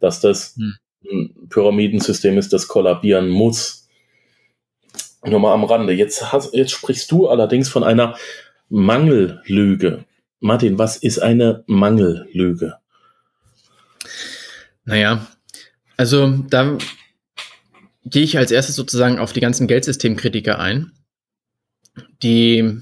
Dass 0.00 0.20
das 0.20 0.56
hm. 0.56 0.74
ein 1.10 1.48
Pyramidensystem 1.48 2.38
ist, 2.38 2.52
das 2.52 2.68
kollabieren 2.68 3.28
muss. 3.28 3.88
Nur 5.24 5.40
mal 5.40 5.54
am 5.54 5.64
Rande. 5.64 5.92
Jetzt, 5.92 6.32
hast, 6.32 6.54
jetzt 6.54 6.72
sprichst 6.72 7.10
du 7.10 7.28
allerdings 7.28 7.68
von 7.68 7.84
einer 7.84 8.16
Mangellüge. 8.68 10.04
Martin, 10.40 10.78
was 10.78 10.96
ist 10.96 11.18
eine 11.18 11.64
Mangellüge? 11.66 12.78
Naja, 14.84 15.26
also 15.96 16.28
da 16.50 16.76
gehe 18.04 18.22
ich 18.22 18.36
als 18.36 18.50
erstes 18.50 18.76
sozusagen 18.76 19.18
auf 19.18 19.32
die 19.32 19.40
ganzen 19.40 19.66
Geldsystemkritiker 19.66 20.58
ein, 20.58 20.92
die 22.22 22.80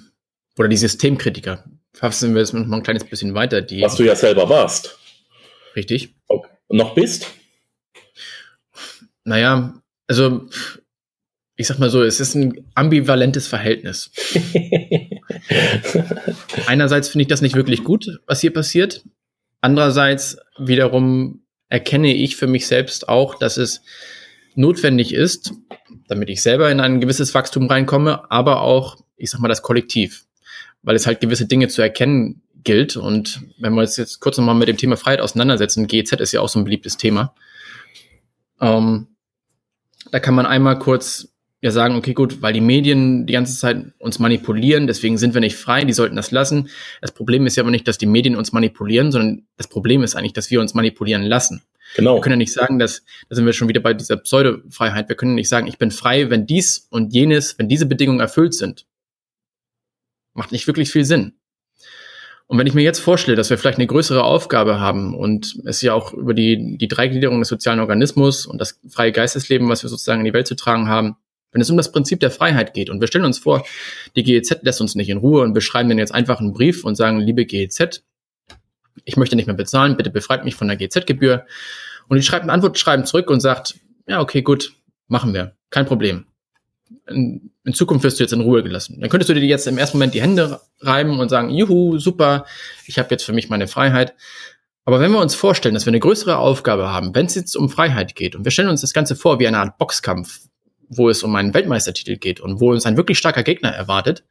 oder 0.59 0.68
die 0.68 0.77
Systemkritiker, 0.77 1.64
fassen 1.95 2.35
wir 2.35 2.42
es 2.42 2.53
noch 2.53 2.66
mal 2.66 2.79
ein 2.79 2.83
kleines 2.83 3.05
bisschen 3.05 3.35
weiter. 3.35 3.62
Die, 3.62 3.83
Was 3.83 3.97
du 3.97 4.05
ja 4.05 4.16
selber 4.16 4.49
warst. 4.49 4.99
Richtig. 5.77 6.14
Okay. 6.27 6.51
Noch 6.68 6.95
bist? 6.95 7.27
Naja, 9.25 9.81
also 10.09 10.49
ich 11.57 11.66
sag 11.66 11.79
mal 11.79 11.90
so, 11.90 12.03
es 12.03 12.18
ist 12.18 12.35
ein 12.35 12.71
ambivalentes 12.75 13.47
Verhältnis. 13.47 14.11
Einerseits 16.66 17.09
finde 17.09 17.23
ich 17.23 17.29
das 17.29 17.42
nicht 17.42 17.55
wirklich 17.55 17.85
gut, 17.85 18.21
was 18.27 18.40
hier 18.40 18.53
passiert. 18.53 19.05
Andererseits 19.61 20.38
wiederum 20.59 21.42
erkenne 21.68 22.14
ich 22.14 22.37
für 22.37 22.47
mich 22.47 22.66
selbst 22.66 23.09
auch, 23.09 23.37
dass 23.37 23.57
es 23.57 23.83
notwendig 24.55 25.14
ist, 25.14 25.53
damit 26.09 26.29
ich 26.29 26.42
selber 26.42 26.71
in 26.71 26.81
ein 26.81 27.01
gewisses 27.01 27.35
Wachstum 27.35 27.66
reinkomme, 27.66 28.31
aber 28.31 28.61
auch, 28.61 28.99
ich 29.16 29.31
sag 29.31 29.40
mal, 29.40 29.49
das 29.49 29.62
Kollektiv 29.62 30.27
weil 30.83 30.97
es 30.97 31.07
halt 31.07 31.21
gewisse 31.21 31.47
Dinge 31.47 31.68
zu 31.68 31.81
erkennen 31.83 32.42
gilt. 32.64 32.97
Und 32.97 33.42
wenn 33.59 33.75
wir 33.75 33.81
uns 33.81 33.97
jetzt 33.97 34.21
kurz 34.21 34.37
nochmal 34.37 34.55
mit 34.55 34.68
dem 34.68 34.77
Thema 34.77 34.97
Freiheit 34.97 35.21
auseinandersetzen, 35.21 35.87
GZ 35.87 36.21
ist 36.21 36.33
ja 36.33 36.40
auch 36.40 36.49
so 36.49 36.59
ein 36.59 36.64
beliebtes 36.64 36.97
Thema. 36.97 37.35
Ähm, 38.61 39.09
da 40.11 40.21
kann 40.21 40.35
man 40.35 40.47
einmal 40.47 40.79
kurz 40.79 41.32
ja 41.62 41.70
sagen, 41.70 41.94
okay, 41.94 42.12
gut, 42.12 42.42
weil 42.42 42.53
die 42.53 42.61
Medien 42.61 43.25
die 43.25 43.33
ganze 43.33 43.57
Zeit 43.57 43.92
uns 43.98 44.18
manipulieren, 44.18 44.88
deswegen 44.88 45.16
sind 45.16 45.33
wir 45.33 45.40
nicht 45.40 45.57
frei, 45.57 45.85
die 45.85 45.92
sollten 45.92 46.16
das 46.16 46.33
lassen. 46.33 46.68
Das 47.01 47.12
Problem 47.12 47.46
ist 47.46 47.57
ja 47.57 47.62
aber 47.62 47.70
nicht, 47.70 47.87
dass 47.87 47.98
die 47.98 48.07
Medien 48.07 48.35
uns 48.35 48.53
manipulieren, 48.53 49.12
sondern 49.12 49.46
das 49.57 49.68
Problem 49.68 50.03
ist 50.03 50.16
eigentlich, 50.16 50.33
dass 50.33 50.51
wir 50.51 50.61
uns 50.61 50.75
manipulieren 50.75 51.22
lassen. 51.22 51.62
Genau. 51.94 52.16
Wir 52.16 52.20
können 52.20 52.35
ja 52.35 52.38
nicht 52.38 52.53
sagen, 52.53 52.81
dass, 52.81 53.05
da 53.29 53.37
sind 53.37 53.46
wir 53.46 53.53
schon 53.53 53.68
wieder 53.68 53.81
bei 53.81 53.94
dieser 53.94 54.16
Pseudo-Freiheit, 54.16 55.09
wir 55.09 55.14
können 55.14 55.37
nicht 55.37 55.48
sagen, 55.48 55.68
ich 55.68 55.79
bin 55.79 55.92
frei, 55.92 56.31
wenn 56.31 56.46
dies 56.46 56.88
und 56.90 57.14
jenes, 57.14 57.57
wenn 57.59 57.68
diese 57.68 57.87
Bedingungen 57.87 58.20
erfüllt 58.20 58.55
sind. 58.55 58.87
Macht 60.35 60.51
nicht 60.51 60.66
wirklich 60.66 60.90
viel 60.90 61.05
Sinn. 61.05 61.35
Und 62.48 62.59
wenn 62.59 62.66
ich 62.66 62.75
mir 62.75 62.83
jetzt 62.83 62.98
vorstelle, 62.98 63.37
dass 63.37 63.51
wir 63.51 63.57
vielleicht 63.57 63.79
eine 63.79 63.87
größere 63.87 64.25
Aufgabe 64.25 64.81
haben 64.81 65.14
und 65.14 65.59
es 65.64 65.81
ja 65.81 65.94
auch 65.94 66.12
über 66.12 66.35
die, 66.35 66.77
die 66.77 66.88
Dreigliederung 66.88 67.38
des 67.38 67.48
sozialen 67.48 67.81
Organismus 67.81 68.46
und 68.46 68.61
das 68.61 68.81
freie 68.88 69.12
Geistesleben, 69.12 69.68
was 69.68 69.85
wir 69.85 69.88
sozusagen 69.88 70.20
in 70.20 70.27
die 70.27 70.35
Welt 70.35 70.48
zu 70.48 70.57
tragen 70.57 70.88
haben, 70.88 71.16
wenn 71.53 71.61
es 71.61 71.71
um 71.71 71.77
das 71.77 71.93
Prinzip 71.93 72.21
der 72.21 72.31
Freiheit 72.31 72.75
geht 72.75 72.91
und 72.91 73.01
wir 73.01 73.09
stellen 73.09 73.25
uns 73.25 73.38
vor, 73.38 73.65
die 74.17 74.23
GEZ 74.23 74.59
lässt 74.62 74.81
uns 74.81 74.95
nicht 74.95 75.09
in 75.09 75.19
Ruhe 75.19 75.43
und 75.43 75.55
wir 75.55 75.61
schreiben 75.61 75.88
dann 75.88 75.99
jetzt 75.99 76.15
einfach 76.15 76.41
einen 76.41 76.53
Brief 76.53 76.85
und 76.85 76.97
sagen, 76.97 77.21
liebe 77.21 77.45
GEZ, 77.45 78.03
ich 79.05 79.17
möchte 79.17 79.37
nicht 79.37 79.47
mehr 79.47 79.57
bezahlen, 79.57 79.97
bitte 79.97 80.11
befreit 80.11 80.45
mich 80.45 80.55
von 80.55 80.69
der 80.69 80.77
GEZ-Gebühr. 80.77 81.47
Und 82.09 82.17
die 82.17 82.23
schreibt 82.23 82.45
ein 82.45 82.51
Antwortschreiben 82.51 83.07
zurück 83.07 83.31
und 83.31 83.41
sagt, 83.41 83.77
ja, 84.07 84.21
okay, 84.21 84.43
gut, 84.43 84.75
machen 85.09 85.33
wir, 85.33 85.55
kein 85.71 85.87
Problem 85.87 86.27
in, 87.09 87.51
in, 87.65 87.75
Zukunft 87.75 88.05
wirst 88.05 88.19
du 88.19 88.25
jetzt 88.25 88.33
in 88.33 88.41
Ruhe 88.41 88.62
gelassen. 88.62 89.01
Dann 89.01 89.11
könntest 89.11 89.31
du 89.31 89.35
dir 89.35 89.43
jetzt 89.43 89.67
im 89.67 89.79
ersten 89.79 89.99
Moment 89.99 90.15
die 90.15 90.23
Hände 90.23 90.61
reiben 90.81 91.19
und 91.19 91.29
sagen, 91.29 91.51
juhu, 91.51 91.99
super, 91.99 92.47
ich 92.87 92.99
habe 92.99 93.09
jetzt 93.11 93.25
für 93.25 93.33
mich 93.33 93.49
meine 93.49 93.69
Freiheit. 93.69 94.15
Aber 94.85 95.01
wenn 95.01 95.12
wir 95.12 95.21
uns 95.21 95.35
vorstellen, 95.35 95.75
dass 95.75 95.87
wir 95.87 95.91
eine 95.91 96.01
größere 96.01 96.38
Aufgabe 96.38 96.91
haben, 96.91 97.15
wenn 97.15 97.27
es 97.27 97.35
jetzt 97.35 97.57
um 97.57 97.69
Freiheit 97.69 98.15
geht 98.15 98.35
und 98.35 98.45
wir 98.45 98.51
stellen 98.51 98.69
uns 98.69 98.81
das 98.81 98.93
Ganze 98.93 99.15
vor 99.15 99.38
wie 99.38 99.47
eine 99.47 99.59
Art 99.59 99.79
Boxkampf, 99.79 100.41
wo 100.96 101.09
es 101.09 101.22
um 101.22 101.35
einen 101.37 101.55
Weltmeistertitel 101.55 102.16
geht 102.16 102.40
und 102.40 102.61
wo 102.61 102.70
uns 102.70 102.87
ein 102.87 102.96
wirklich 102.96 103.18
starker 103.18 103.42
Gegner 103.42 103.70
erwartet, 103.70 104.24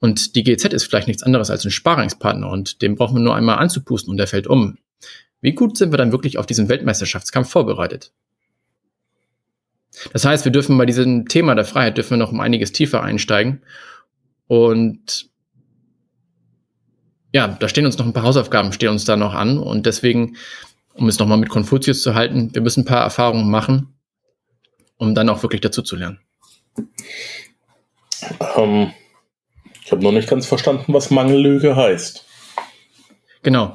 und 0.00 0.34
die 0.34 0.42
GZ 0.42 0.72
ist 0.72 0.84
vielleicht 0.84 1.08
nichts 1.08 1.22
anderes 1.22 1.50
als 1.50 1.64
ein 1.64 1.70
Sparingspartner 1.70 2.48
und 2.50 2.82
dem 2.82 2.96
brauchen 2.96 3.16
wir 3.16 3.22
nur 3.22 3.36
einmal 3.36 3.58
anzupusten 3.58 4.10
und 4.10 4.16
der 4.16 4.26
fällt 4.26 4.46
um. 4.46 4.78
Wie 5.42 5.52
gut 5.52 5.76
sind 5.76 5.92
wir 5.92 5.98
dann 5.98 6.12
wirklich 6.12 6.38
auf 6.38 6.46
diesen 6.46 6.68
Weltmeisterschaftskampf 6.68 7.50
vorbereitet? 7.50 8.12
Das 10.12 10.24
heißt, 10.24 10.44
wir 10.44 10.52
dürfen 10.52 10.78
bei 10.78 10.86
diesem 10.86 11.28
Thema 11.28 11.54
der 11.54 11.66
Freiheit 11.66 11.98
dürfen 11.98 12.12
wir 12.12 12.16
noch 12.16 12.32
um 12.32 12.40
einiges 12.40 12.72
tiefer 12.72 13.02
einsteigen. 13.02 13.62
Und 14.46 15.28
ja, 17.32 17.48
da 17.48 17.68
stehen 17.68 17.86
uns 17.86 17.98
noch 17.98 18.06
ein 18.06 18.12
paar 18.12 18.22
Hausaufgaben, 18.22 18.72
stehen 18.72 18.90
uns 18.90 19.04
da 19.04 19.16
noch 19.16 19.34
an. 19.34 19.58
Und 19.58 19.84
deswegen, 19.84 20.36
um 20.94 21.08
es 21.08 21.18
nochmal 21.18 21.38
mit 21.38 21.50
Konfuzius 21.50 22.02
zu 22.02 22.14
halten, 22.14 22.54
wir 22.54 22.62
müssen 22.62 22.82
ein 22.82 22.86
paar 22.86 23.02
Erfahrungen 23.02 23.50
machen, 23.50 23.94
um 25.00 25.14
dann 25.14 25.28
auch 25.28 25.42
wirklich 25.42 25.60
dazu 25.60 25.82
zu 25.82 25.96
lernen. 25.96 26.20
Ähm, 28.56 28.92
ich 29.84 29.90
habe 29.90 30.02
noch 30.02 30.12
nicht 30.12 30.28
ganz 30.28 30.46
verstanden, 30.46 30.92
was 30.92 31.10
Mangellüge 31.10 31.74
heißt. 31.74 32.24
Genau. 33.42 33.72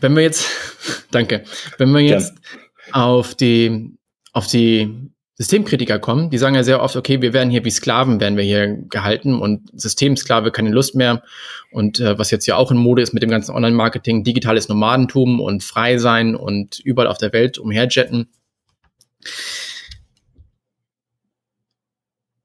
Wenn 0.00 0.16
wir 0.16 0.22
jetzt 0.22 0.48
Danke. 1.10 1.44
Wenn 1.78 1.90
wir 1.92 2.00
jetzt 2.00 2.34
Gern. 2.34 2.92
auf 2.92 3.34
die, 3.34 3.96
auf 4.32 4.46
die 4.46 5.10
Systemkritiker 5.36 5.98
kommen, 5.98 6.30
die 6.30 6.38
sagen 6.38 6.54
ja 6.54 6.64
sehr 6.64 6.82
oft, 6.82 6.96
okay, 6.96 7.22
wir 7.22 7.32
werden 7.32 7.50
hier 7.50 7.64
wie 7.64 7.70
Sklaven, 7.70 8.20
werden 8.20 8.36
wir 8.36 8.44
hier 8.44 8.76
gehalten 8.88 9.38
und 9.38 9.70
Systemsklave 9.72 10.50
keine 10.50 10.70
Lust 10.70 10.94
mehr. 10.94 11.22
Und 11.70 12.00
äh, 12.00 12.18
was 12.18 12.30
jetzt 12.30 12.46
ja 12.46 12.56
auch 12.56 12.70
in 12.70 12.76
Mode 12.76 13.02
ist 13.02 13.14
mit 13.14 13.22
dem 13.22 13.30
ganzen 13.30 13.54
Online-Marketing, 13.54 14.24
digitales 14.24 14.68
Nomadentum 14.68 15.40
und 15.40 15.62
frei 15.62 15.98
sein 15.98 16.34
und 16.34 16.80
überall 16.80 17.08
auf 17.08 17.18
der 17.18 17.32
Welt 17.32 17.58
umherjetten. 17.58 18.28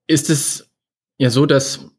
Ist 0.08 0.30
es 0.30 0.70
ja 1.18 1.30
so, 1.30 1.46
dass 1.46 1.90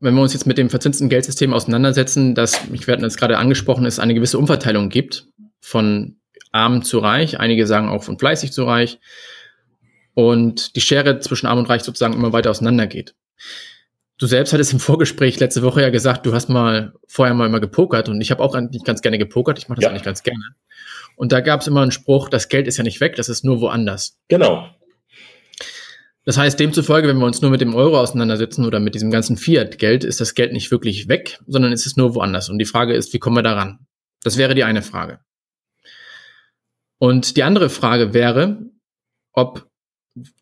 wenn 0.00 0.14
wir 0.14 0.22
uns 0.22 0.32
jetzt 0.32 0.46
mit 0.46 0.58
dem 0.58 0.70
verzinsten 0.70 1.08
Geldsystem 1.08 1.52
auseinandersetzen, 1.52 2.34
dass, 2.34 2.60
ich 2.72 2.86
werde 2.86 3.02
jetzt 3.02 3.18
gerade 3.18 3.38
angesprochen, 3.38 3.84
es 3.84 3.98
eine 3.98 4.14
gewisse 4.14 4.38
Umverteilung 4.38 4.90
gibt 4.90 5.26
von 5.60 6.16
arm 6.52 6.82
zu 6.82 6.98
reich. 6.98 7.40
Einige 7.40 7.66
sagen 7.66 7.88
auch 7.88 8.04
von 8.04 8.18
fleißig 8.18 8.52
zu 8.52 8.64
reich 8.64 9.00
und 10.14 10.76
die 10.76 10.80
Schere 10.80 11.20
zwischen 11.20 11.46
Arm 11.46 11.58
und 11.58 11.68
Reich 11.68 11.82
sozusagen 11.82 12.14
immer 12.14 12.32
weiter 12.32 12.50
auseinandergeht. 12.50 13.14
Du 14.18 14.26
selbst 14.26 14.52
hattest 14.52 14.72
im 14.72 14.80
Vorgespräch 14.80 15.38
letzte 15.38 15.62
Woche 15.62 15.80
ja 15.80 15.90
gesagt, 15.90 16.26
du 16.26 16.34
hast 16.34 16.48
mal 16.48 16.92
vorher 17.06 17.34
mal 17.34 17.46
immer 17.46 17.60
gepokert 17.60 18.08
und 18.08 18.20
ich 18.20 18.32
habe 18.32 18.42
auch 18.42 18.54
eigentlich 18.54 18.82
ganz 18.82 19.00
gerne 19.00 19.18
gepokert. 19.18 19.58
Ich 19.58 19.68
mache 19.68 19.76
das 19.76 19.84
ja. 19.84 19.90
eigentlich 19.90 20.02
ganz 20.02 20.24
gerne. 20.24 20.42
Und 21.18 21.32
da 21.32 21.40
gab 21.40 21.62
es 21.62 21.66
immer 21.66 21.82
einen 21.82 21.90
Spruch, 21.90 22.28
das 22.28 22.48
Geld 22.48 22.68
ist 22.68 22.76
ja 22.76 22.84
nicht 22.84 23.00
weg, 23.00 23.16
das 23.16 23.28
ist 23.28 23.44
nur 23.44 23.60
woanders. 23.60 24.16
Genau. 24.28 24.70
Das 26.24 26.38
heißt, 26.38 26.60
demzufolge, 26.60 27.08
wenn 27.08 27.18
wir 27.18 27.26
uns 27.26 27.42
nur 27.42 27.50
mit 27.50 27.60
dem 27.60 27.74
Euro 27.74 27.98
auseinandersetzen 27.98 28.64
oder 28.64 28.78
mit 28.78 28.94
diesem 28.94 29.10
ganzen 29.10 29.36
Fiat-Geld, 29.36 30.04
ist 30.04 30.20
das 30.20 30.34
Geld 30.34 30.52
nicht 30.52 30.70
wirklich 30.70 31.08
weg, 31.08 31.40
sondern 31.48 31.72
es 31.72 31.86
ist 31.86 31.96
nur 31.96 32.14
woanders. 32.14 32.50
Und 32.50 32.58
die 32.58 32.66
Frage 32.66 32.94
ist, 32.94 33.12
wie 33.12 33.18
kommen 33.18 33.34
wir 33.34 33.42
daran? 33.42 33.80
Das 34.22 34.36
wäre 34.36 34.54
die 34.54 34.62
eine 34.62 34.82
Frage. 34.82 35.18
Und 36.98 37.36
die 37.36 37.42
andere 37.42 37.68
Frage 37.68 38.14
wäre, 38.14 38.60
ob 39.32 39.68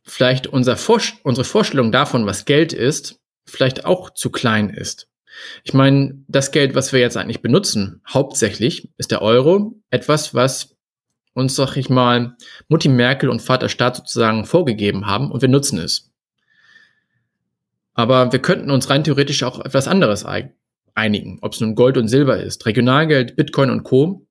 vielleicht 0.05 0.47
unser 0.47 0.77
Vor 0.77 1.01
unsere 1.23 1.47
Vorstellung 1.47 1.91
davon, 1.91 2.27
was 2.27 2.45
Geld 2.45 2.75
ist, 2.75 3.19
vielleicht 3.47 3.87
auch 3.87 4.11
zu 4.11 4.31
klein 4.31 4.69
ist. 4.69 5.09
Ich 5.65 5.75
meine, 5.75 6.23
das 6.29 6.53
Geld, 6.53 6.75
was 6.75 6.93
wir 6.93 7.01
jetzt 7.01 7.17
eigentlich 7.17 7.43
benutzen, 7.43 8.01
hauptsächlich 8.09 8.91
ist 8.97 9.11
der 9.11 9.23
Euro 9.23 9.75
etwas, 9.91 10.35
was 10.35 10.77
uns, 11.35 11.55
sag 11.55 11.77
ich 11.77 11.91
mal, 11.91 12.37
Mutti 12.69 12.89
Merkel 12.89 13.29
und 13.29 13.43
Vater 13.43 13.69
Staat 13.69 13.97
sozusagen 13.97 14.47
vorgegeben 14.47 15.07
haben 15.07 15.31
und 15.31 15.43
wir 15.43 15.49
nutzen 15.49 15.79
es. 15.79 16.11
Aber 17.93 18.33
wir 18.33 18.41
könnten 18.41 18.71
uns 18.71 18.91
rein 18.91 19.05
theoretisch 19.05 19.43
auch 19.43 19.61
etwas 19.61 19.89
anderes 19.89 20.25
einigen, 20.95 21.39
ob 21.43 21.53
es 21.53 21.61
nun 21.61 21.75
Gold 21.75 21.97
und 21.97 22.09
Silber 22.09 22.39
ist, 22.43 22.65
Regionalgeld, 22.67 23.37
Bitcoin 23.37 23.71
und 23.71 23.85
Co. 23.85 24.27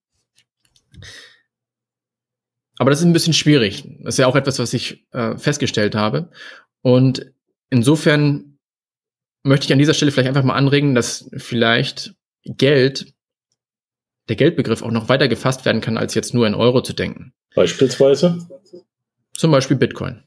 Aber 2.77 2.89
das 2.89 2.99
ist 2.99 3.05
ein 3.05 3.13
bisschen 3.13 3.33
schwierig. 3.33 3.87
Das 4.01 4.15
ist 4.15 4.19
ja 4.19 4.27
auch 4.27 4.35
etwas, 4.35 4.59
was 4.59 4.73
ich 4.73 5.07
äh, 5.11 5.37
festgestellt 5.37 5.95
habe. 5.95 6.29
Und 6.81 7.31
insofern 7.69 8.54
möchte 9.45 9.65
ich 9.65 9.73
an 9.73 9.79
dieser 9.79 9.93
Stelle 9.93 10.11
vielleicht 10.11 10.27
einfach 10.27 10.43
mal 10.43 10.55
anregen, 10.55 10.95
dass 10.95 11.29
vielleicht 11.37 12.15
Geld, 12.43 13.13
der 14.27 14.35
Geldbegriff 14.35 14.81
auch 14.81 14.91
noch 14.91 15.07
weiter 15.07 15.27
gefasst 15.27 15.65
werden 15.65 15.81
kann, 15.81 15.97
als 15.97 16.15
jetzt 16.15 16.33
nur 16.33 16.47
in 16.47 16.55
Euro 16.55 16.81
zu 16.81 16.93
denken. 16.93 17.33
Beispielsweise? 17.53 18.39
Zum 19.33 19.51
Beispiel 19.51 19.77
Bitcoin. 19.77 20.23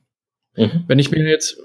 Mhm. 0.57 0.85
Wenn 0.87 0.99
ich 0.99 1.11
mir 1.11 1.29
jetzt 1.29 1.59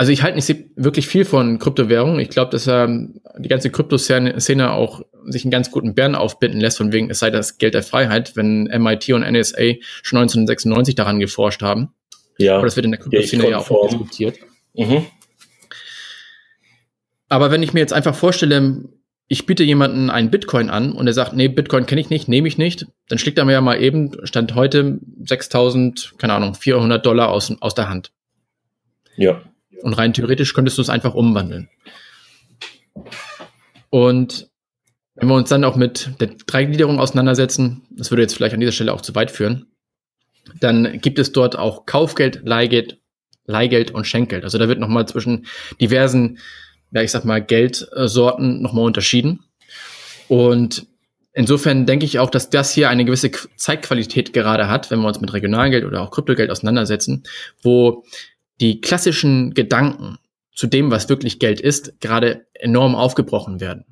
also 0.00 0.12
ich 0.12 0.22
halte 0.22 0.36
nicht 0.36 0.48
wirklich 0.76 1.08
viel 1.08 1.24
von 1.24 1.58
Kryptowährungen. 1.58 2.20
Ich 2.20 2.30
glaube, 2.30 2.52
dass 2.52 2.68
ähm, 2.68 3.20
die 3.36 3.48
ganze 3.48 3.68
Kryptoszene 3.68 4.70
auch 4.70 5.02
sich 5.26 5.44
einen 5.44 5.50
ganz 5.50 5.72
guten 5.72 5.96
Bären 5.96 6.14
aufbinden 6.14 6.60
lässt, 6.60 6.78
von 6.78 6.92
wegen 6.92 7.10
es 7.10 7.18
sei 7.18 7.30
das 7.30 7.58
Geld 7.58 7.74
der 7.74 7.82
Freiheit, 7.82 8.36
wenn 8.36 8.64
MIT 8.64 9.10
und 9.10 9.28
NSA 9.28 9.74
schon 10.02 10.20
1996 10.20 10.94
daran 10.94 11.18
geforscht 11.18 11.62
haben. 11.62 11.94
Ja. 12.38 12.56
Aber 12.56 12.66
das 12.66 12.76
wird 12.76 12.84
in 12.86 12.92
der 12.92 13.00
Kryptoszene 13.00 13.50
ja 13.50 13.58
auch 13.58 13.88
diskutiert. 13.88 14.38
Mhm. 14.74 15.04
Aber 17.28 17.50
wenn 17.50 17.62
ich 17.62 17.72
mir 17.74 17.80
jetzt 17.80 17.92
einfach 17.92 18.14
vorstelle, 18.14 18.84
ich 19.28 19.44
biete 19.44 19.62
jemanden 19.62 20.08
einen 20.08 20.30
Bitcoin 20.30 20.70
an 20.70 20.92
und 20.92 21.06
er 21.06 21.12
sagt, 21.12 21.34
nee, 21.34 21.48
Bitcoin 21.48 21.84
kenne 21.84 22.00
ich 22.00 22.08
nicht, 22.08 22.28
nehme 22.28 22.48
ich 22.48 22.56
nicht, 22.56 22.86
dann 23.08 23.18
schlägt 23.18 23.38
er 23.38 23.44
mir 23.44 23.52
ja 23.52 23.60
mal 23.60 23.80
eben, 23.80 24.12
Stand 24.26 24.54
heute 24.54 24.98
6000, 25.24 26.14
keine 26.16 26.32
Ahnung, 26.32 26.54
400 26.54 27.04
Dollar 27.04 27.28
aus, 27.28 27.54
aus 27.60 27.74
der 27.74 27.90
Hand. 27.90 28.12
Ja. 29.16 29.42
Und 29.82 29.94
rein 29.94 30.14
theoretisch 30.14 30.54
könntest 30.54 30.78
du 30.78 30.82
es 30.82 30.88
einfach 30.88 31.14
umwandeln. 31.14 31.68
Und 33.90 34.48
wenn 35.14 35.28
wir 35.28 35.34
uns 35.34 35.48
dann 35.48 35.64
auch 35.64 35.76
mit 35.76 36.10
der 36.20 36.28
Dreigliederung 36.46 36.98
auseinandersetzen, 36.98 37.82
das 37.90 38.10
würde 38.10 38.22
jetzt 38.22 38.34
vielleicht 38.34 38.54
an 38.54 38.60
dieser 38.60 38.72
Stelle 38.72 38.94
auch 38.94 39.00
zu 39.00 39.14
weit 39.14 39.30
führen, 39.30 39.66
dann 40.60 41.00
gibt 41.00 41.18
es 41.18 41.32
dort 41.32 41.58
auch 41.58 41.86
Kaufgeld, 41.86 42.40
Leihgeld, 42.44 42.98
Leihgeld 43.44 43.90
und 43.90 44.06
Schenkgeld. 44.06 44.44
Also 44.44 44.58
da 44.58 44.68
wird 44.68 44.78
nochmal 44.78 45.06
zwischen 45.06 45.46
diversen, 45.80 46.38
ja, 46.90 47.02
ich 47.02 47.10
sag 47.10 47.24
mal, 47.24 47.42
Geldsorten 47.42 48.62
nochmal 48.62 48.84
unterschieden. 48.84 49.44
Und 50.28 50.86
insofern 51.32 51.86
denke 51.86 52.04
ich 52.04 52.18
auch, 52.18 52.30
dass 52.30 52.50
das 52.50 52.72
hier 52.72 52.90
eine 52.90 53.04
gewisse 53.04 53.30
Zeitqualität 53.56 54.32
gerade 54.32 54.68
hat, 54.68 54.90
wenn 54.90 55.00
wir 55.00 55.08
uns 55.08 55.20
mit 55.20 55.32
Regionalgeld 55.32 55.84
oder 55.84 56.02
auch 56.02 56.10
Kryptogeld 56.10 56.50
auseinandersetzen, 56.50 57.24
wo 57.62 58.04
die 58.60 58.80
klassischen 58.80 59.54
Gedanken 59.54 60.18
zu 60.54 60.66
dem, 60.66 60.90
was 60.90 61.08
wirklich 61.08 61.38
Geld 61.38 61.60
ist, 61.60 62.00
gerade 62.00 62.46
enorm 62.54 62.94
aufgebrochen 62.94 63.60
werden. 63.60 63.84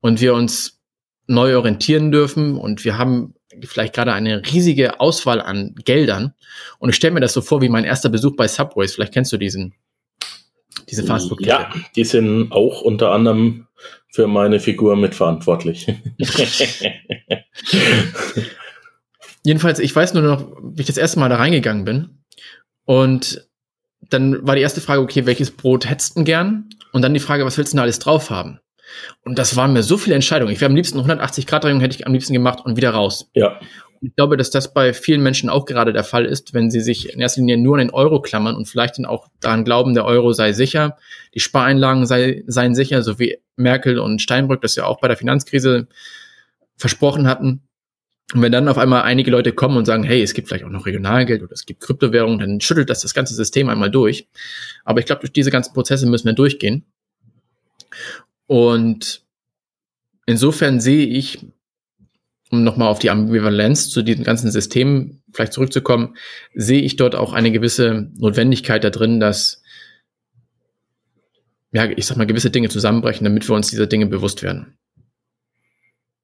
Und 0.00 0.20
wir 0.20 0.34
uns 0.34 0.80
neu 1.26 1.56
orientieren 1.56 2.10
dürfen 2.10 2.56
und 2.56 2.84
wir 2.84 2.98
haben 2.98 3.34
vielleicht 3.62 3.94
gerade 3.94 4.12
eine 4.12 4.42
riesige 4.44 5.00
Auswahl 5.00 5.40
an 5.40 5.74
Geldern. 5.84 6.34
Und 6.78 6.90
ich 6.90 6.96
stelle 6.96 7.14
mir 7.14 7.20
das 7.20 7.32
so 7.32 7.40
vor 7.40 7.62
wie 7.62 7.68
mein 7.68 7.84
erster 7.84 8.08
Besuch 8.08 8.36
bei 8.36 8.48
Subways. 8.48 8.94
Vielleicht 8.94 9.14
kennst 9.14 9.32
du 9.32 9.36
diesen, 9.36 9.74
diese 10.96 11.06
Fastfood. 11.06 11.40
-Kette. 11.40 11.46
Ja, 11.46 11.70
die 11.96 12.04
sind 12.04 12.52
auch 12.52 12.80
unter 12.82 13.10
anderem 13.12 13.66
für 14.12 14.26
meine 14.26 14.60
Figur 14.60 14.96
mitverantwortlich. 14.96 15.86
Jedenfalls, 19.42 19.78
ich 19.78 19.94
weiß 19.94 20.14
nur 20.14 20.22
noch, 20.22 20.56
wie 20.62 20.80
ich 20.80 20.86
das 20.86 20.96
erste 20.96 21.18
Mal 21.18 21.28
da 21.28 21.36
reingegangen 21.36 21.84
bin. 21.84 22.22
Und 22.84 23.46
dann 24.10 24.46
war 24.46 24.54
die 24.54 24.62
erste 24.62 24.80
Frage, 24.80 25.02
okay, 25.02 25.26
welches 25.26 25.50
Brot 25.50 25.88
hättest 25.88 26.16
du 26.16 26.24
gern? 26.24 26.68
Und 26.92 27.02
dann 27.02 27.12
die 27.12 27.20
Frage, 27.20 27.44
was 27.44 27.58
willst 27.58 27.72
du 27.72 27.76
denn 27.76 27.82
alles 27.82 27.98
drauf 27.98 28.30
haben? 28.30 28.60
Und 29.24 29.38
das 29.38 29.56
waren 29.56 29.72
mir 29.72 29.82
so 29.82 29.96
viele 29.96 30.14
Entscheidungen. 30.14 30.52
Ich 30.52 30.60
wäre 30.60 30.70
am 30.70 30.76
liebsten 30.76 30.98
180 30.98 31.46
Grad 31.46 31.64
Drehung 31.64 31.80
hätte 31.80 31.96
ich 31.96 32.06
am 32.06 32.12
liebsten 32.12 32.32
gemacht 32.32 32.60
und 32.64 32.76
wieder 32.76 32.90
raus. 32.90 33.30
Ja. 33.34 33.58
Ich 34.04 34.14
glaube, 34.16 34.36
dass 34.36 34.50
das 34.50 34.74
bei 34.74 34.92
vielen 34.92 35.22
Menschen 35.22 35.48
auch 35.48 35.64
gerade 35.64 35.94
der 35.94 36.04
Fall 36.04 36.26
ist, 36.26 36.52
wenn 36.52 36.70
sie 36.70 36.80
sich 36.80 37.14
in 37.14 37.20
erster 37.20 37.40
Linie 37.40 37.56
nur 37.56 37.76
an 37.76 37.86
den 37.86 37.90
Euro 37.90 38.20
klammern 38.20 38.54
und 38.54 38.68
vielleicht 38.68 38.98
dann 38.98 39.06
auch 39.06 39.28
daran 39.40 39.64
glauben, 39.64 39.94
der 39.94 40.04
Euro 40.04 40.34
sei 40.34 40.52
sicher, 40.52 40.98
die 41.32 41.40
Spareinlagen 41.40 42.04
sei, 42.04 42.44
seien 42.46 42.74
sicher, 42.74 43.02
so 43.02 43.18
wie 43.18 43.38
Merkel 43.56 43.98
und 43.98 44.20
Steinbrück 44.20 44.60
das 44.60 44.76
ja 44.76 44.84
auch 44.84 45.00
bei 45.00 45.08
der 45.08 45.16
Finanzkrise 45.16 45.88
versprochen 46.76 47.26
hatten. 47.26 47.62
Und 48.34 48.42
wenn 48.42 48.52
dann 48.52 48.68
auf 48.68 48.76
einmal 48.76 49.02
einige 49.04 49.30
Leute 49.30 49.52
kommen 49.52 49.78
und 49.78 49.86
sagen, 49.86 50.02
hey, 50.02 50.22
es 50.22 50.34
gibt 50.34 50.48
vielleicht 50.48 50.64
auch 50.64 50.70
noch 50.70 50.84
Regionalgeld 50.84 51.42
oder 51.42 51.52
es 51.52 51.64
gibt 51.64 51.80
Kryptowährungen, 51.80 52.38
dann 52.38 52.60
schüttelt 52.60 52.90
das 52.90 53.00
das 53.00 53.14
ganze 53.14 53.34
System 53.34 53.70
einmal 53.70 53.90
durch. 53.90 54.28
Aber 54.84 55.00
ich 55.00 55.06
glaube, 55.06 55.20
durch 55.20 55.32
diese 55.32 55.50
ganzen 55.50 55.72
Prozesse 55.72 56.06
müssen 56.06 56.26
wir 56.26 56.34
durchgehen. 56.34 56.84
Und 58.46 59.24
insofern 60.26 60.78
sehe 60.80 61.06
ich, 61.06 61.46
um 62.54 62.64
nochmal 62.64 62.88
auf 62.88 62.98
die 62.98 63.10
Ambivalenz 63.10 63.90
zu 63.90 64.02
diesen 64.02 64.24
ganzen 64.24 64.50
Systemen 64.50 65.22
vielleicht 65.32 65.52
zurückzukommen, 65.52 66.16
sehe 66.54 66.82
ich 66.82 66.96
dort 66.96 67.14
auch 67.14 67.32
eine 67.32 67.52
gewisse 67.52 68.10
Notwendigkeit 68.16 68.84
da 68.84 68.90
drin, 68.90 69.20
dass, 69.20 69.62
ja, 71.72 71.88
ich 71.90 72.06
sag 72.06 72.16
mal, 72.16 72.26
gewisse 72.26 72.50
Dinge 72.50 72.68
zusammenbrechen, 72.68 73.24
damit 73.24 73.48
wir 73.48 73.54
uns 73.54 73.68
dieser 73.68 73.86
Dinge 73.86 74.06
bewusst 74.06 74.42
werden. 74.42 74.78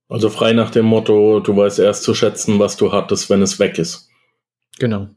Also 0.09 0.29
frei 0.29 0.53
nach 0.53 0.71
dem 0.71 0.87
Motto, 0.87 1.41
du 1.41 1.57
weißt 1.57 1.79
erst 1.79 2.03
zu 2.03 2.15
schätzen, 2.15 2.59
was 2.59 2.77
du 2.77 2.93
hattest, 2.93 3.31
wenn 3.31 3.43
es 3.43 3.59
weg 3.59 3.79
ist. 3.79 4.09
Genau. 4.79 5.09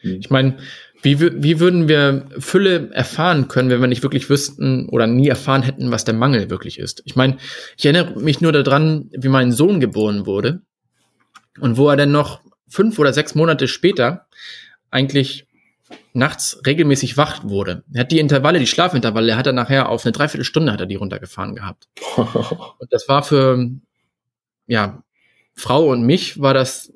Hm. 0.00 0.18
Ich 0.20 0.30
meine, 0.30 0.58
wie, 1.06 1.20
wie 1.20 1.60
würden 1.60 1.86
wir 1.86 2.26
Fülle 2.38 2.90
erfahren 2.92 3.46
können, 3.46 3.70
wenn 3.70 3.80
wir 3.80 3.86
nicht 3.86 4.02
wirklich 4.02 4.28
wüssten 4.28 4.88
oder 4.88 5.06
nie 5.06 5.28
erfahren 5.28 5.62
hätten, 5.62 5.92
was 5.92 6.04
der 6.04 6.14
Mangel 6.14 6.50
wirklich 6.50 6.80
ist? 6.80 7.00
Ich 7.04 7.14
meine, 7.14 7.36
ich 7.76 7.86
erinnere 7.86 8.18
mich 8.18 8.40
nur 8.40 8.50
daran, 8.50 9.08
wie 9.12 9.28
mein 9.28 9.52
Sohn 9.52 9.78
geboren 9.78 10.26
wurde 10.26 10.62
und 11.60 11.76
wo 11.76 11.88
er 11.88 11.96
dann 11.96 12.10
noch 12.10 12.40
fünf 12.68 12.98
oder 12.98 13.12
sechs 13.12 13.36
Monate 13.36 13.68
später 13.68 14.26
eigentlich 14.90 15.46
nachts 16.12 16.60
regelmäßig 16.66 17.16
wach 17.16 17.44
wurde. 17.44 17.84
Er 17.92 18.00
hat 18.00 18.10
die 18.10 18.18
Intervalle, 18.18 18.58
die 18.58 18.66
Schlafintervalle, 18.66 19.36
hat 19.36 19.46
er 19.46 19.52
nachher 19.52 19.88
auf 19.88 20.04
eine 20.04 20.10
Dreiviertelstunde 20.10 20.72
hat 20.72 20.80
er 20.80 20.86
die 20.86 20.96
runtergefahren 20.96 21.54
gehabt. 21.54 21.88
und 22.16 22.90
das 22.92 23.08
war 23.08 23.22
für, 23.22 23.70
ja, 24.66 25.04
Frau 25.54 25.88
und 25.88 26.02
mich 26.02 26.40
war 26.40 26.52
das 26.52 26.92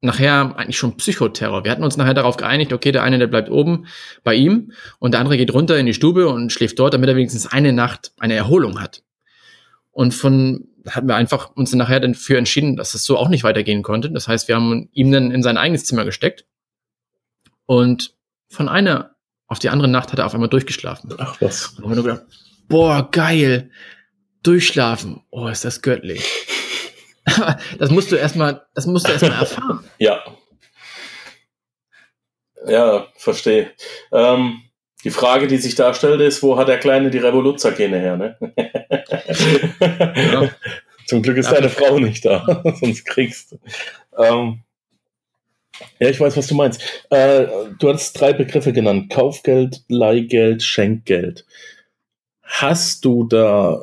nachher 0.00 0.56
eigentlich 0.56 0.78
schon 0.78 0.96
Psychoterror. 0.96 1.64
Wir 1.64 1.70
hatten 1.70 1.84
uns 1.84 1.96
nachher 1.96 2.14
darauf 2.14 2.36
geeinigt, 2.36 2.72
okay, 2.72 2.92
der 2.92 3.02
eine, 3.02 3.18
der 3.18 3.26
bleibt 3.26 3.50
oben 3.50 3.86
bei 4.24 4.34
ihm 4.34 4.72
und 4.98 5.12
der 5.12 5.20
andere 5.20 5.36
geht 5.36 5.52
runter 5.52 5.78
in 5.78 5.86
die 5.86 5.94
Stube 5.94 6.28
und 6.28 6.52
schläft 6.52 6.78
dort, 6.78 6.94
damit 6.94 7.08
er 7.08 7.16
wenigstens 7.16 7.46
eine 7.46 7.72
Nacht 7.72 8.12
eine 8.18 8.34
Erholung 8.34 8.80
hat. 8.80 9.02
Und 9.90 10.14
von 10.14 10.66
hatten 10.88 11.08
wir 11.08 11.16
einfach 11.16 11.54
uns 11.56 11.74
nachher 11.74 12.00
dafür 12.00 12.38
entschieden, 12.38 12.76
dass 12.76 12.94
es 12.94 13.04
so 13.04 13.18
auch 13.18 13.28
nicht 13.28 13.44
weitergehen 13.44 13.82
konnte. 13.82 14.10
Das 14.10 14.28
heißt, 14.28 14.48
wir 14.48 14.54
haben 14.54 14.88
ihm 14.92 15.12
dann 15.12 15.30
in 15.30 15.42
sein 15.42 15.58
eigenes 15.58 15.84
Zimmer 15.84 16.06
gesteckt 16.06 16.46
und 17.66 18.14
von 18.48 18.68
einer 18.68 19.16
auf 19.46 19.58
die 19.58 19.68
andere 19.68 19.88
Nacht 19.88 20.12
hat 20.12 20.18
er 20.18 20.26
auf 20.26 20.34
einmal 20.34 20.48
durchgeschlafen. 20.48 21.12
Ach 21.18 21.40
was. 21.40 21.66
Und 21.66 21.78
dann 21.78 21.84
haben 21.84 21.90
wir 21.90 21.96
nur 21.96 22.04
gedacht, 22.04 22.26
boah, 22.68 23.08
geil, 23.10 23.70
durchschlafen. 24.42 25.22
Oh, 25.30 25.48
ist 25.48 25.64
das 25.64 25.82
göttlich. 25.82 26.24
das 27.78 27.90
musst 27.90 28.12
du 28.12 28.16
erstmal, 28.16 28.66
das 28.74 28.86
musst 28.86 29.06
du 29.06 29.12
erstmal 29.12 29.40
erfahren. 29.40 29.84
Ja. 29.98 30.22
Ja, 32.66 33.06
verstehe. 33.16 33.70
Ähm, 34.12 34.60
die 35.02 35.10
Frage, 35.10 35.46
die 35.46 35.56
sich 35.56 35.76
darstellt, 35.76 36.20
ist, 36.20 36.42
wo 36.42 36.58
hat 36.58 36.68
der 36.68 36.78
Kleine 36.78 37.10
die 37.10 37.18
Revoluzzer-Gene 37.18 37.98
her, 37.98 38.16
ne? 38.18 38.36
ja. 40.32 40.50
Zum 41.06 41.22
Glück 41.22 41.38
ist 41.38 41.46
ja. 41.46 41.54
deine 41.54 41.70
Frau 41.70 41.98
nicht 41.98 42.24
da, 42.24 42.62
sonst 42.78 43.04
kriegst 43.06 43.52
du. 43.52 43.58
Ähm, 44.16 44.60
ja, 45.98 46.08
ich 46.08 46.20
weiß, 46.20 46.36
was 46.36 46.46
du 46.46 46.54
meinst. 46.54 46.82
Äh, 47.10 47.46
du 47.78 47.88
hast 47.88 48.12
drei 48.12 48.32
Begriffe 48.32 48.72
genannt: 48.72 49.10
Kaufgeld, 49.10 49.82
Leihgeld, 49.88 50.62
Schenkgeld. 50.62 51.46
Hast 52.42 53.04
du 53.04 53.24
da 53.24 53.80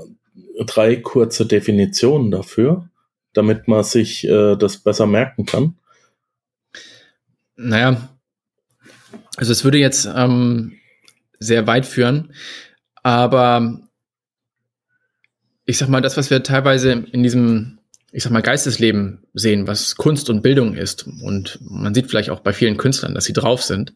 drei 0.66 0.98
kurze 0.98 1.46
Definitionen 1.46 2.32
dafür, 2.32 2.90
damit 3.38 3.68
man 3.68 3.84
sich 3.84 4.28
äh, 4.28 4.56
das 4.56 4.78
besser 4.78 5.06
merken 5.06 5.46
kann? 5.46 5.76
Naja, 7.56 8.10
also 9.38 9.52
es 9.52 9.64
würde 9.64 9.78
jetzt 9.78 10.10
ähm, 10.14 10.74
sehr 11.40 11.68
weit 11.68 11.86
führen. 11.86 12.34
Aber 13.04 13.80
ich 15.66 15.78
sag 15.78 15.90
mal, 15.90 16.02
das, 16.02 16.18
was 16.18 16.30
wir 16.30 16.44
teilweise 16.44 16.92
in 16.92 17.24
diesem, 17.24 17.80
ich 18.12 18.24
sag 18.24 18.32
mal, 18.32 18.42
Geistesleben 18.42 19.26
sehen, 19.34 19.68
was 19.68 19.96
Kunst 19.96 20.30
und 20.30 20.42
Bildung 20.42 20.76
ist, 20.76 21.08
und 21.08 21.60
man 21.62 21.94
sieht 21.94 22.08
vielleicht 22.08 22.30
auch 22.30 22.40
bei 22.40 22.54
vielen 22.54 22.78
Künstlern, 22.78 23.14
dass 23.14 23.26
sie 23.26 23.34
drauf 23.34 23.64
sind, 23.64 23.94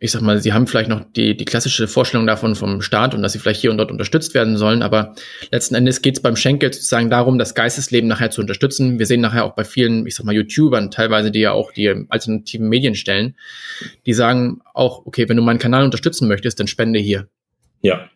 ich 0.00 0.12
sag 0.12 0.22
mal, 0.22 0.40
sie 0.40 0.52
haben 0.52 0.68
vielleicht 0.68 0.88
noch 0.88 1.04
die, 1.16 1.36
die 1.36 1.44
klassische 1.44 1.88
Vorstellung 1.88 2.26
davon 2.26 2.54
vom 2.54 2.82
Staat 2.82 3.14
und 3.14 3.22
dass 3.22 3.32
sie 3.32 3.40
vielleicht 3.40 3.60
hier 3.60 3.72
und 3.72 3.78
dort 3.78 3.90
unterstützt 3.90 4.32
werden 4.32 4.56
sollen, 4.56 4.82
aber 4.82 5.16
letzten 5.50 5.74
Endes 5.74 6.02
geht 6.02 6.16
es 6.16 6.22
beim 6.22 6.36
Schenkel 6.36 6.72
sozusagen 6.72 7.10
darum, 7.10 7.36
das 7.38 7.56
Geistesleben 7.56 8.08
nachher 8.08 8.30
zu 8.30 8.40
unterstützen. 8.40 9.00
Wir 9.00 9.06
sehen 9.06 9.20
nachher 9.20 9.44
auch 9.44 9.56
bei 9.56 9.64
vielen, 9.64 10.06
ich 10.06 10.14
sag 10.14 10.24
mal, 10.24 10.34
YouTubern 10.34 10.92
teilweise, 10.92 11.32
die 11.32 11.40
ja 11.40 11.52
auch 11.52 11.72
die 11.72 11.88
alternativen 12.08 12.68
Medien 12.68 12.94
stellen, 12.94 13.34
die 14.06 14.12
sagen 14.12 14.60
auch, 14.72 15.04
okay, 15.04 15.28
wenn 15.28 15.36
du 15.36 15.42
meinen 15.42 15.58
Kanal 15.58 15.84
unterstützen 15.84 16.28
möchtest, 16.28 16.60
dann 16.60 16.68
spende 16.68 17.00
hier. 17.00 17.28
Ja. 17.82 18.08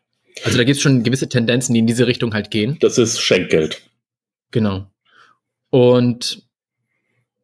Also 0.45 0.59
da 0.59 0.64
gibt 0.64 0.76
es 0.76 0.83
schon 0.83 1.03
gewisse 1.03 1.28
Tendenzen, 1.28 1.74
die 1.74 1.80
in 1.80 1.87
diese 1.89 2.07
Richtung 2.07 2.33
halt 2.33 2.53
gehen. 2.53 2.76
Das 2.80 2.97
ist 2.97 3.20
Schenkgeld. 3.20 3.83
Genau. 4.53 4.87
Und 5.70 6.45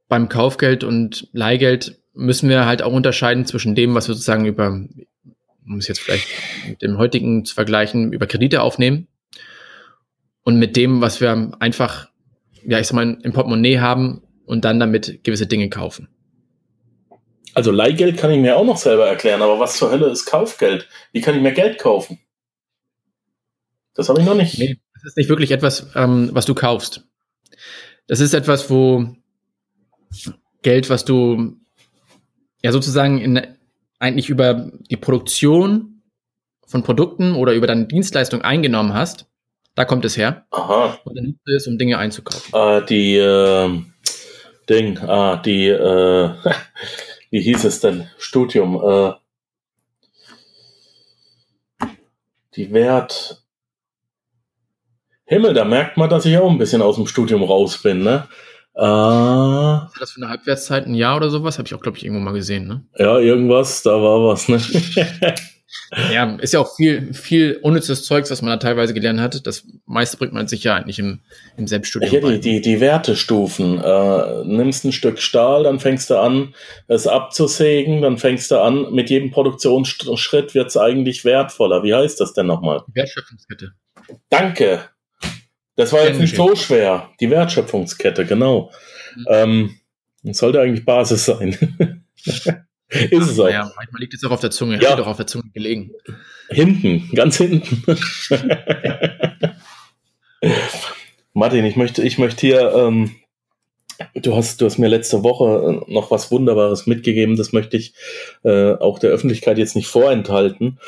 beim 0.09 0.28
Kaufgeld 0.28 0.84
und 0.84 1.28
Leihgeld 1.32 1.97
müssen 2.19 2.49
wir 2.49 2.66
halt 2.66 2.83
auch 2.83 2.93
unterscheiden 2.93 3.47
zwischen 3.47 3.75
dem, 3.75 3.95
was 3.95 4.09
wir 4.09 4.14
sozusagen 4.14 4.45
über, 4.45 4.69
um 4.69 5.79
es 5.79 5.87
jetzt 5.87 6.01
vielleicht 6.01 6.27
mit 6.69 6.83
dem 6.83 6.99
heutigen 6.99 7.45
zu 7.45 7.55
vergleichen, 7.55 8.12
über 8.12 8.27
Kredite 8.27 8.61
aufnehmen 8.61 9.07
und 10.43 10.59
mit 10.59 10.77
dem, 10.77 11.01
was 11.01 11.21
wir 11.21 11.53
einfach, 11.61 12.09
ja, 12.66 12.81
ich 12.81 12.89
sag 12.89 12.97
mal, 12.97 13.19
im 13.23 13.33
Portemonnaie 13.33 13.79
haben 13.79 14.23
und 14.45 14.64
dann 14.64 14.81
damit 14.81 15.23
gewisse 15.23 15.47
Dinge 15.47 15.71
kaufen. 15.71 16.09
Also 17.55 17.71
Leihgeld 17.71 18.19
kann 18.19 18.33
ich 18.33 18.39
mir 18.39 18.57
auch 18.57 18.64
noch 18.64 18.77
selber 18.77 19.07
erklären, 19.07 19.41
aber 19.41 19.61
was 19.61 19.77
zur 19.79 19.91
Hölle 19.91 20.09
ist 20.09 20.27
Kaufgeld? 20.27 20.89
Wie 21.12 21.21
kann 21.21 21.37
ich 21.37 21.43
mir 21.43 21.53
Geld 21.53 21.79
kaufen? 21.79 22.19
Das 23.95 24.09
habe 24.09 24.21
ich 24.21 24.27
noch 24.27 24.35
nicht. 24.35 24.59
Nee, 24.59 24.79
das 24.95 25.05
ist 25.05 25.16
nicht 25.16 25.29
wirklich 25.29 25.53
etwas, 25.53 25.91
ähm, 25.95 26.31
was 26.33 26.47
du 26.47 26.55
kaufst. 26.55 27.05
Das 28.09 28.21
ist 28.21 28.35
etwas, 28.35 28.71
wo 28.71 29.07
Geld, 30.62 30.91
was 30.91 31.05
du 31.05 31.57
ja 32.62 32.72
sozusagen 32.72 33.18
in, 33.18 33.40
eigentlich 33.98 34.28
über 34.28 34.70
die 34.90 34.96
Produktion 34.96 36.02
von 36.66 36.82
Produkten 36.82 37.34
oder 37.34 37.54
über 37.54 37.66
deine 37.66 37.86
Dienstleistung 37.86 38.42
eingenommen 38.42 38.94
hast, 38.94 39.26
da 39.74 39.84
kommt 39.84 40.04
es 40.04 40.16
her. 40.16 40.46
Aha. 40.50 40.98
Und 41.04 41.16
dann 41.16 41.24
nutzt 41.24 41.40
du 41.46 41.54
es, 41.54 41.66
um 41.66 41.78
Dinge 41.78 41.98
einzukaufen. 41.98 42.54
Ah, 42.54 42.80
die 42.80 43.16
äh, 43.16 43.82
Ding, 44.68 44.98
ah, 44.98 45.36
die, 45.36 45.68
äh, 45.68 46.30
wie 47.30 47.40
hieß 47.40 47.64
es 47.64 47.80
denn? 47.80 48.09
Studium, 48.18 48.76
äh, 48.82 49.12
die 52.54 52.72
Wert. 52.72 53.42
Himmel, 55.24 55.54
da 55.54 55.64
merkt 55.64 55.96
man, 55.96 56.11
dass 56.11 56.26
ich 56.26 56.36
auch 56.38 56.50
ein 56.50 56.59
bisschen 56.59 56.82
aus 56.82 56.96
dem 56.96 57.06
Studium 57.06 57.42
raus 57.42 57.78
bin, 57.82 58.02
ne? 58.02 58.28
Äh, 58.79 58.81
was 58.81 58.87
war 58.87 59.91
das 59.99 60.12
für 60.12 60.22
eine 60.22 60.31
Halbwertszeit? 60.31 60.87
Ein 60.87 60.95
Jahr 60.95 61.16
oder 61.16 61.31
sowas? 61.31 61.59
Habe 61.59 61.66
ich 61.66 61.74
auch, 61.74 61.81
glaube 61.81 61.99
ich, 61.99 62.05
irgendwo 62.05 62.22
mal 62.22 62.33
gesehen, 62.33 62.68
ne? 62.68 62.85
Ja, 62.97 63.18
irgendwas, 63.18 63.83
da 63.83 63.91
war 63.91 64.24
was, 64.24 64.49
ne? 64.49 64.61
ja, 66.12 66.37
ist 66.37 66.55
ja 66.55 66.61
auch 66.61 66.76
viel, 66.76 67.12
viel 67.12 67.59
unnützes 67.61 68.05
Zeugs, 68.05 68.31
was 68.31 68.41
man 68.41 68.53
da 68.53 68.57
teilweise 68.59 68.95
gelernt 68.95 69.18
hat. 69.18 69.45
Das 69.49 69.66
meiste 69.85 70.16
bringt 70.16 70.33
man 70.33 70.47
sich 70.47 70.62
ja 70.62 70.76
eigentlich 70.76 71.01
im, 71.01 71.18
im 71.57 71.66
Selbststudium. 71.66 72.12
Ja, 72.12 72.31
die, 72.31 72.39
die, 72.39 72.61
die 72.61 72.79
Wertestufen. 72.79 73.83
Äh, 73.83 74.45
nimmst 74.45 74.85
ein 74.85 74.93
Stück 74.93 75.18
Stahl, 75.18 75.64
dann 75.64 75.81
fängst 75.81 76.11
du 76.11 76.20
an, 76.20 76.55
es 76.87 77.09
abzusägen, 77.09 78.01
dann 78.01 78.16
fängst 78.16 78.53
du 78.53 78.62
an, 78.62 78.93
mit 78.93 79.11
jedem 79.11 79.33
Produktionsschritt 79.33 80.55
wird 80.55 80.68
es 80.68 80.76
eigentlich 80.76 81.24
wertvoller. 81.24 81.83
Wie 81.83 81.95
heißt 81.95 82.20
das 82.20 82.33
denn 82.33 82.47
nochmal? 82.47 82.83
Wertschöpfungskette. 82.95 83.72
Danke. 84.31 84.89
Das 85.79 85.93
war 85.93 86.05
jetzt 86.05 86.18
nicht 86.18 86.35
so 86.35 86.57
schwer. 86.57 87.09
Die 87.20 87.31
Wertschöpfungskette, 87.31 88.26
genau. 88.26 88.72
Mhm. 89.14 89.26
Ähm, 89.29 89.76
sollte 90.33 90.61
eigentlich 90.61 90.85
Basis 90.85 91.24
sein. 91.24 91.51
ist 92.24 92.49
Ach, 92.49 93.31
es 93.31 93.39
auch. 93.39 93.49
Ja, 93.49 93.70
manchmal 93.76 94.01
liegt 94.01 94.12
es 94.12 94.24
auch 94.24 94.33
auf 94.33 94.41
der 94.41 94.51
Zunge. 94.51 94.83
Ja. 94.83 94.91
Hat 94.91 95.01
auch 95.01 95.07
auf 95.07 95.18
der 95.18 95.29
Zunge 95.29 95.51
gelegen. 95.55 95.93
Hinten, 96.51 97.09
ganz 97.14 97.37
hinten. 97.37 97.85
Martin, 101.33 101.64
ich 101.64 101.76
möchte, 101.76 102.03
ich 102.03 102.18
möchte 102.18 102.41
hier, 102.41 102.72
ähm, 102.74 103.14
du 104.16 104.35
hast, 104.35 104.61
du 104.61 104.66
hast 104.66 104.79
mir 104.79 104.89
letzte 104.89 105.22
Woche 105.22 105.85
äh, 105.87 105.93
noch 105.93 106.11
was 106.11 106.33
Wunderbares 106.33 106.89
mitgegeben. 106.89 107.37
Das 107.37 107.53
möchte 107.53 107.76
ich 107.76 107.95
äh, 108.43 108.72
auch 108.72 108.99
der 108.99 109.11
Öffentlichkeit 109.11 109.59
jetzt 109.59 109.76
nicht 109.76 109.87
vorenthalten. 109.87 110.81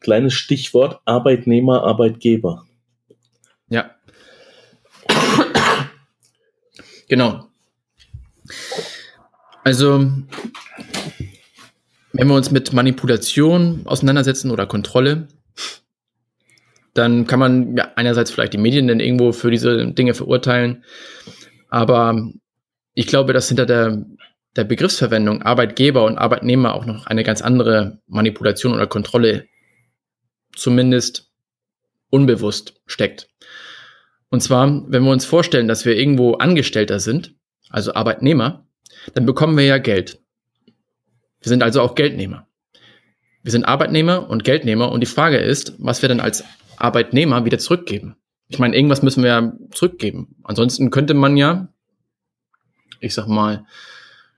Kleines 0.00 0.34
Stichwort: 0.34 1.00
Arbeitnehmer, 1.06 1.84
Arbeitgeber. 1.84 2.66
Ja. 3.70 3.96
Genau. 7.08 7.48
Also, 9.64 9.98
wenn 12.12 12.28
wir 12.28 12.34
uns 12.34 12.50
mit 12.50 12.72
Manipulation 12.72 13.82
auseinandersetzen 13.84 14.50
oder 14.50 14.66
Kontrolle, 14.66 15.28
dann 16.94 17.26
kann 17.26 17.38
man 17.38 17.76
ja, 17.76 17.92
einerseits 17.96 18.30
vielleicht 18.30 18.54
die 18.54 18.58
Medien 18.58 18.88
dann 18.88 19.00
irgendwo 19.00 19.32
für 19.32 19.50
diese 19.50 19.92
Dinge 19.92 20.14
verurteilen, 20.14 20.84
aber 21.68 22.30
ich 22.94 23.06
glaube, 23.06 23.32
dass 23.32 23.48
hinter 23.48 23.66
der, 23.66 24.04
der 24.56 24.64
Begriffsverwendung 24.64 25.42
Arbeitgeber 25.42 26.04
und 26.04 26.16
Arbeitnehmer 26.16 26.74
auch 26.74 26.86
noch 26.86 27.06
eine 27.06 27.22
ganz 27.22 27.42
andere 27.42 28.00
Manipulation 28.06 28.72
oder 28.72 28.86
Kontrolle 28.86 29.46
zumindest 30.54 31.30
unbewusst 32.08 32.80
steckt. 32.86 33.28
Und 34.30 34.42
zwar, 34.42 34.82
wenn 34.90 35.04
wir 35.04 35.10
uns 35.10 35.24
vorstellen, 35.24 35.68
dass 35.68 35.84
wir 35.84 35.96
irgendwo 35.96 36.34
Angestellter 36.34 37.00
sind, 37.00 37.34
also 37.70 37.94
Arbeitnehmer, 37.94 38.66
dann 39.14 39.26
bekommen 39.26 39.56
wir 39.56 39.64
ja 39.64 39.78
Geld. 39.78 40.20
Wir 41.40 41.48
sind 41.48 41.62
also 41.62 41.80
auch 41.80 41.94
Geldnehmer. 41.94 42.46
Wir 43.42 43.52
sind 43.52 43.64
Arbeitnehmer 43.64 44.28
und 44.28 44.42
Geldnehmer 44.42 44.90
und 44.90 45.00
die 45.00 45.06
Frage 45.06 45.38
ist, 45.38 45.74
was 45.78 46.02
wir 46.02 46.08
dann 46.08 46.20
als 46.20 46.44
Arbeitnehmer 46.76 47.44
wieder 47.44 47.58
zurückgeben. 47.58 48.16
Ich 48.48 48.58
meine, 48.58 48.74
irgendwas 48.74 49.02
müssen 49.02 49.22
wir 49.22 49.30
ja 49.30 49.52
zurückgeben. 49.70 50.36
Ansonsten 50.42 50.90
könnte 50.90 51.14
man 51.14 51.36
ja, 51.36 51.68
ich 53.00 53.14
sag 53.14 53.28
mal, 53.28 53.64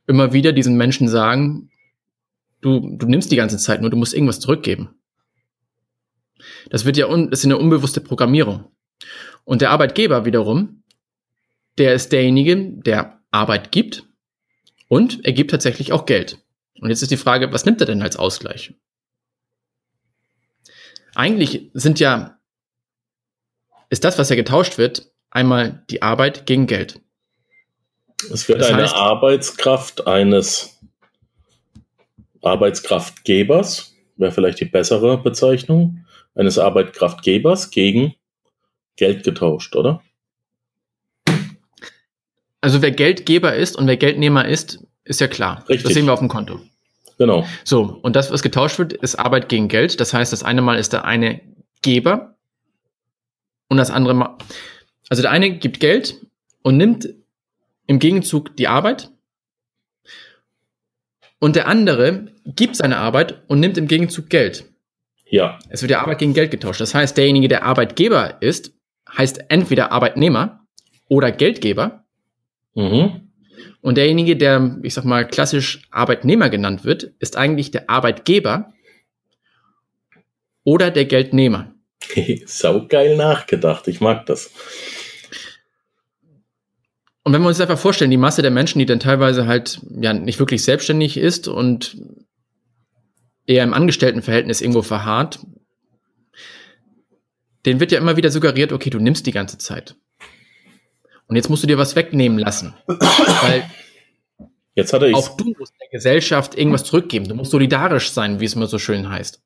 immer 0.06 0.32
wieder 0.32 0.52
diesen 0.52 0.76
Menschen 0.76 1.08
sagen, 1.08 1.70
du, 2.60 2.96
du 2.96 3.06
nimmst 3.06 3.30
die 3.30 3.36
ganze 3.36 3.58
Zeit 3.58 3.80
nur, 3.80 3.90
du 3.90 3.96
musst 3.96 4.14
irgendwas 4.14 4.40
zurückgeben. 4.40 4.90
Das 6.70 6.84
wird 6.84 6.96
ja, 6.96 7.06
un, 7.06 7.30
das 7.30 7.40
ist 7.40 7.44
eine 7.46 7.58
unbewusste 7.58 8.00
Programmierung. 8.00 8.64
Und 9.48 9.62
der 9.62 9.70
Arbeitgeber 9.70 10.26
wiederum, 10.26 10.82
der 11.78 11.94
ist 11.94 12.12
derjenige, 12.12 12.70
der 12.82 13.22
Arbeit 13.30 13.72
gibt 13.72 14.04
und 14.88 15.24
er 15.24 15.32
gibt 15.32 15.50
tatsächlich 15.50 15.90
auch 15.90 16.04
Geld. 16.04 16.36
Und 16.82 16.90
jetzt 16.90 17.00
ist 17.00 17.10
die 17.10 17.16
Frage, 17.16 17.50
was 17.50 17.64
nimmt 17.64 17.80
er 17.80 17.86
denn 17.86 18.02
als 18.02 18.18
Ausgleich? 18.18 18.74
Eigentlich 21.14 21.70
sind 21.72 21.98
ja, 21.98 22.38
ist 23.88 24.04
das, 24.04 24.18
was 24.18 24.28
ja 24.28 24.36
getauscht 24.36 24.76
wird, 24.76 25.10
einmal 25.30 25.82
die 25.88 26.02
Arbeit 26.02 26.44
gegen 26.44 26.66
Geld. 26.66 27.00
Es 28.30 28.50
wird 28.50 28.60
das 28.60 28.68
eine 28.68 28.82
heißt, 28.82 28.94
Arbeitskraft 28.94 30.06
eines 30.06 30.78
Arbeitskraftgebers, 32.42 33.94
wäre 34.18 34.30
vielleicht 34.30 34.60
die 34.60 34.66
bessere 34.66 35.16
Bezeichnung, 35.16 36.04
eines 36.34 36.58
Arbeitskraftgebers 36.58 37.70
gegen 37.70 38.14
Geld 38.98 39.24
getauscht, 39.24 39.74
oder? 39.76 40.02
Also 42.60 42.82
wer 42.82 42.90
Geldgeber 42.90 43.54
ist 43.54 43.76
und 43.76 43.86
wer 43.86 43.96
Geldnehmer 43.96 44.46
ist, 44.46 44.84
ist 45.04 45.20
ja 45.20 45.28
klar. 45.28 45.64
Richtig. 45.68 45.84
Das 45.84 45.94
sehen 45.94 46.04
wir 46.06 46.12
auf 46.12 46.18
dem 46.18 46.28
Konto. 46.28 46.60
Genau. 47.16 47.46
So, 47.64 47.98
und 48.02 48.14
das, 48.14 48.30
was 48.30 48.42
getauscht 48.42 48.78
wird, 48.78 48.92
ist 48.92 49.14
Arbeit 49.14 49.48
gegen 49.48 49.68
Geld. 49.68 50.00
Das 50.00 50.12
heißt, 50.12 50.32
das 50.32 50.42
eine 50.42 50.62
Mal 50.62 50.78
ist 50.78 50.92
der 50.92 51.04
eine 51.04 51.40
Geber 51.82 52.36
und 53.68 53.76
das 53.76 53.90
andere 53.90 54.14
Mal. 54.14 54.36
Also 55.08 55.22
der 55.22 55.30
eine 55.30 55.56
gibt 55.58 55.80
Geld 55.80 56.16
und 56.62 56.76
nimmt 56.76 57.08
im 57.86 57.98
Gegenzug 57.98 58.56
die 58.56 58.68
Arbeit. 58.68 59.10
Und 61.38 61.54
der 61.54 61.68
andere 61.68 62.32
gibt 62.44 62.76
seine 62.76 62.98
Arbeit 62.98 63.42
und 63.46 63.60
nimmt 63.60 63.78
im 63.78 63.86
Gegenzug 63.86 64.28
Geld. 64.28 64.64
Ja. 65.26 65.58
Es 65.68 65.82
wird 65.82 65.92
ja 65.92 66.00
Arbeit 66.00 66.18
gegen 66.18 66.34
Geld 66.34 66.50
getauscht. 66.50 66.80
Das 66.80 66.94
heißt, 66.94 67.16
derjenige, 67.16 67.48
der 67.48 67.62
Arbeitgeber 67.62 68.42
ist, 68.42 68.72
heißt 69.16 69.50
entweder 69.50 69.92
Arbeitnehmer 69.92 70.66
oder 71.08 71.32
Geldgeber. 71.32 72.04
Mhm. 72.74 73.30
Und 73.80 73.96
derjenige, 73.96 74.36
der, 74.36 74.78
ich 74.82 74.94
sag 74.94 75.04
mal, 75.04 75.26
klassisch 75.26 75.82
Arbeitnehmer 75.90 76.50
genannt 76.50 76.84
wird, 76.84 77.04
ist 77.18 77.36
eigentlich 77.36 77.70
der 77.70 77.88
Arbeitgeber 77.88 78.72
oder 80.64 80.90
der 80.90 81.06
Geldnehmer. 81.06 81.74
Saugeil 82.46 83.16
nachgedacht. 83.16 83.88
Ich 83.88 84.00
mag 84.00 84.26
das. 84.26 84.50
Und 87.22 87.32
wenn 87.34 87.42
wir 87.42 87.48
uns 87.48 87.60
einfach 87.60 87.78
vorstellen, 87.78 88.10
die 88.10 88.16
Masse 88.16 88.42
der 88.42 88.50
Menschen, 88.50 88.78
die 88.78 88.86
dann 88.86 89.00
teilweise 89.00 89.46
halt 89.46 89.80
ja 90.00 90.12
nicht 90.14 90.38
wirklich 90.38 90.62
selbstständig 90.62 91.18
ist 91.18 91.46
und 91.46 91.96
eher 93.46 93.64
im 93.64 93.74
Angestelltenverhältnis 93.74 94.60
irgendwo 94.60 94.82
verharrt, 94.82 95.40
denen 97.68 97.80
wird 97.80 97.92
ja 97.92 97.98
immer 97.98 98.16
wieder 98.16 98.30
suggeriert, 98.30 98.72
okay, 98.72 98.90
du 98.90 98.98
nimmst 98.98 99.26
die 99.26 99.32
ganze 99.32 99.58
Zeit. 99.58 99.96
Und 101.26 101.36
jetzt 101.36 101.50
musst 101.50 101.62
du 101.62 101.66
dir 101.66 101.78
was 101.78 101.94
wegnehmen 101.94 102.38
lassen. 102.38 102.74
Weil 102.86 103.70
Jetzt 104.74 104.92
hat 104.92 105.02
er 105.02 105.14
auch 105.16 105.36
du 105.36 105.52
musst 105.58 105.74
der 105.80 105.88
Gesellschaft 105.88 106.56
irgendwas 106.56 106.84
zurückgeben. 106.84 107.28
Du 107.28 107.34
musst 107.34 107.50
solidarisch 107.50 108.12
sein, 108.12 108.38
wie 108.38 108.44
es 108.44 108.54
immer 108.54 108.68
so 108.68 108.78
schön 108.78 109.08
heißt. 109.08 109.42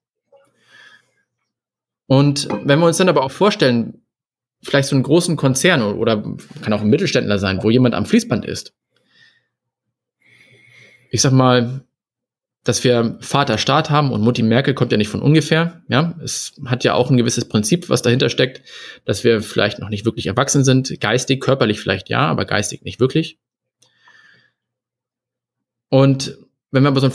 Und 2.06 2.48
wenn 2.64 2.78
wir 2.78 2.86
uns 2.86 2.98
dann 2.98 3.08
aber 3.08 3.24
auch 3.24 3.30
vorstellen, 3.30 4.02
vielleicht 4.62 4.88
so 4.88 4.94
einen 4.94 5.02
großen 5.02 5.36
Konzern 5.36 5.82
oder 5.82 6.22
kann 6.60 6.74
auch 6.74 6.82
ein 6.82 6.90
Mittelständler 6.90 7.38
sein, 7.38 7.62
wo 7.62 7.70
jemand 7.70 7.94
am 7.94 8.04
Fließband 8.04 8.44
ist. 8.44 8.74
Ich 11.10 11.22
sag 11.22 11.32
mal, 11.32 11.82
dass 12.64 12.84
wir 12.84 13.18
Vater 13.20 13.58
Staat 13.58 13.90
haben 13.90 14.12
und 14.12 14.20
Mutti 14.20 14.42
Merkel 14.42 14.74
kommt 14.74 14.92
ja 14.92 14.98
nicht 14.98 15.08
von 15.08 15.20
ungefähr. 15.20 15.82
Ja, 15.88 16.14
es 16.22 16.52
hat 16.66 16.84
ja 16.84 16.94
auch 16.94 17.10
ein 17.10 17.16
gewisses 17.16 17.48
Prinzip, 17.48 17.88
was 17.88 18.02
dahinter 18.02 18.28
steckt, 18.28 18.62
dass 19.04 19.24
wir 19.24 19.42
vielleicht 19.42 19.80
noch 19.80 19.88
nicht 19.88 20.04
wirklich 20.04 20.26
erwachsen 20.26 20.62
sind, 20.64 21.00
geistig, 21.00 21.40
körperlich 21.40 21.80
vielleicht 21.80 22.08
ja, 22.08 22.20
aber 22.20 22.44
geistig 22.44 22.82
nicht 22.82 23.00
wirklich. 23.00 23.38
Und 25.88 26.38
wenn 26.70 26.84
wir 26.84 26.88
aber 26.88 27.00
so 27.00 27.06
ein 27.06 27.12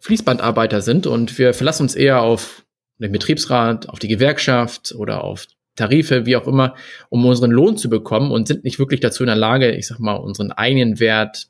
Fließbandarbeiter 0.00 0.82
sind 0.82 1.06
und 1.06 1.38
wir 1.38 1.54
verlassen 1.54 1.84
uns 1.84 1.94
eher 1.94 2.20
auf 2.22 2.64
den 2.98 3.12
Betriebsrat, 3.12 3.88
auf 3.88 3.98
die 3.98 4.08
Gewerkschaft 4.08 4.92
oder 4.96 5.22
auf 5.24 5.46
Tarife, 5.76 6.26
wie 6.26 6.36
auch 6.36 6.46
immer, 6.46 6.74
um 7.08 7.24
unseren 7.24 7.50
Lohn 7.50 7.76
zu 7.78 7.88
bekommen 7.88 8.30
und 8.30 8.46
sind 8.46 8.64
nicht 8.64 8.78
wirklich 8.78 9.00
dazu 9.00 9.22
in 9.22 9.28
der 9.28 9.36
Lage, 9.36 9.72
ich 9.72 9.86
sag 9.86 10.00
mal, 10.00 10.16
unseren 10.16 10.52
eigenen 10.52 11.00
Wert, 11.00 11.48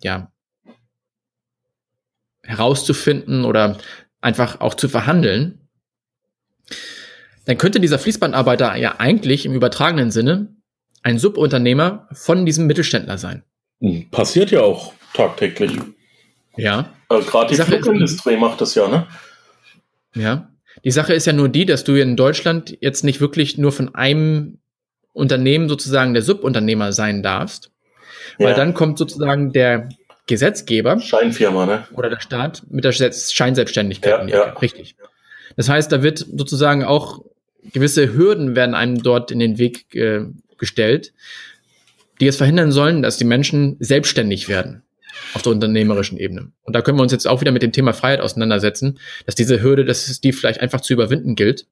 ja, 0.00 0.32
herauszufinden 2.48 3.44
oder 3.44 3.78
einfach 4.20 4.60
auch 4.60 4.74
zu 4.74 4.88
verhandeln, 4.88 5.60
dann 7.44 7.58
könnte 7.58 7.80
dieser 7.80 7.98
Fließbandarbeiter 7.98 8.74
ja 8.76 8.96
eigentlich 8.98 9.46
im 9.46 9.54
übertragenen 9.54 10.10
Sinne 10.10 10.48
ein 11.02 11.18
Subunternehmer 11.18 12.08
von 12.12 12.44
diesem 12.44 12.66
Mittelständler 12.66 13.18
sein. 13.18 13.42
Hm, 13.80 14.10
Passiert 14.10 14.50
ja 14.50 14.60
auch 14.62 14.92
tagtäglich. 15.14 15.72
Ja. 16.56 16.92
Äh, 17.10 17.20
Gerade 17.20 17.46
die, 17.46 17.52
Die 17.52 17.56
Sache 17.56 17.76
ist- 17.76 17.84
Flugindustrie 17.84 18.36
macht 18.36 18.60
das 18.60 18.74
ja, 18.74 18.88
ne? 18.88 19.06
Ja. 20.14 20.50
Die 20.84 20.90
Sache 20.90 21.12
ist 21.14 21.26
ja 21.26 21.32
nur 21.32 21.48
die, 21.48 21.64
dass 21.66 21.84
du 21.84 21.94
in 21.94 22.16
Deutschland 22.16 22.76
jetzt 22.80 23.04
nicht 23.04 23.20
wirklich 23.20 23.58
nur 23.58 23.72
von 23.72 23.94
einem 23.94 24.58
Unternehmen 25.12 25.68
sozusagen 25.68 26.14
der 26.14 26.22
Subunternehmer 26.22 26.92
sein 26.92 27.22
darfst, 27.22 27.70
weil 28.38 28.50
Ja. 28.50 28.54
dann 28.56 28.74
kommt 28.74 28.98
sozusagen 28.98 29.52
der 29.52 29.88
Gesetzgeber 30.28 31.00
Scheinfirma, 31.00 31.66
ne? 31.66 31.84
oder 31.94 32.10
der 32.10 32.20
Staat 32.20 32.62
mit 32.70 32.84
der 32.84 32.92
Selbst- 32.92 33.34
Scheinselbstständigkeit 33.34 34.28
Ja, 34.28 34.46
ja. 34.46 34.52
Richtig. 34.52 34.94
Das 35.56 35.68
heißt, 35.68 35.90
da 35.90 36.04
wird 36.04 36.18
sozusagen 36.18 36.84
auch 36.84 37.24
gewisse 37.72 38.14
Hürden 38.14 38.54
werden 38.54 38.76
einem 38.76 39.02
dort 39.02 39.32
in 39.32 39.40
den 39.40 39.58
Weg 39.58 39.92
äh, 39.94 40.26
gestellt, 40.58 41.12
die 42.20 42.26
es 42.26 42.36
verhindern 42.36 42.70
sollen, 42.70 43.02
dass 43.02 43.16
die 43.16 43.24
Menschen 43.24 43.76
selbstständig 43.80 44.48
werden 44.48 44.82
auf 45.34 45.42
der 45.42 45.52
unternehmerischen 45.52 46.18
Ebene. 46.18 46.52
Und 46.62 46.76
da 46.76 46.82
können 46.82 46.98
wir 46.98 47.02
uns 47.02 47.12
jetzt 47.12 47.26
auch 47.26 47.40
wieder 47.40 47.52
mit 47.52 47.62
dem 47.62 47.72
Thema 47.72 47.92
Freiheit 47.92 48.20
auseinandersetzen, 48.20 48.98
dass 49.26 49.34
diese 49.34 49.62
Hürde, 49.62 49.84
dass 49.84 50.08
es 50.08 50.20
die 50.20 50.32
vielleicht 50.32 50.60
einfach 50.60 50.80
zu 50.80 50.92
überwinden 50.92 51.34
gilt, 51.34 51.66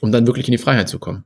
um 0.00 0.10
dann 0.10 0.26
wirklich 0.26 0.48
in 0.48 0.52
die 0.52 0.58
Freiheit 0.58 0.88
zu 0.88 0.98
kommen. 0.98 1.24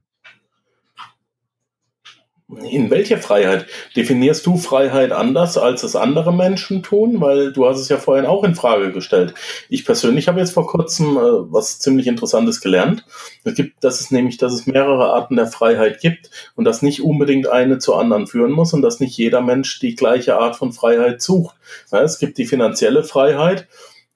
In 2.48 2.90
welcher 2.90 3.16
Freiheit? 3.16 3.66
Definierst 3.96 4.44
du 4.44 4.58
Freiheit 4.58 5.12
anders, 5.12 5.56
als 5.56 5.82
es 5.82 5.96
andere 5.96 6.32
Menschen 6.32 6.82
tun? 6.82 7.22
Weil 7.22 7.54
du 7.54 7.66
hast 7.66 7.80
es 7.80 7.88
ja 7.88 7.96
vorhin 7.96 8.26
auch 8.26 8.44
in 8.44 8.54
Frage 8.54 8.92
gestellt. 8.92 9.32
Ich 9.70 9.86
persönlich 9.86 10.28
habe 10.28 10.40
jetzt 10.40 10.52
vor 10.52 10.66
kurzem 10.66 11.16
äh, 11.16 11.20
was 11.20 11.78
ziemlich 11.78 12.06
Interessantes 12.06 12.60
gelernt. 12.60 13.06
Es 13.44 13.54
gibt, 13.54 13.82
das 13.82 14.02
ist 14.02 14.12
nämlich, 14.12 14.36
dass 14.36 14.52
es 14.52 14.66
mehrere 14.66 15.14
Arten 15.14 15.36
der 15.36 15.46
Freiheit 15.46 16.00
gibt 16.00 16.30
und 16.54 16.66
dass 16.66 16.82
nicht 16.82 17.02
unbedingt 17.02 17.46
eine 17.46 17.78
zur 17.78 17.98
anderen 17.98 18.26
führen 18.26 18.52
muss 18.52 18.74
und 18.74 18.82
dass 18.82 19.00
nicht 19.00 19.16
jeder 19.16 19.40
Mensch 19.40 19.78
die 19.78 19.94
gleiche 19.94 20.36
Art 20.36 20.56
von 20.56 20.72
Freiheit 20.72 21.22
sucht. 21.22 21.56
Ja, 21.90 22.02
es 22.02 22.18
gibt 22.18 22.36
die 22.36 22.46
finanzielle 22.46 23.04
Freiheit. 23.04 23.68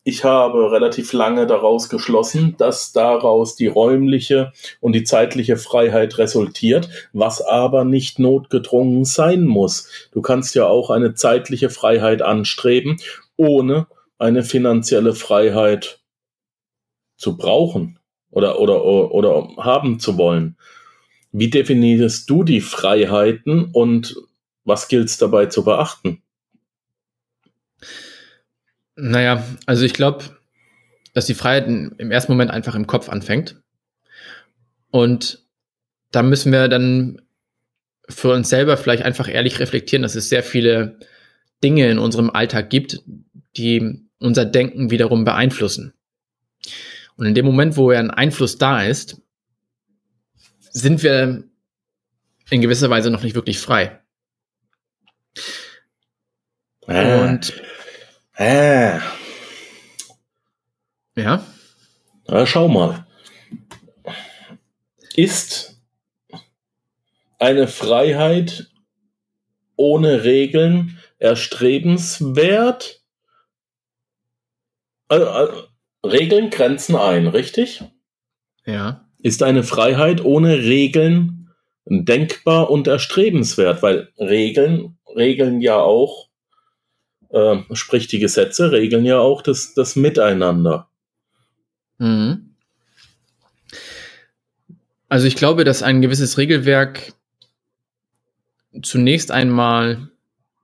Ich 0.09 0.25
habe 0.25 0.73
relativ 0.73 1.13
lange 1.13 1.47
daraus 1.47 1.91
geschlossen, 1.91 2.55
dass 2.57 2.93
daraus 2.93 3.57
die 3.57 3.67
räumliche 3.67 4.55
und 4.81 4.95
die 4.95 5.05
zeitliche 5.05 5.59
Freiheit 5.59 6.17
resultiert, 6.17 6.89
was 7.13 7.43
aber 7.43 7.85
nicht 7.85 8.19
notgedrungen 8.19 9.05
sein 9.05 9.45
muss. 9.45 10.09
Du 10.13 10.23
kannst 10.23 10.55
ja 10.55 10.67
auch 10.67 10.89
eine 10.89 11.13
zeitliche 11.13 11.69
Freiheit 11.69 12.23
anstreben, 12.23 12.97
ohne 13.37 13.87
eine 14.17 14.45
finanzielle 14.45 15.13
Freiheit 15.13 16.01
zu 17.19 17.37
brauchen 17.37 17.99
oder, 18.31 18.61
oder, 18.61 18.83
oder 19.13 19.47
haben 19.59 20.01
zu 20.01 20.17
wollen. 20.17 20.57
Wie 21.33 21.51
definierst 21.51 22.31
du 22.31 22.45
die 22.45 22.63
Freiheiten 22.63 23.67
und 23.75 24.17
was 24.65 24.89
gilt 24.89 25.09
es 25.11 25.19
dabei 25.19 25.45
zu 25.45 25.65
beachten? 25.65 26.23
Naja, 29.01 29.45
also 29.65 29.85
ich 29.85 29.93
glaube, 29.93 30.25
dass 31.15 31.27
die 31.27 31.35
Freiheit 31.35 31.69
im 31.69 32.11
ersten 32.11 32.33
Moment 32.33 32.51
einfach 32.51 32.75
im 32.75 32.89
Kopf 32.89 33.09
anfängt. 33.09 33.57
Und 34.91 35.47
da 36.11 36.25
müssen 36.25 36.51
wir 36.51 36.67
dann 36.67 37.23
für 38.09 38.33
uns 38.33 38.49
selber 38.49 38.77
vielleicht 38.77 39.05
einfach 39.05 39.29
ehrlich 39.29 39.61
reflektieren, 39.61 40.03
dass 40.03 40.17
es 40.17 40.29
sehr 40.29 40.43
viele 40.43 40.99
Dinge 41.63 41.89
in 41.89 41.99
unserem 41.99 42.31
Alltag 42.31 42.71
gibt, 42.71 43.03
die 43.57 44.03
unser 44.19 44.45
Denken 44.45 44.91
wiederum 44.91 45.25
beeinflussen. 45.25 45.95
Und 47.17 47.27
in 47.27 47.35
dem 47.35 47.47
Moment, 47.47 47.77
wo 47.77 47.93
ja 47.93 48.01
ein 48.01 48.11
Einfluss 48.11 48.59
da 48.59 48.83
ist, 48.83 49.21
sind 50.71 51.05
wir 51.05 51.45
in 52.51 52.61
gewisser 52.61 52.91
Weise 52.91 53.11
noch 53.11 53.23
nicht 53.23 53.37
wirklich 53.37 53.61
frei. 53.61 54.01
Und 56.87 57.53
äh, 58.39 58.99
ja, 61.17 61.45
Na, 62.29 62.47
schau 62.47 62.69
mal. 62.69 63.07
Ist 65.17 65.81
eine 67.39 67.67
Freiheit 67.67 68.71
ohne 69.77 70.25
Regeln 70.25 70.99
erstrebenswert? 71.19 73.03
Äh, 75.09 75.17
äh, 75.17 75.49
Regeln 76.05 76.51
grenzen 76.51 76.97
ein, 76.97 77.27
richtig? 77.27 77.83
ja. 78.65 79.05
Ist 79.21 79.43
eine 79.43 79.65
Freiheit 79.65 80.25
ohne 80.25 80.59
Regeln 80.59 81.51
denkbar 81.87 82.71
und 82.71 82.87
erstrebenswert? 82.87 83.83
Weil 83.83 84.13
Regeln 84.17 84.97
regeln 85.17 85.61
ja 85.61 85.81
auch, 85.81 86.28
äh, 87.31 87.57
sprich 87.73 88.07
die 88.07 88.19
Gesetze, 88.19 88.73
regeln 88.73 89.05
ja 89.05 89.19
auch 89.19 89.43
das, 89.43 89.75
das 89.75 89.97
Miteinander. 89.97 90.89
Mhm. 91.99 92.55
Also 95.09 95.27
ich 95.27 95.37
glaube, 95.37 95.65
dass 95.65 95.83
ein 95.83 96.03
gewisses 96.03 96.39
Regelwerk 96.39 97.15
zunächst 98.83 99.31
einmal, 99.31 100.11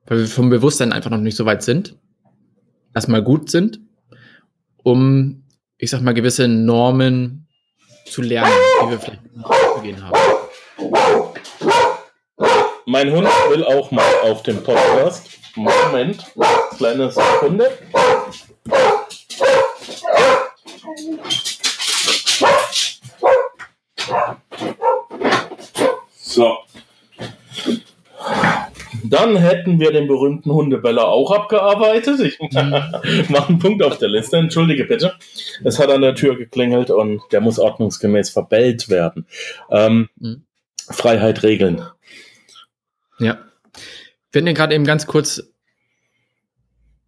weil 0.05 0.19
wir 0.19 0.27
vom 0.27 0.49
Bewusstsein 0.49 0.93
einfach 0.93 1.09
noch 1.09 1.17
nicht 1.19 1.35
so 1.35 1.45
weit 1.45 1.63
sind, 1.63 1.95
erstmal 2.93 3.23
gut 3.23 3.49
sind, 3.49 3.79
um, 4.83 5.43
ich 5.77 5.89
sag 5.89 6.01
mal, 6.01 6.13
gewisse 6.13 6.47
Normen 6.47 7.47
zu 8.05 8.21
lernen, 8.21 8.53
wie 8.83 8.91
wir 8.91 8.99
vielleicht 8.99 9.21
umzugehen 9.33 10.03
haben. 10.03 10.19
Mein 12.85 13.11
Hund 13.11 13.27
will 13.49 13.63
auch 13.63 13.89
mal 13.89 14.05
auf 14.23 14.43
dem 14.43 14.63
Podcast. 14.63 15.27
Moment, 15.55 16.25
kleine 16.77 17.11
Sekunde. 17.11 17.71
So. 26.17 26.57
Dann 29.03 29.37
hätten 29.37 29.79
wir 29.79 29.91
den 29.91 30.07
berühmten 30.07 30.51
Hundebeller 30.51 31.07
auch 31.07 31.31
abgearbeitet. 31.31 32.19
Ich 32.19 32.39
mhm. 32.39 32.69
mache 33.29 33.49
einen 33.49 33.59
Punkt 33.59 33.83
auf 33.83 33.97
der 33.97 34.09
Liste. 34.09 34.37
Entschuldige 34.37 34.83
bitte. 34.83 35.13
Es 35.63 35.79
hat 35.79 35.89
an 35.89 36.01
der 36.01 36.15
Tür 36.15 36.37
geklingelt 36.37 36.89
und 36.89 37.21
der 37.31 37.39
muss 37.39 37.59
ordnungsgemäß 37.59 38.29
verbellt 38.29 38.89
werden. 38.89 39.25
Ähm, 39.69 40.09
mhm. 40.17 40.43
Freiheit 40.89 41.43
regeln. 41.43 41.83
Ja. 43.19 43.37
Wir 44.35 44.41
hatten 44.41 44.47
ja 44.47 44.53
gerade 44.53 44.75
eben 44.75 44.83
ganz 44.83 45.07
kurz 45.07 45.41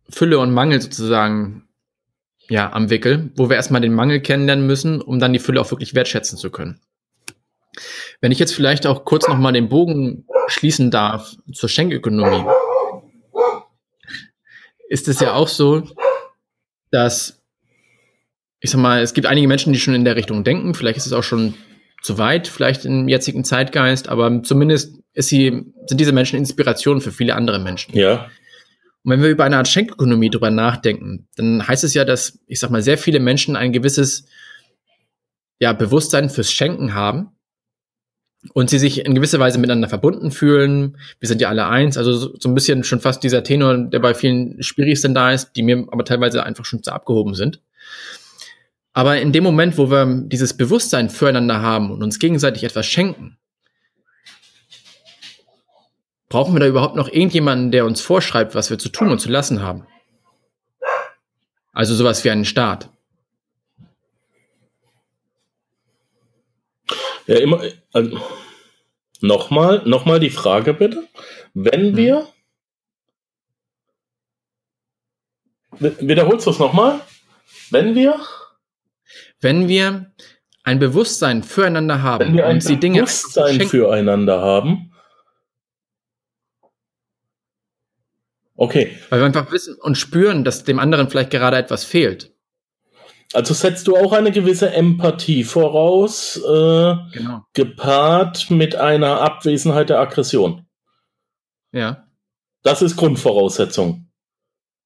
Fülle 0.10 0.40
und 0.40 0.54
Mangel 0.54 0.82
sozusagen 0.82 1.68
ja, 2.48 2.72
am 2.72 2.90
Wickel, 2.90 3.32
wo 3.36 3.50
wir 3.50 3.58
erstmal 3.58 3.82
den 3.82 3.94
Mangel 3.94 4.22
kennenlernen 4.22 4.66
müssen, 4.66 5.02
um 5.02 5.20
dann 5.20 5.34
die 5.34 5.40
Fülle 5.40 5.60
auch 5.60 5.70
wirklich 5.70 5.94
wertschätzen 5.94 6.38
zu 6.38 6.50
können. 6.52 6.80
Wenn 8.22 8.32
ich 8.32 8.40
jetzt 8.40 8.56
vielleicht 8.56 8.88
auch 8.88 9.04
kurz 9.04 9.28
nochmal 9.28 9.52
den 9.52 9.68
Bogen 9.68 10.26
schließen 10.48 10.90
darf 10.90 11.36
zur 11.52 11.68
Schenkökonomie, 11.68 12.50
ist 14.88 15.10
es 15.10 15.20
ja 15.20 15.34
auch 15.34 15.50
so, 15.50 15.84
dass, 16.92 17.44
ich 18.62 18.72
sag 18.72 18.80
mal, 18.80 19.02
es 19.02 19.14
gibt 19.14 19.28
einige 19.28 19.50
Menschen, 19.50 19.74
die 19.74 19.80
schon 19.80 19.96
in 19.96 20.06
der 20.06 20.16
Richtung 20.16 20.46
denken, 20.46 20.74
vielleicht 20.74 20.96
ist 20.96 21.08
es 21.08 21.14
auch 21.14 21.24
schon 21.24 21.56
zu 22.02 22.18
weit, 22.18 22.48
vielleicht 22.48 22.86
im 22.86 23.10
jetzigen 23.10 23.44
Zeitgeist, 23.44 24.08
aber 24.08 24.44
zumindest 24.44 25.04
ist 25.18 25.30
sie, 25.30 25.66
sind 25.88 26.00
diese 26.00 26.12
Menschen 26.12 26.38
Inspiration 26.38 27.02
für 27.02 27.12
viele 27.12 27.36
andere 27.36 27.60
Menschen. 27.60 27.96
Ja. 27.96 28.30
Und 29.04 29.12
wenn 29.12 29.22
wir 29.22 29.30
über 29.30 29.46
eine 29.46 29.58
Art 29.58 29.68
Schenkökonomie 29.68 30.30
drüber 30.30 30.52
nachdenken, 30.52 31.28
dann 31.36 31.68
heißt 31.68 31.84
es 31.84 31.94
ja, 31.94 32.06
dass, 32.06 32.40
ich 32.46 32.60
sag 32.60 32.70
mal, 32.70 32.84
sehr 32.84 32.98
viele 32.98 33.20
Menschen 33.20 33.56
ein 33.56 33.72
gewisses 33.72 34.28
ja, 35.60 35.74
Bewusstsein 35.74 36.30
fürs 36.30 36.52
Schenken 36.52 36.94
haben 36.94 37.32
und 38.54 38.70
sie 38.70 38.78
sich 38.78 39.06
in 39.06 39.16
gewisser 39.16 39.40
Weise 39.40 39.58
miteinander 39.58 39.90
verbunden 39.90 40.30
fühlen. 40.30 40.98
Wir 41.20 41.28
sind 41.28 41.42
ja 41.42 41.50
alle 41.50 41.68
eins, 41.68 41.98
also 41.98 42.14
so, 42.14 42.36
so 42.40 42.48
ein 42.48 42.54
bisschen 42.54 42.84
schon 42.84 43.00
fast 43.00 43.24
dieser 43.24 43.44
Tenor, 43.44 43.78
der 43.78 44.00
bei 44.00 44.14
vielen 44.14 44.62
schwierigsten 44.62 45.16
da 45.16 45.32
ist, 45.32 45.54
die 45.54 45.64
mir 45.64 45.88
aber 45.90 46.06
teilweise 46.06 46.44
einfach 46.44 46.66
schon 46.66 46.84
zu 46.84 46.92
abgehoben 46.92 47.34
sind. 47.34 47.60
Aber 48.94 49.20
in 49.20 49.32
dem 49.32 49.44
Moment, 49.44 49.80
wo 49.80 49.90
wir 49.90 50.06
dieses 50.26 50.56
Bewusstsein 50.56 51.10
füreinander 51.10 51.62
haben 51.62 51.92
und 51.92 52.04
uns 52.04 52.20
gegenseitig 52.20 52.64
etwas 52.64 52.86
schenken, 52.86 53.38
brauchen 56.30 56.54
wir 56.54 56.60
da 56.60 56.68
überhaupt 56.68 56.96
noch 56.96 57.08
irgendjemanden, 57.08 57.72
der 57.72 57.86
uns 57.86 58.02
vorschreibt, 58.02 58.56
was 58.56 58.70
wir 58.70 58.78
zu 58.78 58.90
tun 58.90 59.12
und 59.12 59.20
zu 59.20 59.30
lassen 59.30 59.62
haben? 59.62 59.86
Also 61.74 61.94
sowas 61.94 62.24
wie 62.24 62.32
einen 62.32 62.46
Staat. 62.46 62.90
Ja, 67.28 67.38
immer. 67.38 67.62
Also, 67.92 68.20
nochmal, 69.22 69.84
nochmal 69.86 70.20
die 70.20 70.30
Frage 70.30 70.74
bitte. 70.74 71.08
Wenn 71.54 71.90
hm. 71.90 71.98
wir. 71.98 72.28
Wiederholst 75.80 76.48
du 76.48 76.52
es 76.52 76.60
nochmal? 76.60 77.02
Wenn 77.70 77.94
wir. 77.94 78.20
Wenn 79.40 79.68
wir 79.68 80.12
ein 80.64 80.80
Bewusstsein 80.80 81.44
füreinander 81.44 82.02
haben 82.02 82.28
wenn 82.28 82.36
wir 82.36 82.46
ein 82.48 82.56
und 82.56 82.68
die 82.68 82.78
Dinge 82.78 83.02
Bewusstsein 83.02 83.62
füreinander 83.62 84.42
haben. 84.42 84.87
Okay. 88.58 88.98
Weil 89.10 89.20
wir 89.20 89.26
einfach 89.26 89.52
wissen 89.52 89.76
und 89.80 89.98
spüren, 89.98 90.44
dass 90.44 90.64
dem 90.64 90.80
anderen 90.80 91.10
vielleicht 91.10 91.30
gerade 91.30 91.58
etwas 91.58 91.86
fehlt. 91.86 92.34
Also 93.34 93.54
setzt 93.54 93.88
du 93.88 93.96
auch 93.96 94.14
eine 94.14 94.32
gewisse 94.32 94.72
Empathie 94.74 95.44
voraus, 95.44 96.38
äh, 96.38 96.96
genau. 97.14 97.44
gepaart 97.54 98.50
mit 98.50 98.76
einer 98.76 99.22
Abwesenheit 99.22 99.90
der 99.90 100.00
Aggression. 100.00 100.66
Ja. 101.72 102.08
Das 102.64 102.82
ist 102.82 102.96
Grundvoraussetzung. 102.96 104.10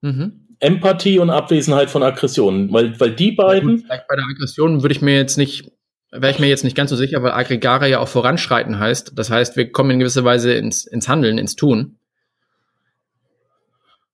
Mhm. 0.02 0.48
Empathie 0.60 1.20
und 1.20 1.30
Abwesenheit 1.30 1.90
von 1.90 2.04
Aggression, 2.04 2.72
weil, 2.74 3.00
weil 3.00 3.16
die 3.16 3.32
beiden. 3.32 3.80
Vielleicht 3.80 4.08
bei 4.08 4.16
der 4.16 4.26
Aggression 4.26 4.82
würde 4.82 4.94
ich 4.94 5.02
mir 5.02 5.16
jetzt 5.16 5.38
nicht, 5.38 5.72
wäre 6.12 6.32
ich 6.32 6.40
mir 6.40 6.48
jetzt 6.48 6.64
nicht 6.64 6.76
ganz 6.76 6.90
so 6.90 6.96
sicher, 6.96 7.24
weil 7.24 7.32
Aggregare 7.32 7.90
ja 7.90 8.00
auch 8.00 8.08
voranschreiten 8.08 8.80
heißt. 8.80 9.14
Das 9.16 9.30
heißt, 9.30 9.56
wir 9.56 9.72
kommen 9.72 9.92
in 9.92 10.00
gewisser 10.00 10.24
Weise 10.24 10.54
ins, 10.54 10.86
ins 10.86 11.08
Handeln, 11.08 11.38
ins 11.38 11.56
Tun. 11.56 11.98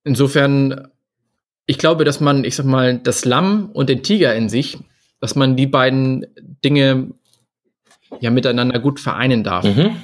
Insofern 0.07 0.89
ich 1.67 1.77
glaube, 1.77 2.05
dass 2.05 2.19
man, 2.19 2.45
ich 2.45 2.55
sag 2.55 2.65
mal, 2.65 2.97
das 2.97 3.25
Lamm 3.25 3.69
und 3.71 3.89
den 3.89 4.01
Tiger 4.01 4.33
in 4.33 4.49
sich, 4.49 4.79
dass 5.19 5.35
man 5.35 5.57
die 5.57 5.67
beiden 5.67 6.25
Dinge 6.63 7.11
ja 8.21 8.31
miteinander 8.31 8.79
gut 8.79 9.01
vereinen 9.01 9.43
darf. 9.43 9.65
Mhm. 9.65 9.97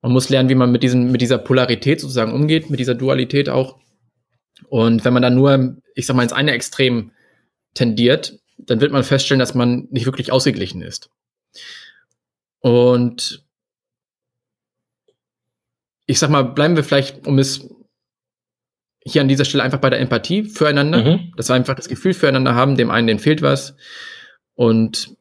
Man 0.00 0.12
muss 0.12 0.28
lernen, 0.28 0.48
wie 0.48 0.54
man 0.54 0.70
mit, 0.70 0.84
diesen, 0.84 1.10
mit 1.10 1.20
dieser 1.20 1.38
Polarität 1.38 2.00
sozusagen 2.00 2.32
umgeht, 2.32 2.70
mit 2.70 2.78
dieser 2.78 2.94
Dualität 2.94 3.48
auch. 3.48 3.78
Und 4.68 5.04
wenn 5.04 5.12
man 5.12 5.22
dann 5.22 5.34
nur, 5.34 5.76
ich 5.96 6.06
sag 6.06 6.14
mal, 6.14 6.22
ins 6.22 6.32
eine 6.32 6.52
Extrem 6.52 7.10
tendiert, 7.74 8.38
dann 8.56 8.80
wird 8.80 8.92
man 8.92 9.02
feststellen, 9.02 9.40
dass 9.40 9.54
man 9.54 9.88
nicht 9.90 10.06
wirklich 10.06 10.30
ausgeglichen 10.30 10.82
ist. 10.82 11.10
Und 12.60 13.44
ich 16.06 16.20
sag 16.20 16.30
mal, 16.30 16.42
bleiben 16.42 16.76
wir 16.76 16.84
vielleicht, 16.84 17.26
um 17.26 17.40
es 17.40 17.68
hier 19.06 19.22
an 19.22 19.28
dieser 19.28 19.44
Stelle 19.44 19.62
einfach 19.62 19.78
bei 19.78 19.90
der 19.90 20.00
Empathie 20.00 20.44
füreinander, 20.44 21.04
mhm. 21.04 21.32
dass 21.36 21.48
wir 21.48 21.54
einfach 21.54 21.74
das 21.74 21.88
Gefühl 21.88 22.12
füreinander 22.12 22.54
haben, 22.54 22.76
dem 22.76 22.90
einen, 22.90 23.06
dem 23.06 23.18
fehlt 23.18 23.40
was. 23.40 23.76
Und 24.54 25.16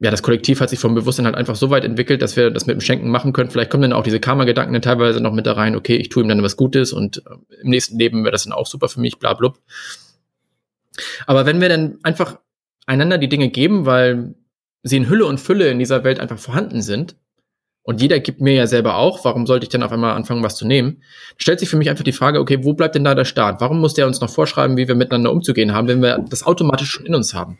ja, 0.00 0.10
das 0.10 0.22
Kollektiv 0.22 0.60
hat 0.60 0.68
sich 0.68 0.80
vom 0.80 0.94
Bewusstsein 0.94 1.24
halt 1.24 1.36
einfach 1.36 1.54
so 1.54 1.70
weit 1.70 1.84
entwickelt, 1.84 2.20
dass 2.22 2.36
wir 2.36 2.50
das 2.50 2.66
mit 2.66 2.74
dem 2.74 2.80
Schenken 2.80 3.08
machen 3.08 3.32
können. 3.32 3.50
Vielleicht 3.50 3.70
kommen 3.70 3.82
dann 3.82 3.92
auch 3.92 4.02
diese 4.02 4.18
Karma-Gedanken 4.18 4.72
dann 4.72 4.82
teilweise 4.82 5.20
noch 5.20 5.32
mit 5.32 5.46
da 5.46 5.52
rein, 5.52 5.76
okay, 5.76 5.96
ich 5.96 6.08
tue 6.08 6.24
ihm 6.24 6.28
dann 6.28 6.42
was 6.42 6.56
Gutes 6.56 6.92
und 6.92 7.18
äh, 7.18 7.60
im 7.62 7.70
nächsten 7.70 7.98
Leben 7.98 8.24
wäre 8.24 8.32
das 8.32 8.44
dann 8.44 8.52
auch 8.52 8.66
super 8.66 8.88
für 8.88 9.00
mich, 9.00 9.18
bla, 9.18 9.34
blub. 9.34 9.60
Aber 11.26 11.46
wenn 11.46 11.60
wir 11.60 11.68
dann 11.68 11.98
einfach 12.02 12.38
einander 12.86 13.18
die 13.18 13.28
Dinge 13.28 13.48
geben, 13.48 13.86
weil 13.86 14.34
sie 14.82 14.96
in 14.96 15.08
Hülle 15.08 15.26
und 15.26 15.38
Fülle 15.38 15.68
in 15.68 15.78
dieser 15.78 16.02
Welt 16.02 16.18
einfach 16.18 16.38
vorhanden 16.38 16.82
sind, 16.82 17.16
und 17.84 18.00
jeder 18.00 18.18
gibt 18.18 18.40
mir 18.40 18.54
ja 18.54 18.66
selber 18.66 18.96
auch, 18.96 19.24
warum 19.26 19.46
sollte 19.46 19.64
ich 19.64 19.68
dann 19.68 19.82
auf 19.82 19.92
einmal 19.92 20.14
anfangen, 20.16 20.42
was 20.42 20.56
zu 20.56 20.66
nehmen? 20.66 21.02
Stellt 21.36 21.60
sich 21.60 21.68
für 21.68 21.76
mich 21.76 21.90
einfach 21.90 22.02
die 22.02 22.12
Frage, 22.12 22.40
okay, 22.40 22.64
wo 22.64 22.72
bleibt 22.72 22.94
denn 22.94 23.04
da 23.04 23.14
der 23.14 23.26
Staat? 23.26 23.60
Warum 23.60 23.78
muss 23.78 23.92
der 23.92 24.06
uns 24.06 24.22
noch 24.22 24.30
vorschreiben, 24.30 24.78
wie 24.78 24.88
wir 24.88 24.94
miteinander 24.94 25.30
umzugehen 25.30 25.74
haben, 25.74 25.86
wenn 25.86 26.00
wir 26.00 26.18
das 26.30 26.46
automatisch 26.46 26.90
schon 26.90 27.04
in 27.04 27.14
uns 27.14 27.34
haben? 27.34 27.58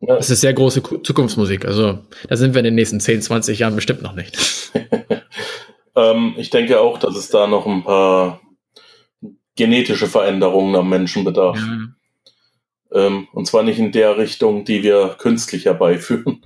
Ja. 0.00 0.16
Das 0.16 0.28
ist 0.28 0.42
sehr 0.42 0.52
große 0.52 0.82
Zukunftsmusik. 1.02 1.64
Also 1.64 2.00
da 2.28 2.36
sind 2.36 2.54
wir 2.54 2.60
in 2.60 2.66
den 2.66 2.74
nächsten 2.74 3.00
10, 3.00 3.22
20 3.22 3.58
Jahren 3.58 3.74
bestimmt 3.74 4.02
noch 4.02 4.14
nicht. 4.14 4.38
ähm, 5.96 6.34
ich 6.36 6.50
denke 6.50 6.80
auch, 6.80 6.98
dass 6.98 7.16
es 7.16 7.30
da 7.30 7.46
noch 7.46 7.66
ein 7.66 7.82
paar 7.82 8.40
genetische 9.56 10.06
Veränderungen 10.06 10.76
am 10.76 10.90
Menschen 10.90 11.24
bedarf. 11.24 11.58
Ähm, 12.92 13.28
und 13.32 13.46
zwar 13.46 13.62
nicht 13.62 13.78
in 13.78 13.92
der 13.92 14.16
Richtung, 14.18 14.64
die 14.64 14.82
wir 14.82 15.16
künstlich 15.18 15.66
herbeiführen. 15.66 16.44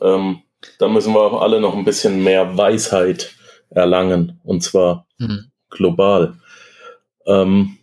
Ähm, 0.00 0.42
da 0.78 0.88
müssen 0.88 1.14
wir 1.14 1.42
alle 1.42 1.60
noch 1.60 1.74
ein 1.74 1.84
bisschen 1.84 2.22
mehr 2.22 2.56
Weisheit 2.56 3.34
erlangen. 3.70 4.40
Und 4.44 4.62
zwar 4.62 5.06
mhm. 5.18 5.50
global. 5.68 6.34
Ähm, 7.26 7.78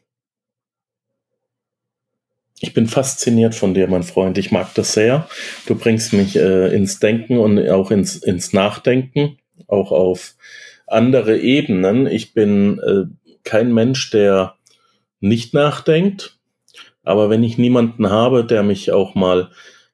ich 2.59 2.73
bin 2.73 2.87
fasziniert 2.87 3.53
von 3.53 3.73
dir, 3.73 3.87
mein 3.87 4.03
Freund. 4.03 4.37
Ich 4.37 4.51
mag 4.51 4.73
das 4.73 4.93
sehr. 4.93 5.29
Du 5.67 5.75
bringst 5.75 6.13
mich 6.13 6.35
äh, 6.35 6.73
ins 6.73 6.99
Denken 6.99 7.37
und 7.37 7.59
auch 7.69 7.91
ins, 7.91 8.15
ins 8.15 8.51
Nachdenken, 8.51 9.37
auch 9.67 9.91
auf 9.91 10.35
andere 10.87 11.37
Ebenen. 11.37 12.07
Ich 12.07 12.33
bin 12.33 12.79
äh, 12.79 13.03
kein 13.43 13.73
Mensch, 13.73 14.09
der 14.09 14.55
nicht 15.19 15.53
nachdenkt. 15.53 16.36
Aber 17.07 17.29
wenn 17.29 17.43
ich 17.43 17.57
niemanden 17.57 18.09
habe, 18.09 18.45
der 18.45 18.63
mich 18.63 18.91
auch 18.91 19.15
mal 19.15 19.49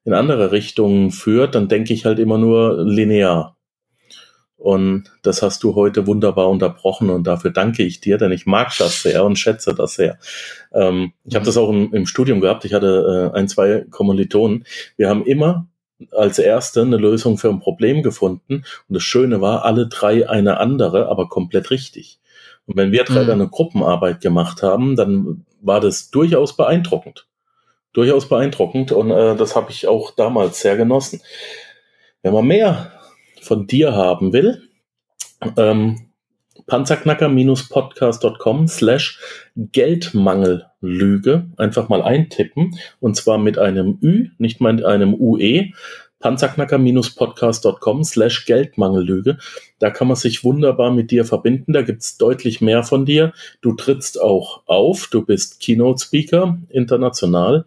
in 0.06 0.14
andere 0.14 0.52
Richtungen 0.52 1.12
führt, 1.12 1.56
dann 1.56 1.68
denke 1.68 1.94
ich 1.94 2.06
halt 2.06 2.20
immer 2.20 2.38
nur 2.38 2.84
linear. 2.84 3.56
Und 4.64 5.12
das 5.24 5.42
hast 5.42 5.64
du 5.64 5.76
heute 5.76 6.08
wunderbar 6.08 6.50
unterbrochen 6.50 7.10
und 7.10 7.28
dafür 7.28 7.52
danke 7.52 7.84
ich 7.84 8.00
dir, 8.00 8.18
denn 8.18 8.32
ich 8.32 8.46
mag 8.46 8.74
das 8.78 9.02
sehr 9.02 9.26
und 9.26 9.38
schätze 9.38 9.76
das 9.76 9.96
sehr. 9.96 10.18
Ähm, 10.72 11.12
ich 11.26 11.36
habe 11.36 11.46
das 11.46 11.58
auch 11.58 11.70
im, 11.70 11.94
im, 11.94 12.06
Studium 12.06 12.40
gehabt. 12.40 12.64
Ich 12.64 12.74
hatte 12.74 13.32
äh, 13.34 13.38
ein, 13.38 13.50
zwei 13.50 13.86
Kommilitonen. 13.90 14.64
Wir 14.96 15.10
haben 15.10 15.26
immer 15.26 15.68
als 16.12 16.40
erste 16.40 16.82
eine 16.82 16.96
Lösung 16.96 17.38
für 17.38 17.50
ein 17.50 17.60
Problem 17.60 18.04
gefunden. 18.04 18.64
Und 18.88 18.94
das 18.94 19.04
Schöne 19.04 19.42
war, 19.42 19.66
alle 19.66 19.88
drei 19.88 20.30
eine 20.30 20.62
andere, 20.62 21.10
aber 21.10 21.28
komplett 21.28 21.70
richtig. 21.70 22.20
Und 22.66 22.78
wenn 22.78 22.92
wir 22.92 23.04
drei 23.04 23.24
mhm. 23.24 23.28
dann 23.28 23.42
eine 23.42 23.50
Gruppenarbeit 23.50 24.22
gemacht 24.22 24.64
haben, 24.64 24.96
dann 24.96 25.46
war 25.62 25.80
das 25.80 26.12
durchaus 26.12 26.56
beeindruckend. 26.56 27.28
durchaus 27.94 28.28
beeindruckend 28.28 28.92
und 28.92 29.12
äh, 29.12 29.36
das 29.36 29.56
habe 29.56 29.72
ich 29.72 29.88
auch 29.88 30.12
damals 30.12 30.62
sehr 30.62 30.78
genossen. 30.78 31.22
Wenn 32.24 32.34
man 32.34 32.48
mehr 32.48 32.92
von 33.42 33.68
dir 33.68 33.94
haben 33.94 34.34
will, 34.34 34.68
ähm, 35.58 36.08
panzerknacker-podcast.com 36.68 38.68
slash 38.68 39.20
Geldmangellüge 39.56 41.46
einfach 41.58 41.90
mal 41.90 42.02
eintippen 42.02 42.80
und 43.00 43.16
zwar 43.16 43.38
mit 43.38 43.60
einem 43.60 44.00
Ü, 44.02 44.30
nicht 44.38 44.62
mit 44.62 44.84
einem 44.84 45.14
UE, 45.14 45.72
panzerknacker-podcast.com 46.24 48.04
slash 48.06 48.46
Geldmangellüge. 48.46 49.38
Da 49.80 49.90
kann 49.90 50.08
man 50.08 50.16
sich 50.16 50.44
wunderbar 50.44 50.92
mit 50.92 51.12
dir 51.12 51.26
verbinden. 51.26 51.74
Da 51.74 51.82
gibt's 51.82 52.18
deutlich 52.18 52.62
mehr 52.62 52.84
von 52.84 53.06
dir. 53.06 53.34
Du 53.62 53.74
trittst 53.74 54.20
auch 54.22 54.64
auf. 54.66 55.08
Du 55.12 55.26
bist 55.26 55.60
Keynote-Speaker 55.60 56.58
international. 56.70 57.66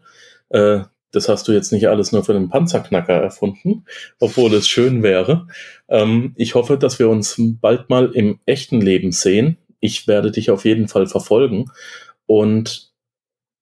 Äh, 0.48 0.80
das 1.12 1.28
hast 1.28 1.46
du 1.48 1.52
jetzt 1.52 1.70
nicht 1.70 1.88
alles 1.88 2.12
nur 2.12 2.24
für 2.24 2.32
den 2.32 2.48
Panzerknacker 2.48 3.14
erfunden, 3.14 3.84
obwohl 4.20 4.52
es 4.54 4.66
schön 4.66 5.02
wäre. 5.02 5.46
Ähm, 5.88 6.32
ich 6.36 6.54
hoffe, 6.54 6.78
dass 6.78 6.98
wir 6.98 7.08
uns 7.08 7.36
bald 7.38 7.90
mal 7.90 8.10
im 8.12 8.40
echten 8.46 8.80
Leben 8.80 9.12
sehen. 9.12 9.58
Ich 9.80 10.08
werde 10.08 10.30
dich 10.30 10.50
auf 10.50 10.64
jeden 10.64 10.88
Fall 10.88 11.06
verfolgen. 11.06 11.70
Und 12.24 12.90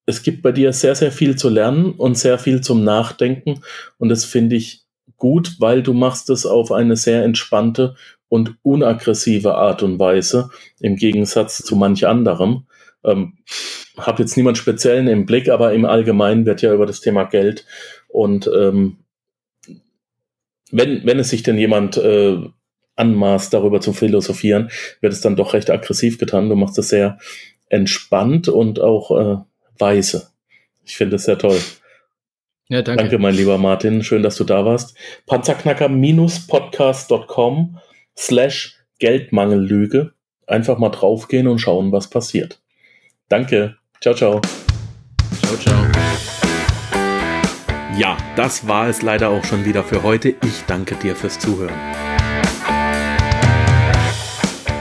es 0.07 0.23
gibt 0.23 0.43
bei 0.43 0.53
dir 0.53 0.73
sehr, 0.73 0.95
sehr 0.95 1.13
viel 1.13 1.37
zu 1.37 1.49
lernen 1.49 1.93
und 1.93 2.17
sehr 2.17 2.39
viel 2.39 2.61
zum 2.61 2.85
Nachdenken. 2.85 3.63
Und 3.99 4.09
das 4.09 4.25
finde 4.25 4.57
ich 4.57 4.84
gut, 5.17 5.57
weil 5.59 5.83
du 5.83 5.93
machst 5.93 6.31
es 6.31 6.47
auf 6.47 6.73
eine 6.73 6.97
sehr 6.97 7.25
entspannte 7.25 7.95
und 8.29 8.57
unaggressive 8.63 9.55
Art 9.55 9.83
und 9.83 9.99
Weise, 9.99 10.51
im 10.81 10.97
Gegensatz 10.97 11.59
zu 11.59 11.77
manch 11.77 12.07
anderem. 12.07 12.67
Ähm, 13.05 13.39
habe 13.99 14.23
jetzt 14.23 14.37
niemand 14.37 14.59
speziellen 14.59 15.09
im 15.09 15.27
Blick, 15.27 15.49
aber 15.49 15.73
im 15.73 15.85
Allgemeinen 15.85 16.47
wird 16.47 16.63
ja 16.63 16.73
über 16.73 16.87
das 16.87 17.01
Thema 17.01 17.25
Geld 17.25 17.67
und 18.09 18.51
ähm, 18.55 19.05
wenn, 20.71 21.05
wenn 21.07 21.19
es 21.19 21.31
sich 21.31 21.43
denn 21.43 21.59
jemand 21.59 21.97
äh, 21.97 22.39
anmaßt, 22.97 23.53
darüber 23.53 23.81
zu 23.81 23.93
philosophieren, 23.93 24.71
wird 25.01 25.13
es 25.13 25.21
dann 25.21 25.37
doch 25.37 25.55
recht 25.55 25.71
aggressiv 25.71 26.19
getan. 26.19 26.49
Du 26.49 26.57
machst 26.57 26.79
es 26.79 26.89
sehr 26.89 27.19
entspannt 27.69 28.49
und 28.49 28.81
auch 28.81 29.11
äh, 29.11 29.37
weise. 29.79 30.31
Ich 30.85 30.97
finde 30.97 31.17
es 31.17 31.25
sehr 31.25 31.39
toll. 31.39 31.59
Ja, 32.69 32.83
danke. 32.83 33.03
Danke, 33.03 33.19
mein 33.19 33.35
lieber 33.35 33.59
Martin. 33.59 34.03
Schön, 34.03 34.23
dass 34.23 34.37
du 34.37 34.45
da 34.45 34.65
warst. 34.65 34.97
Panzerknacker-podcast.com 35.27 37.79
slash 38.17 38.79
Geldmangellüge. 38.99 40.15
Einfach 40.47 40.79
mal 40.79 40.91
draufgehen 40.91 41.47
und 41.47 41.59
schauen, 41.59 41.93
was 41.93 42.09
passiert. 42.09 42.61
Danke. 43.29 43.77
Ciao, 44.01 44.15
ciao. 44.15 44.41
Ciao, 45.43 45.57
ciao. 45.57 45.85
Ja, 47.99 48.17
das 48.37 48.67
war 48.67 48.89
es 48.89 49.03
leider 49.03 49.29
auch 49.29 49.45
schon 49.45 49.65
wieder 49.65 49.85
für 49.85 50.03
heute. 50.03 50.31
Ich 50.31 50.65
danke 50.67 50.97
dir 50.97 51.15
fürs 51.15 51.39
Zuhören. 51.39 51.75